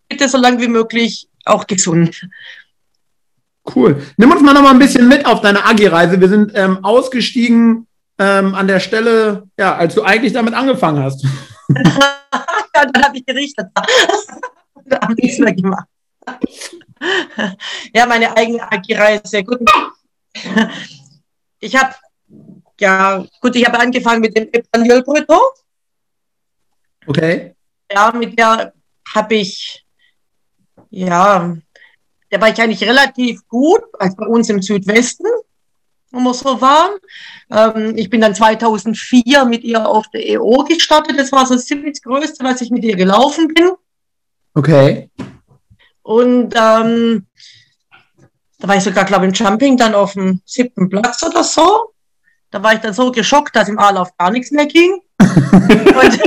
bitte 0.09 0.29
so 0.29 0.39
lange 0.39 0.61
wie 0.61 0.69
möglich 0.69 1.29
auch 1.45 1.67
gesund. 1.67 2.29
Cool. 3.75 4.03
Nimm 4.17 4.31
uns 4.31 4.43
mal 4.43 4.55
noch 4.55 4.63
mal 4.63 4.71
ein 4.71 4.79
bisschen 4.79 5.09
mit 5.09 5.27
auf 5.27 5.41
deine 5.41 5.65
Agi-Reise. 5.65 6.21
Wir 6.21 6.29
sind 6.29 6.53
ähm, 6.55 6.85
ausgestiegen 6.85 7.87
ähm, 8.19 8.55
an 8.55 8.69
der 8.69 8.81
Stelle, 8.81 9.49
ja, 9.59 9.75
als 9.75 9.95
du 9.95 10.03
eigentlich 10.03 10.33
damit 10.33 10.55
angefangen 10.55 11.03
hast. 11.03 11.25
ja, 11.69 12.87
dann 12.93 13.03
habe 13.03 13.19
ich 13.19 13.27
gerichtet. 13.27 13.67
da 14.85 15.01
habe 15.01 15.15
ich 15.17 15.25
nichts 15.25 15.39
mehr 15.41 15.53
gemacht. 15.53 15.87
ja, 17.93 18.07
meine 18.07 18.37
eigene 18.37 18.71
Agi-Reise. 18.71 19.43
Gut. 19.43 19.61
Ich 21.59 21.75
habe 21.77 21.95
ja, 22.81 23.25
gut, 23.41 23.57
ich 23.57 23.67
habe 23.67 23.79
angefangen 23.79 24.21
mit 24.21 24.37
dem 24.37 24.49
Daniel 24.71 25.03
Breton. 25.03 25.41
Okay. 27.07 27.55
Ja, 27.91 28.13
mit 28.13 28.39
der 28.39 28.73
habe 29.15 29.35
ich, 29.35 29.85
ja, 30.91 31.57
der 32.31 32.41
war 32.41 32.49
ich 32.51 32.61
eigentlich 32.61 32.83
relativ 32.83 33.47
gut, 33.49 33.83
als 33.99 34.17
bei 34.17 34.27
uns 34.27 34.49
im 34.49 34.61
Südwesten, 34.61 35.27
wo 36.11 36.21
wir 36.21 36.35
so 36.35 36.61
waren. 36.61 36.99
Ähm, 37.51 37.97
ich 37.97 38.11
bin 38.11 38.21
dann 38.21 38.35
2004 38.35 39.45
mit 39.45 39.63
ihr 39.63 39.87
auf 39.87 40.09
der 40.11 40.29
EO 40.29 40.65
gestartet. 40.65 41.19
Das 41.19 41.33
war 41.33 41.47
so 41.47 41.57
ziemlich 41.57 41.95
das 41.95 42.03
Größte, 42.03 42.45
was 42.45 42.61
ich 42.61 42.71
mit 42.71 42.85
ihr 42.85 42.97
gelaufen 42.97 43.49
bin. 43.49 43.73
Okay. 44.55 45.11
Und 46.03 46.55
ähm, 46.57 47.27
da 48.59 48.69
war 48.69 48.77
ich 48.77 48.83
sogar, 48.83 49.05
glaube 49.05 49.27
ich, 49.27 49.41
im 49.41 49.47
Jumping 49.47 49.77
dann 49.77 49.95
auf 49.95 50.15
dem 50.15 50.41
siebten 50.45 50.89
Platz 50.89 51.23
oder 51.23 51.45
so. 51.45 51.93
Da 52.57 52.63
war 52.63 52.73
ich 52.73 52.81
dann 52.81 52.95
so 52.95 53.13
geschockt, 53.13 53.55
dass 53.55 53.69
im 53.69 53.79
A-Lauf 53.79 54.17
gar 54.17 54.31
nichts 54.31 54.51
mehr 54.51 54.65
ging. 54.65 54.99
und, 55.21 56.21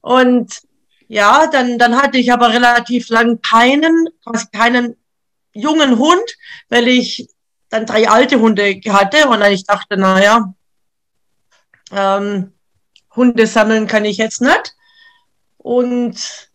und, 0.02 0.52
ja, 1.08 1.48
dann, 1.48 1.76
dann 1.76 2.00
hatte 2.00 2.18
ich 2.18 2.32
aber 2.32 2.50
relativ 2.50 3.08
lang 3.08 3.42
keinen, 3.42 4.06
quasi 4.24 4.46
keinen 4.52 4.94
jungen 5.52 5.98
Hund, 5.98 6.22
weil 6.68 6.86
ich 6.86 7.28
dann 7.70 7.86
drei 7.86 8.08
alte 8.08 8.38
Hunde 8.38 8.80
hatte 8.88 9.26
und 9.26 9.40
dann 9.40 9.50
ich 9.50 9.64
dachte, 9.64 9.96
naja, 9.96 10.54
ähm, 11.90 12.52
Hunde 13.16 13.48
sammeln 13.48 13.88
kann 13.88 14.04
ich 14.04 14.18
jetzt 14.18 14.42
nicht. 14.42 14.76
Und 15.58 16.52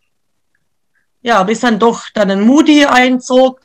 ja, 1.20 1.42
bis 1.42 1.60
dann 1.60 1.78
doch 1.78 2.08
dann 2.14 2.30
ein 2.30 2.40
Moody 2.40 2.86
einzog, 2.86 3.60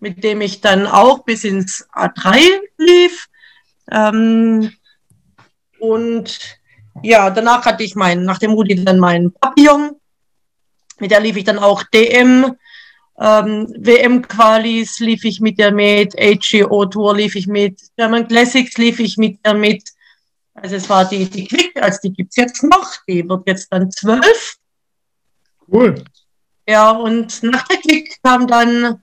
mit 0.00 0.24
dem 0.24 0.40
ich 0.40 0.60
dann 0.60 0.86
auch 0.86 1.24
bis 1.24 1.44
ins 1.44 1.86
A3 1.92 2.40
lief. 2.78 3.28
Ähm, 3.90 4.72
und 5.78 6.58
ja, 7.02 7.30
danach 7.30 7.64
hatte 7.64 7.84
ich 7.84 7.94
meinen, 7.94 8.24
nach 8.24 8.38
dem 8.38 8.52
Rudi 8.52 8.84
dann 8.84 8.98
meinen 8.98 9.32
Papillon. 9.32 9.92
Mit 10.98 11.10
der 11.10 11.20
lief 11.20 11.36
ich 11.36 11.44
dann 11.44 11.58
auch 11.58 11.82
DM. 11.84 12.56
Ähm, 13.18 13.66
WM-Qualis 13.78 14.98
lief 15.00 15.24
ich 15.24 15.40
mit 15.40 15.58
der 15.58 15.72
mit, 15.72 16.18
AGO 16.18 16.86
Tour 16.86 17.14
lief 17.14 17.36
ich 17.36 17.46
mit, 17.46 17.78
German 17.96 18.26
Classics 18.26 18.78
lief 18.78 18.98
ich 18.98 19.18
mit 19.18 19.44
der 19.44 19.54
mit. 19.54 19.90
Also 20.54 20.76
es 20.76 20.88
war 20.88 21.06
die, 21.06 21.28
die 21.28 21.46
Quick, 21.46 21.76
also 21.80 21.98
die 22.02 22.12
gibt's 22.12 22.36
jetzt 22.36 22.62
noch, 22.62 22.96
die 23.06 23.28
wird 23.28 23.46
jetzt 23.46 23.70
dann 23.70 23.90
zwölf. 23.90 24.56
Cool. 25.70 26.02
Ja, 26.66 26.90
und 26.92 27.42
nach 27.42 27.66
der 27.68 27.76
Quick 27.78 28.22
kam 28.22 28.46
dann 28.46 29.02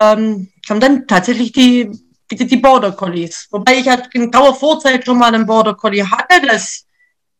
ähm, 0.00 0.48
haben 0.68 0.80
dann 0.80 1.06
tatsächlich 1.06 1.52
die, 1.52 1.90
die, 2.30 2.46
die 2.46 2.56
Border 2.56 2.92
Collies. 2.92 3.48
Wobei 3.50 3.78
ich 3.78 3.88
halt 3.88 4.08
in 4.14 4.30
grauer 4.30 4.54
Vorzeit 4.54 5.04
schon 5.04 5.18
mal 5.18 5.34
einen 5.34 5.46
Border 5.46 5.74
Collie 5.74 6.08
hatte. 6.08 6.46
Das 6.46 6.84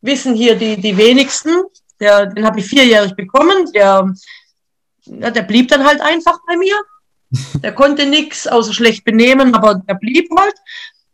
wissen 0.00 0.34
hier 0.34 0.56
die, 0.56 0.80
die 0.80 0.96
wenigsten. 0.96 1.50
Der, 2.00 2.26
den 2.26 2.44
habe 2.44 2.60
ich 2.60 2.66
vierjährig 2.66 3.14
bekommen. 3.14 3.70
Der, 3.72 4.12
ja, 5.04 5.30
der 5.30 5.42
blieb 5.42 5.68
dann 5.68 5.84
halt 5.84 6.00
einfach 6.00 6.38
bei 6.46 6.56
mir. 6.56 6.76
Der 7.62 7.74
konnte 7.74 8.06
nichts 8.06 8.46
außer 8.46 8.72
schlecht 8.72 9.04
benehmen, 9.04 9.54
aber 9.54 9.74
der 9.74 9.94
blieb 9.94 10.28
halt. 10.36 10.54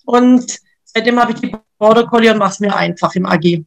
Und 0.05 0.59
seitdem 0.85 1.19
habe 1.19 1.33
ich 1.33 1.41
die 1.41 1.57
Border 1.79 2.07
Collie 2.07 2.31
und 2.31 2.39
mache 2.39 2.53
es 2.53 2.61
mir 2.61 2.75
einfach 2.75 3.15
im 3.15 3.27
AG. 3.27 3.65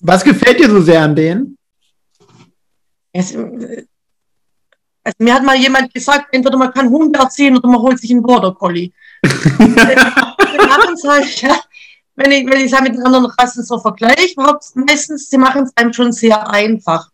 Was 0.00 0.22
gefällt 0.22 0.60
dir 0.60 0.70
so 0.70 0.80
sehr 0.80 1.02
an 1.02 1.16
denen? 1.16 1.58
Es, 3.12 3.36
also 5.08 5.16
mir 5.20 5.32
hat 5.32 5.42
mal 5.42 5.56
jemand 5.56 5.94
gesagt, 5.94 6.26
entweder 6.32 6.58
man 6.58 6.70
kann 6.70 6.90
Hunde 6.90 7.18
erziehen 7.18 7.56
oder 7.56 7.66
man 7.66 7.80
holt 7.80 7.98
sich 7.98 8.10
einen 8.10 8.22
Border 8.22 8.52
Collie. 8.52 8.92
halt, 9.24 9.96
ja, 11.40 11.58
wenn 12.16 12.30
ich 12.30 12.46
es 12.46 12.80
mit 12.82 12.94
den 12.94 13.06
anderen 13.06 13.24
Rassen 13.24 13.64
so 13.64 13.78
vergleiche, 13.78 14.34
meistens, 14.74 15.30
sie 15.30 15.38
machen 15.38 15.62
es 15.62 15.74
einem 15.76 15.94
schon 15.94 16.12
sehr 16.12 16.46
einfach. 16.50 17.08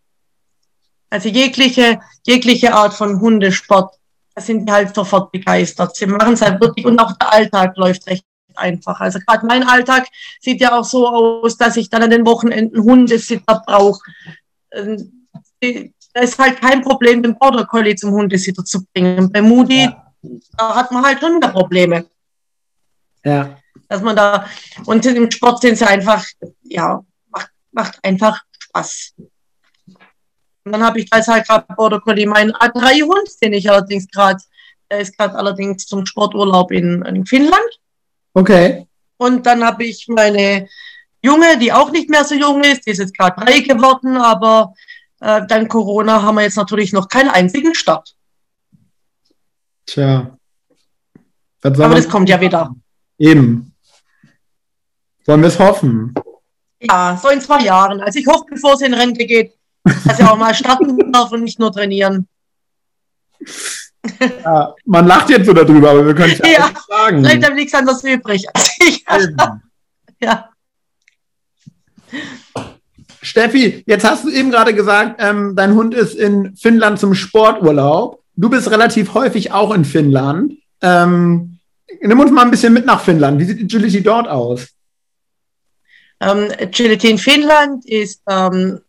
Also 1.09 1.29
jegliche, 1.29 2.01
jegliche 2.27 2.75
Art 2.75 2.95
von 2.95 3.21
Hundesport, 3.21 3.95
da 4.35 4.43
sind 4.43 4.69
die 4.69 4.73
halt 4.73 4.93
sofort 4.93 5.31
begeistert. 5.31 5.95
Sie 5.95 6.07
machen 6.07 6.33
es 6.33 6.43
halt 6.43 6.61
wirklich 6.61 6.85
und 6.87 6.99
auch 6.99 7.13
der 7.13 7.33
Alltag 7.33 7.77
läuft 7.77 8.09
recht 8.09 8.25
einfach. 8.57 8.99
Also 8.99 9.21
gerade 9.25 9.47
mein 9.47 9.63
Alltag 9.63 10.09
sieht 10.41 10.61
ja 10.61 10.77
auch 10.77 10.85
so 10.85 11.07
aus, 11.07 11.57
dass 11.57 11.77
ich 11.77 11.91
dann 11.91 12.03
an 12.03 12.11
den 12.11 12.27
Wochenenden 12.27 12.83
Hundesitter 12.83 13.63
brauche. 13.65 14.01
Da 15.61 16.21
ist 16.21 16.39
halt 16.39 16.61
kein 16.61 16.83
Problem, 16.83 17.23
den 17.23 17.37
Border 17.39 17.67
Collie 17.67 17.97
zum 17.97 18.13
Hundesitter 18.13 18.65
zu 18.65 18.85
bringen. 18.87 19.31
Bei 19.33 19.43
Moody, 19.43 19.85
ja. 19.85 20.13
da 20.57 20.75
hat 20.77 20.93
man 20.93 21.05
halt 21.05 21.21
schon 21.21 21.41
Probleme. 21.41 22.07
Ja. 23.25 23.57
Dass 23.89 24.03
man 24.03 24.17
da, 24.17 24.47
und 24.87 25.05
im 25.07 25.31
Sport 25.31 25.63
sind 25.63 25.77
sie 25.77 25.87
einfach, 25.87 26.25
ja, 26.63 27.03
macht, 27.31 27.51
macht 27.73 27.99
einfach 28.05 28.43
Spaß. 28.59 29.15
Und 30.65 30.73
dann 30.73 30.83
habe 30.83 31.01
ich 31.01 31.11
da 31.11 31.25
halt 31.27 31.47
gerade 31.47 31.67
Border 31.75 32.01
Collie 32.01 32.27
meinen 32.27 32.53
A3-Hund, 32.53 33.29
den 33.43 33.53
ich 33.53 33.69
allerdings 33.69 34.09
gerade, 34.11 34.43
der 34.91 35.01
ist 35.01 35.17
gerade 35.17 35.35
allerdings 35.35 35.87
zum 35.87 36.07
Sporturlaub 36.07 36.73
in, 36.73 37.03
in 37.03 37.27
Finnland. 37.27 37.81
Okay. 38.33 38.87
Und 39.17 39.47
dann 39.47 39.65
habe 39.65 39.85
ich 39.85 40.07
meine 40.09 40.69
Junge, 41.23 41.59
die 41.59 41.73
auch 41.73 41.91
nicht 41.91 42.11
mehr 42.11 42.25
so 42.25 42.35
jung 42.35 42.63
ist, 42.63 42.87
die 42.87 42.91
ist 42.91 42.99
jetzt 42.99 43.17
gerade 43.17 43.45
drei 43.45 43.61
geworden, 43.61 44.17
aber 44.17 44.75
äh, 45.25 45.47
dank 45.47 45.70
Corona 45.70 46.22
haben 46.22 46.35
wir 46.35 46.43
jetzt 46.43 46.57
natürlich 46.57 46.93
noch 46.93 47.09
keinen 47.09 47.31
einzigen 47.31 47.75
Start. 47.75 48.14
Tja. 49.87 50.37
aber 51.62 51.95
das 51.95 52.09
kommt 52.09 52.29
ja 52.29 52.41
wieder. 52.41 52.75
Eben. 53.18 53.75
Wollen 55.25 55.41
wir 55.41 55.49
es 55.49 55.59
hoffen? 55.59 56.14
Ja, 56.81 57.18
so 57.20 57.31
in 57.31 57.41
zwei 57.41 57.62
Jahren. 57.62 58.01
Also 58.03 58.18
ich 58.18 58.27
hoffe, 58.27 58.45
bevor 58.51 58.75
es 58.75 58.83
in 58.83 58.93
Rente 58.93 59.25
geht, 59.25 59.55
dass 59.83 60.20
er 60.20 60.31
auch 60.31 60.37
mal 60.37 60.55
starten 60.55 61.11
darf 61.11 61.33
und 61.33 61.45
nicht 61.45 61.59
nur 61.59 61.72
trainieren. 61.72 62.29
Ja, 64.20 64.75
man 64.85 65.07
lacht 65.07 65.31
jetzt 65.31 65.47
so 65.47 65.55
darüber, 65.55 65.91
aber 65.93 66.07
wir 66.07 66.14
können 66.14 66.33
es 66.33 66.39
ja, 66.39 66.47
ja 66.47 66.68
nicht 66.68 66.87
sagen. 66.87 67.22
Bleibt 67.22 67.45
einem 67.45 67.57
nichts 67.57 67.72
anderes 67.72 68.05
übrig. 68.05 68.47
ja. 70.20 70.51
Steffi, 73.25 73.83
jetzt 73.87 74.05
hast 74.05 74.25
du 74.25 74.31
eben 74.31 74.51
gerade 74.51 74.75
gesagt, 74.75 75.16
ähm, 75.18 75.55
dein 75.57 75.75
Hund 75.75 75.95
ist 75.95 76.14
in 76.14 76.55
Finnland 76.57 76.99
zum 76.99 77.14
Sporturlaub. 77.14 78.22
Du 78.37 78.51
bist 78.51 78.70
relativ 78.70 79.14
häufig 79.14 79.53
auch 79.53 79.72
in 79.72 79.85
Finnland. 79.85 80.55
Ähm, 80.83 81.59
nimm 82.01 82.20
uns 82.20 82.31
mal 82.31 82.43
ein 82.43 82.51
bisschen 82.51 82.72
mit 82.72 82.85
nach 82.85 83.01
Finnland. 83.01 83.39
Wie 83.39 83.45
sieht 83.45 83.62
Agility 83.62 84.03
dort 84.03 84.29
aus? 84.29 84.68
Ähm, 86.20 86.49
Agility 86.61 87.11
in 87.11 87.18
Finnland 87.18 87.87
ist 87.87 88.22
ähm, 88.29 88.81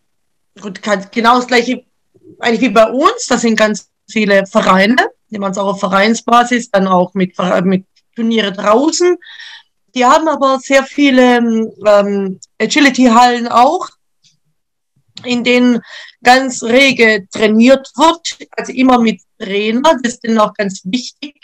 gut, 0.62 0.82
genau 1.12 1.36
das 1.38 1.48
gleiche 1.48 1.84
eigentlich 2.40 2.62
wie 2.62 2.74
bei 2.74 2.90
uns. 2.90 3.28
Das 3.28 3.42
sind 3.42 3.58
ganz 3.58 3.90
viele 4.10 4.46
Vereine, 4.46 4.98
die 5.30 5.40
man 5.40 5.52
es 5.52 5.58
auch 5.58 5.74
auf 5.74 5.80
Vereinsbasis, 5.80 6.72
dann 6.72 6.88
auch 6.88 7.14
mit, 7.14 7.34
mit 7.64 7.86
Turniere 8.16 8.52
draußen. 8.52 9.18
Die 9.96 10.06
haben 10.06 10.28
aber 10.28 10.60
sehr 10.60 10.84
viele 10.84 11.38
ähm, 11.86 12.40
Agility-Hallen 12.62 13.48
auch, 13.48 13.90
in 15.24 15.44
denen 15.44 15.82
ganz 16.24 16.62
rege 16.64 17.28
trainiert 17.32 17.90
wird, 17.96 18.50
also 18.58 18.74
immer 18.74 19.00
mit 19.00 19.22
Trainer. 19.40 19.98
Das 20.04 20.14
ist 20.14 20.24
dann 20.24 20.40
auch 20.40 20.54
ganz 20.54 20.82
wichtig, 20.86 21.36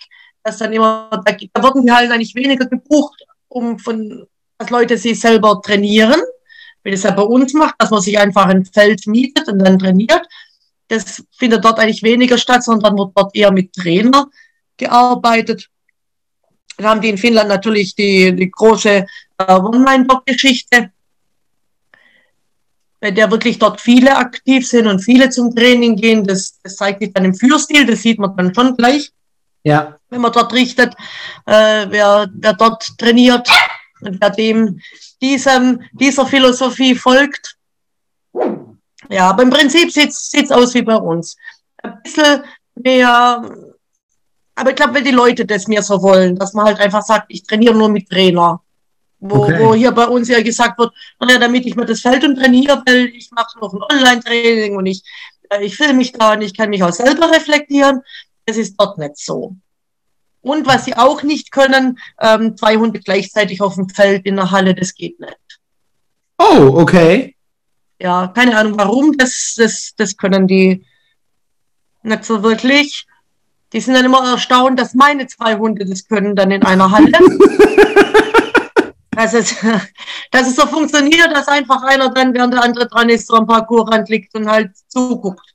dass 0.44 0.58
dann 0.58 0.74
immer, 0.74 1.10
da, 1.26 1.36
da 1.54 1.64
wurden 1.64 1.86
die 1.86 1.92
Hallen 1.92 2.12
eigentlich 2.12 2.36
weniger 2.36 2.66
gebucht, 2.66 3.24
um 3.48 3.80
von, 3.80 4.26
dass 4.58 4.70
Leute 4.70 4.98
sich 4.98 5.20
selber 5.20 5.62
trainieren, 5.62 6.22
wie 6.84 6.92
das 6.92 7.04
ja 7.04 7.12
bei 7.12 7.24
uns 7.24 7.54
macht, 7.54 7.76
dass 7.78 7.92
man 7.92 8.02
sich 8.02 8.18
einfach 8.18 8.48
ein 8.48 8.66
Feld 8.66 9.08
mietet 9.08 9.48
und 9.48 9.60
dann 9.60 9.80
trainiert, 9.80 10.26
das 10.88 11.24
findet 11.38 11.64
dort 11.64 11.80
eigentlich 11.80 12.04
weniger 12.04 12.38
statt, 12.38 12.64
sondern 12.64 12.98
wird 12.98 13.12
dort 13.16 13.36
eher 13.36 13.52
mit 13.52 13.72
Trainer 13.72 14.30
gearbeitet. 14.76 15.70
Dann 16.76 16.88
haben 16.88 17.02
die 17.02 17.10
in 17.10 17.18
Finnland 17.18 17.48
natürlich 17.48 17.96
die, 17.96 18.36
die 18.36 18.52
große 18.52 19.06
äh, 19.38 19.54
Online-Blog-Geschichte, 19.54 20.92
bei 23.02 23.12
der 23.12 23.30
wirklich 23.32 23.58
dort 23.60 23.82
viele 23.82 24.16
aktiv 24.16 24.66
sind 24.68 24.88
und 24.88 25.00
viele 25.00 25.30
zum 25.30 25.54
Training 25.54 25.96
gehen. 25.96 26.24
Das, 26.24 26.60
das 26.64 26.78
zeigt 26.78 27.02
sich 27.02 27.12
dann 27.12 27.26
im 27.26 27.34
Führstil, 27.34 27.86
das 27.86 28.04
sieht 28.04 28.20
man 28.20 28.38
dann 28.38 28.54
schon 28.54 28.78
gleich. 28.78 29.12
Ja. 29.64 29.98
Wenn 30.10 30.22
man 30.22 30.32
dort 30.32 30.54
richtet, 30.54 30.94
äh, 31.46 31.88
wer, 31.90 32.30
wer 32.34 32.54
dort 32.54 32.98
trainiert 32.98 33.50
und 34.02 34.22
wer 34.22 34.30
dem 34.30 34.80
diesem, 35.22 35.82
dieser 35.92 36.26
Philosophie 36.26 36.96
folgt, 36.96 37.58
ja, 39.10 39.30
aber 39.30 39.44
im 39.44 39.50
Prinzip 39.50 39.92
sieht 39.92 40.10
es 40.10 40.52
aus 40.52 40.74
wie 40.74 40.84
bei 40.84 40.96
uns. 40.96 41.36
Ein 41.84 42.02
bisschen 42.04 42.44
mehr, 42.76 43.44
aber 44.56 44.70
ich 44.70 44.76
glaube, 44.76 44.94
wenn 44.94 45.04
die 45.04 45.12
Leute 45.12 45.46
das 45.46 45.68
mir 45.68 45.82
so 45.82 46.02
wollen, 46.02 46.36
dass 46.36 46.54
man 46.54 46.66
halt 46.66 46.80
einfach 46.80 47.02
sagt, 47.02 47.26
ich 47.30 47.44
trainiere 47.44 47.76
nur 47.76 47.90
mit 47.90 48.10
Trainer. 48.10 48.62
Wo, 49.22 49.44
okay. 49.44 49.60
wo 49.60 49.74
hier 49.74 49.92
bei 49.92 50.08
uns 50.08 50.28
ja 50.28 50.42
gesagt 50.42 50.78
wird, 50.80 50.94
naja, 51.20 51.38
damit 51.38 51.66
ich 51.66 51.76
mir 51.76 51.86
das 51.86 52.02
Feld 52.02 52.24
und 52.24 52.36
trainiere, 52.36 52.82
weil 52.86 53.06
ich 53.06 53.30
mache 53.32 53.60
noch 53.60 53.74
ein 53.74 53.82
Online-Training 53.82 54.76
und 54.76 54.86
ich, 54.88 55.04
äh, 55.50 55.64
ich 55.64 55.78
filme 55.78 55.94
mich 55.94 56.12
da 56.12 56.34
und 56.34 56.42
ich 56.42 56.58
kann 56.58 56.70
mich 56.70 56.84
auch 56.84 56.92
selber 56.92 57.32
reflektieren. 57.32 58.02
Das 58.46 58.58
ist 58.58 58.76
dort 58.78 58.98
nicht 58.98 59.18
so. 59.18 59.56
Und 60.42 60.66
was 60.66 60.86
sie 60.86 60.98
auch 60.98 61.22
nicht 61.22 61.52
können, 61.52 62.00
ähm, 62.20 62.58
zwei 62.58 62.76
Hunde 62.78 63.00
gleichzeitig 63.00 63.62
auf 63.62 63.76
dem 63.76 63.88
Feld 63.88 64.26
in 64.26 64.36
der 64.36 64.52
Halle, 64.52 64.74
das 64.74 64.96
geht 64.96 65.20
nicht. 65.20 65.38
Oh, 66.40 66.80
okay 66.80 67.36
ja, 68.02 68.28
keine 68.28 68.58
Ahnung 68.58 68.74
warum, 68.78 69.18
das, 69.18 69.54
das, 69.58 69.94
das 69.96 70.18
können 70.18 70.48
die 70.48 70.84
nicht 72.04 72.26
so 72.26 72.42
wirklich. 72.42 73.06
Die 73.74 73.80
sind 73.80 73.94
dann 73.94 74.06
immer 74.06 74.32
erstaunt, 74.32 74.80
dass 74.80 74.96
meine 74.96 75.28
zwei 75.28 75.56
Hunde 75.56 75.86
das 75.86 76.08
können, 76.08 76.36
dann 76.36 76.52
in 76.52 76.64
einer 76.64 76.92
Halle. 76.92 77.12
dass, 79.12 79.34
es, 79.36 79.56
dass 80.32 80.48
es 80.48 80.56
so 80.56 80.66
funktioniert, 80.66 81.32
dass 81.32 81.48
einfach 81.48 81.84
einer 81.84 82.10
dann, 82.10 82.34
während 82.34 82.54
der 82.54 82.64
andere 82.64 82.88
dran 82.88 83.10
ist, 83.10 83.28
so 83.28 83.36
am 83.36 83.46
Parcoursrand 83.48 84.10
liegt 84.10 84.34
und 84.36 84.50
halt 84.50 84.72
zuguckt. 84.88 85.46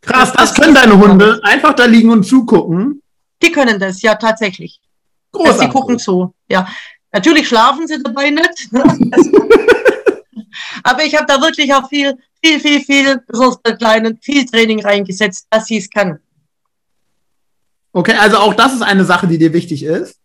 Krass, 0.00 0.32
das, 0.32 0.52
das 0.52 0.54
können 0.54 0.74
deine 0.74 0.98
Hunde. 0.98 1.40
Einfach 1.42 1.74
da 1.74 1.86
liegen 1.86 2.10
und 2.10 2.24
zugucken. 2.24 3.02
Die 3.42 3.50
können 3.50 3.78
das, 3.78 4.02
ja, 4.02 4.14
tatsächlich. 4.14 4.80
Großartig. 5.32 5.62
Sie 5.62 5.68
gucken 5.68 5.98
zu, 5.98 6.34
ja. 6.48 6.68
Natürlich 7.12 7.48
schlafen 7.48 7.86
sie 7.86 8.02
dabei 8.02 8.30
nicht. 8.30 8.68
Aber 10.82 11.04
ich 11.04 11.14
habe 11.16 11.26
da 11.26 11.40
wirklich 11.40 11.72
auch 11.72 11.88
viel, 11.88 12.16
viel, 12.44 12.60
viel, 12.60 12.80
viel, 12.80 13.22
besonders 13.26 13.60
bei 13.62 13.72
Kleinen, 13.72 14.18
viel 14.20 14.44
Training 14.44 14.82
reingesetzt, 14.82 15.46
dass 15.50 15.66
sie 15.66 15.78
es 15.78 15.88
kann. 15.88 16.18
Okay, 17.92 18.14
also 18.14 18.38
auch 18.38 18.54
das 18.54 18.74
ist 18.74 18.82
eine 18.82 19.04
Sache, 19.04 19.26
die 19.28 19.38
dir 19.38 19.52
wichtig 19.52 19.84
ist? 19.84 20.18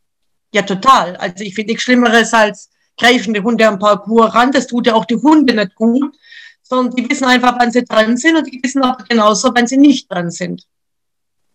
Ja, 0.54 0.64
total. 0.64 1.16
Also 1.18 1.44
ich 1.44 1.56
finde 1.56 1.72
nichts 1.72 1.84
Schlimmeres 1.84 2.34
als 2.34 2.70
greifende 2.98 3.44
Hunde 3.44 3.68
am 3.68 3.80
Parcours 3.80 4.34
ran. 4.34 4.52
Das 4.52 4.68
tut 4.68 4.88
ja 4.88 4.94
auch 4.96 5.06
die 5.06 5.16
Hunde 5.16 5.54
nicht 5.54 5.76
gut, 5.76 6.16
sondern 6.64 6.96
die 6.96 7.10
wissen 7.10 7.26
einfach, 7.26 7.56
wann 7.60 7.72
sie 7.72 7.84
dran 7.84 8.18
sind 8.18 8.36
und 8.36 8.46
die 8.46 8.60
wissen 8.64 8.84
auch 8.84 8.98
genauso, 9.08 9.52
wann 9.54 9.68
sie 9.68 9.78
nicht 9.78 10.12
dran 10.12 10.32
sind. 10.32 10.64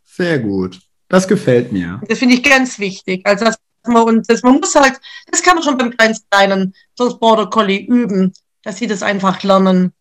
Sehr 0.05 0.39
gut. 0.39 0.81
Das 1.09 1.27
gefällt 1.27 1.73
mir. 1.73 2.01
Das 2.09 2.19
finde 2.19 2.37
ich 2.37 2.43
ganz 2.43 2.79
wichtig. 2.79 3.27
Also 3.27 3.47
dass 3.47 3.57
man, 3.87 4.03
und 4.03 4.31
das, 4.31 4.43
man 4.43 4.61
muss 4.61 4.75
halt, 4.75 5.01
das 5.31 5.43
kann 5.43 5.57
man 5.57 5.65
schon 5.65 5.77
beim 5.77 5.91
ganz 5.91 6.25
kleinen 6.31 6.75
so 6.97 7.19
Border 7.19 7.51
Collie 7.51 7.81
üben 7.81 8.33
dass 8.65 8.79
sie 8.79 8.87
das 8.87 9.03
einfach 9.03 9.43
lernen. 9.43 9.93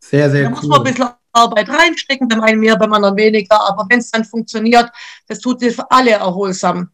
Sehr, 0.00 0.30
sehr 0.30 0.44
da 0.44 0.48
cool. 0.48 0.54
Da 0.54 0.60
muss 0.60 0.68
man 0.68 0.78
ein 0.78 0.84
bisschen 0.84 1.08
Arbeit 1.32 1.68
reinstecken, 1.68 2.28
beim 2.28 2.40
einen 2.40 2.60
mehr, 2.60 2.76
beim 2.76 2.92
anderen 2.92 3.16
weniger, 3.16 3.60
aber 3.68 3.86
wenn 3.88 3.98
es 3.98 4.10
dann 4.10 4.24
funktioniert, 4.24 4.90
das 5.28 5.38
tut 5.40 5.60
sich 5.60 5.76
für 5.76 5.88
alle 5.90 6.12
erholsam. 6.12 6.90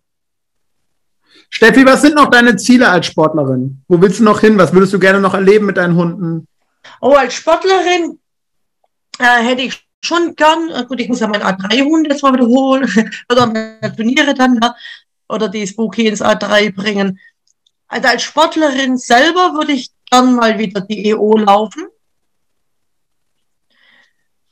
Steffi, 1.54 1.84
was 1.84 2.00
sind 2.00 2.14
noch 2.14 2.30
deine 2.30 2.56
Ziele 2.56 2.88
als 2.88 3.06
Sportlerin? 3.06 3.82
Wo 3.86 4.00
willst 4.00 4.20
du 4.20 4.24
noch 4.24 4.40
hin? 4.40 4.56
Was 4.56 4.72
würdest 4.72 4.94
du 4.94 4.98
gerne 4.98 5.20
noch 5.20 5.34
erleben 5.34 5.66
mit 5.66 5.76
deinen 5.76 5.94
Hunden? 5.94 6.48
Oh, 7.02 7.12
als 7.12 7.34
Sportlerin 7.34 8.18
äh, 9.18 9.42
hätte 9.44 9.60
ich 9.60 9.86
schon 10.02 10.34
gern, 10.34 10.70
äh, 10.70 10.84
gut, 10.86 10.98
ich 10.98 11.08
muss 11.08 11.20
ja 11.20 11.28
meinen 11.28 11.42
A3-Hund 11.42 12.08
jetzt 12.08 12.22
mal 12.22 12.32
wiederholen, 12.32 12.90
oder 13.30 13.46
meine 13.46 13.94
Turniere 13.94 14.32
dann, 14.32 14.58
ja, 14.62 14.74
oder 15.28 15.48
die 15.50 15.66
Spooky 15.66 16.06
ins 16.06 16.22
A3 16.22 16.74
bringen. 16.74 17.20
Also 17.86 18.08
als 18.08 18.22
Sportlerin 18.22 18.96
selber 18.96 19.52
würde 19.52 19.72
ich 19.72 19.90
gern 20.10 20.34
mal 20.34 20.58
wieder 20.58 20.80
die 20.80 21.10
EO 21.10 21.36
laufen. 21.36 21.86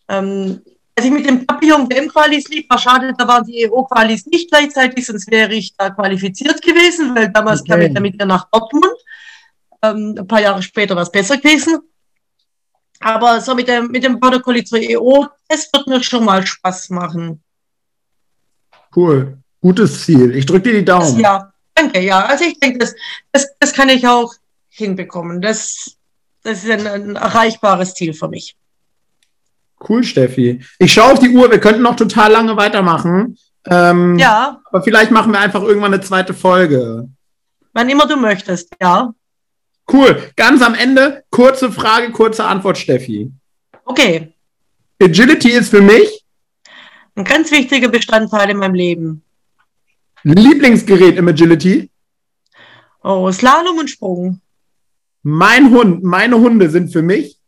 Ähm, 0.08 0.60
als 1.00 1.06
ich 1.06 1.12
mit 1.12 1.26
dem 1.26 1.46
Papillon 1.46 1.88
WM-Qualis 1.88 2.48
lief, 2.48 2.68
war 2.68 2.78
schade, 2.78 3.14
da 3.16 3.26
waren 3.26 3.44
die 3.44 3.62
EO-Qualis 3.62 4.26
nicht 4.26 4.50
gleichzeitig, 4.50 5.06
sonst 5.06 5.30
wäre 5.30 5.54
ich 5.54 5.74
da 5.74 5.88
qualifiziert 5.88 6.60
gewesen, 6.60 7.14
weil 7.14 7.30
damals 7.30 7.62
okay. 7.62 7.70
kam 7.70 7.80
ich 7.80 7.94
damit 7.94 8.20
ja 8.20 8.26
nach 8.26 8.50
Dortmund. 8.50 8.92
Ähm, 9.82 10.14
ein 10.18 10.26
paar 10.26 10.42
Jahre 10.42 10.62
später 10.62 10.94
war 10.94 11.04
es 11.04 11.10
besser 11.10 11.38
gewesen. 11.38 11.78
Aber 12.98 13.40
so 13.40 13.54
mit 13.54 13.66
dem, 13.66 13.86
mit 13.86 14.04
dem 14.04 14.20
Border 14.20 14.40
Collie 14.40 14.62
zur 14.62 14.78
EO, 14.78 15.26
das 15.48 15.70
wird 15.72 15.86
mir 15.86 16.02
schon 16.02 16.22
mal 16.22 16.46
Spaß 16.46 16.90
machen. 16.90 17.42
Cool. 18.94 19.38
Gutes 19.62 20.04
Ziel. 20.04 20.36
Ich 20.36 20.44
drücke 20.44 20.68
dir 20.68 20.80
die 20.80 20.84
Daumen. 20.84 21.18
Ja, 21.18 21.50
Danke, 21.74 22.00
ja. 22.00 22.26
Also 22.26 22.44
ich 22.44 22.60
denke, 22.60 22.78
das, 22.78 22.94
das, 23.32 23.48
das 23.58 23.72
kann 23.72 23.88
ich 23.88 24.06
auch 24.06 24.34
hinbekommen. 24.68 25.40
Das, 25.40 25.96
das 26.42 26.64
ist 26.64 26.70
ein, 26.70 26.86
ein 26.86 27.16
erreichbares 27.16 27.94
Ziel 27.94 28.12
für 28.12 28.28
mich. 28.28 28.54
Cool, 29.88 30.04
Steffi. 30.04 30.60
Ich 30.78 30.92
schaue 30.92 31.12
auf 31.12 31.18
die 31.18 31.30
Uhr, 31.30 31.50
wir 31.50 31.58
könnten 31.58 31.82
noch 31.82 31.96
total 31.96 32.30
lange 32.32 32.56
weitermachen. 32.56 33.36
Ähm, 33.66 34.18
Ja, 34.18 34.60
Aber 34.66 34.82
vielleicht 34.82 35.10
machen 35.10 35.32
wir 35.32 35.40
einfach 35.40 35.62
irgendwann 35.62 35.94
eine 35.94 36.02
zweite 36.02 36.34
Folge. 36.34 37.08
wann 37.72 37.88
immer 37.88 38.06
du 38.06 38.16
möchtest, 38.16 38.74
ja. 38.80 39.12
Cool. 39.92 40.30
Ganz 40.36 40.62
am 40.62 40.74
Ende, 40.74 41.24
kurze 41.30 41.72
Frage, 41.72 42.10
kurze 42.12 42.44
Antwort, 42.44 42.78
Steffi. 42.78 43.32
Okay, 43.84 44.32
Agility 45.02 45.50
ist 45.50 45.70
für 45.70 45.80
mich 45.80 46.24
ein 47.16 47.24
ganz 47.24 47.50
wichtiger 47.50 47.88
Bestandteil 47.88 48.50
in 48.50 48.58
meinem 48.58 48.74
Leben. 48.74 49.22
Lieblingsgerät 50.22 51.16
im 51.16 51.26
Agility. 51.28 51.90
Oh, 53.02 53.30
Slalom 53.32 53.78
und 53.78 53.88
Sprung. 53.90 54.40
Mein 55.22 55.70
Hund, 55.70 56.02
meine 56.04 56.36
Hunde 56.38 56.70
sind 56.70 56.92
für 56.92 57.02
mich 57.02 57.39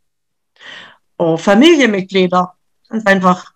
Familienmitglieder. 1.37 2.55
Ganz 2.89 3.07
einfach. 3.07 3.53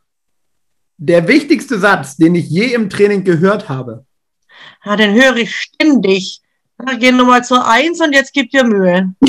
der 0.98 1.28
wichtigste 1.28 1.78
Satz, 1.78 2.16
den 2.16 2.34
ich 2.34 2.48
je 2.48 2.72
im 2.72 2.88
Training 2.88 3.22
gehört 3.24 3.68
habe. 3.68 4.06
Ja, 4.84 4.96
den 4.96 5.14
höre 5.14 5.36
ich 5.36 5.54
ständig. 5.54 6.40
Na, 6.78 6.94
geh 6.94 7.12
nochmal 7.12 7.44
zur 7.44 7.66
Eins 7.68 8.00
und 8.00 8.12
jetzt 8.14 8.32
gib 8.32 8.50
dir 8.50 8.64
Mühe. 8.64 9.14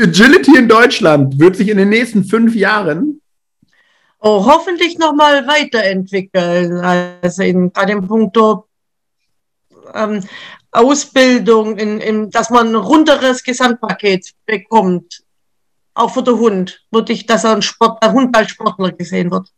Agility 0.00 0.56
in 0.56 0.68
Deutschland 0.68 1.38
wird 1.38 1.56
sich 1.56 1.68
in 1.68 1.76
den 1.76 1.90
nächsten 1.90 2.24
fünf 2.24 2.54
Jahren 2.54 3.20
Oh, 4.22 4.44
hoffentlich 4.44 4.98
nochmal 4.98 5.46
weiterentwickeln. 5.46 6.76
Also 6.78 7.42
in, 7.42 7.72
gerade 7.72 7.92
im 7.92 8.06
Punkto 8.06 8.66
ähm, 9.94 10.24
Ausbildung, 10.72 11.76
in, 11.78 12.00
in, 12.00 12.30
dass 12.30 12.50
man 12.50 12.68
ein 12.68 12.74
runderes 12.74 13.42
Gesamtpaket 13.42 14.32
bekommt. 14.46 15.22
Auch 15.94 16.14
für 16.14 16.22
den 16.22 16.38
Hund. 16.38 16.82
Wirklich, 16.90 17.26
dass 17.26 17.44
er 17.44 17.56
ein 17.56 17.62
Sport, 17.62 18.02
der 18.02 18.12
Hund 18.12 18.36
als 18.36 18.50
Sportler 18.50 18.92
gesehen 18.92 19.30
wird. 19.30 19.48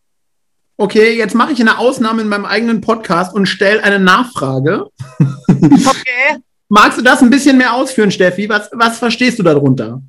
Okay, 0.76 1.16
jetzt 1.16 1.34
mache 1.34 1.52
ich 1.52 1.60
eine 1.60 1.78
Ausnahme 1.78 2.22
in 2.22 2.28
meinem 2.28 2.46
eigenen 2.46 2.80
Podcast 2.80 3.34
und 3.34 3.46
stelle 3.46 3.82
eine 3.82 4.00
Nachfrage. 4.00 4.88
Okay. 5.48 6.42
Magst 6.68 6.98
du 6.98 7.02
das 7.02 7.20
ein 7.20 7.30
bisschen 7.30 7.58
mehr 7.58 7.74
ausführen, 7.74 8.10
Steffi? 8.10 8.48
Was, 8.48 8.70
was 8.72 8.98
verstehst 8.98 9.38
du 9.38 9.42
darunter? 9.42 10.00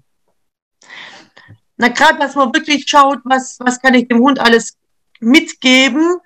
Na, 1.77 1.89
gerade, 1.89 2.17
dass 2.19 2.35
man 2.35 2.53
wirklich 2.53 2.85
schaut, 2.87 3.19
was, 3.25 3.57
was 3.59 3.81
kann 3.81 3.93
ich 3.93 4.07
dem 4.07 4.19
Hund 4.19 4.39
alles 4.39 4.77
mitgeben, 5.19 6.17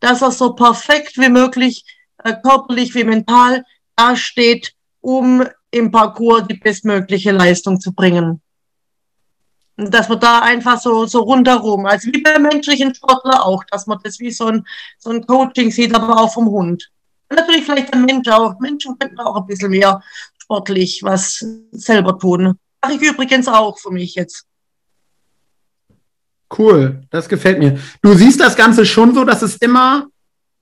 dass 0.00 0.22
er 0.22 0.30
so 0.30 0.52
perfekt 0.52 1.16
wie 1.16 1.30
möglich, 1.30 1.84
äh, 2.24 2.34
körperlich 2.42 2.94
wie 2.94 3.04
mental 3.04 3.64
dasteht, 3.96 4.74
um 5.00 5.44
im 5.70 5.90
Parcours 5.90 6.46
die 6.48 6.54
bestmögliche 6.54 7.32
Leistung 7.32 7.80
zu 7.80 7.92
bringen. 7.92 8.40
Und 9.76 9.92
dass 9.92 10.08
man 10.08 10.20
da 10.20 10.40
einfach 10.40 10.80
so, 10.80 11.06
so 11.06 11.20
rundherum, 11.20 11.84
also 11.84 12.08
wie 12.12 12.22
beim 12.22 12.42
menschlichen 12.42 12.94
Sportler 12.94 13.44
auch, 13.44 13.62
dass 13.64 13.86
man 13.86 13.98
das 14.02 14.18
wie 14.20 14.30
so 14.30 14.46
ein, 14.46 14.66
so 14.98 15.10
ein 15.10 15.26
Coaching 15.26 15.70
sieht, 15.70 15.94
aber 15.94 16.18
auch 16.18 16.32
vom 16.32 16.46
Hund. 16.46 16.90
Und 17.28 17.36
natürlich 17.36 17.64
vielleicht 17.64 17.92
der 17.92 18.00
Mensch 18.00 18.28
auch. 18.28 18.58
Menschen 18.60 18.98
könnten 18.98 19.18
auch 19.20 19.36
ein 19.36 19.46
bisschen 19.46 19.70
mehr 19.70 20.00
sportlich 20.38 21.02
was 21.02 21.44
selber 21.72 22.18
tun. 22.18 22.58
Mache 22.82 22.94
ich 22.94 23.02
übrigens 23.02 23.48
auch 23.48 23.78
für 23.78 23.90
mich 23.90 24.14
jetzt. 24.14 24.46
Cool, 26.56 27.02
das 27.10 27.28
gefällt 27.28 27.58
mir. 27.58 27.78
Du 28.00 28.14
siehst 28.14 28.40
das 28.40 28.54
Ganze 28.54 28.86
schon 28.86 29.12
so, 29.12 29.24
dass 29.24 29.42
es 29.42 29.56
immer 29.56 30.06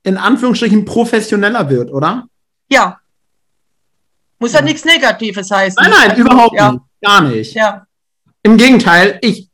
in 0.05 0.17
Anführungsstrichen 0.17 0.85
professioneller 0.85 1.69
wird, 1.69 1.91
oder? 1.91 2.27
Ja. 2.71 2.99
Muss 4.39 4.53
ja, 4.53 4.61
Ja. 4.61 4.65
nichts 4.65 4.85
Negatives 4.85 5.51
heißen. 5.51 5.77
Nein, 5.83 5.91
nein, 5.91 6.11
Also, 6.11 6.23
überhaupt 6.23 6.55
ja, 6.57 6.73
nicht. 6.73 6.83
Gar 7.03 7.21
nicht. 7.23 7.55
Ja, 7.55 7.87
Im 8.43 8.57
Gegenteil, 8.57 9.19
ich 9.23 9.49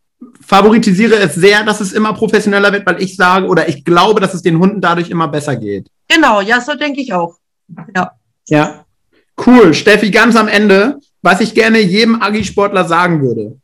favorisiere 0.45 1.17
es 1.17 1.35
sehr, 1.35 1.65
dass 1.65 1.81
es 1.81 1.93
immer 1.93 2.13
professioneller 2.13 2.73
wird, 2.73 2.87
weil 2.87 3.01
ich 3.03 3.17
sage 3.17 3.47
oder 3.47 3.69
ich 3.69 3.85
glaube, 3.85 4.21
dass 4.21 4.35
es 4.35 4.43
den 4.43 4.59
Hunden 4.59 4.81
dadurch 4.81 5.09
immer 5.11 5.29
besser 5.29 5.57
geht. 5.57 5.89
genau, 6.09 6.41
ja, 6.41 6.61
so 6.61 6.75
denke 6.75 7.01
ich 7.01 7.13
auch. 7.13 7.37
Ja. 7.97 8.13
Ja. 8.49 8.85
Cool. 9.47 9.73
Steffi, 9.75 10.11
ganz 10.11 10.37
am 10.37 10.49
Ende, 10.49 10.99
was 11.23 11.41
ich 11.41 11.55
gerne 11.55 11.79
jedem 11.79 12.21
Agi-Sportler 12.21 12.85
sagen 12.85 13.23
würde. 13.23 13.59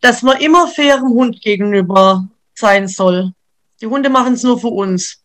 Dass 0.00 0.22
man 0.22 0.38
immer 0.40 0.66
fairem 0.68 1.08
Hund 1.08 1.40
gegenüber 1.40 2.28
sein 2.54 2.86
soll. 2.88 3.32
Die 3.80 3.86
Hunde 3.86 4.10
machen 4.10 4.34
es 4.34 4.42
nur 4.42 4.58
für 4.60 4.68
uns. 4.68 5.22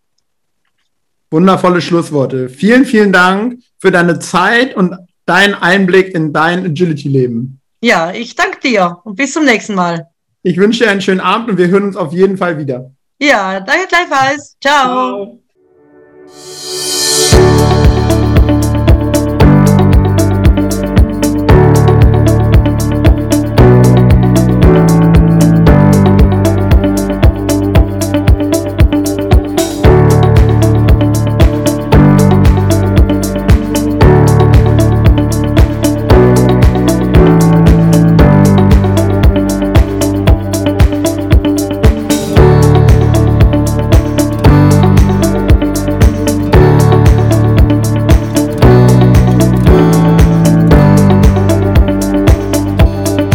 Wundervolle 1.34 1.81
Schlussworte. 1.81 2.47
Vielen, 2.47 2.86
vielen 2.86 3.11
Dank 3.11 3.57
für 3.79 3.89
deine 3.89 4.19
Zeit 4.19 4.75
und 4.75 4.95
deinen 5.25 5.55
Einblick 5.55 6.13
in 6.13 6.31
dein 6.31 6.63
Agility-Leben. 6.63 7.59
Ja, 7.81 8.11
ich 8.11 8.36
danke 8.36 8.59
dir 8.59 8.99
und 9.03 9.15
bis 9.15 9.34
zum 9.34 9.43
nächsten 9.43 9.73
Mal. 9.73 10.09
Ich 10.43 10.57
wünsche 10.57 10.84
dir 10.84 10.91
einen 10.91 11.01
schönen 11.01 11.21
Abend 11.21 11.49
und 11.49 11.57
wir 11.57 11.69
hören 11.69 11.86
uns 11.86 11.97
auf 11.97 12.13
jeden 12.13 12.38
Fall 12.38 12.59
wieder. 12.59 12.91
Ja, 13.19 13.59
danke 13.61 13.88
gleichfalls. 13.88 14.57
Ciao. 14.61 15.39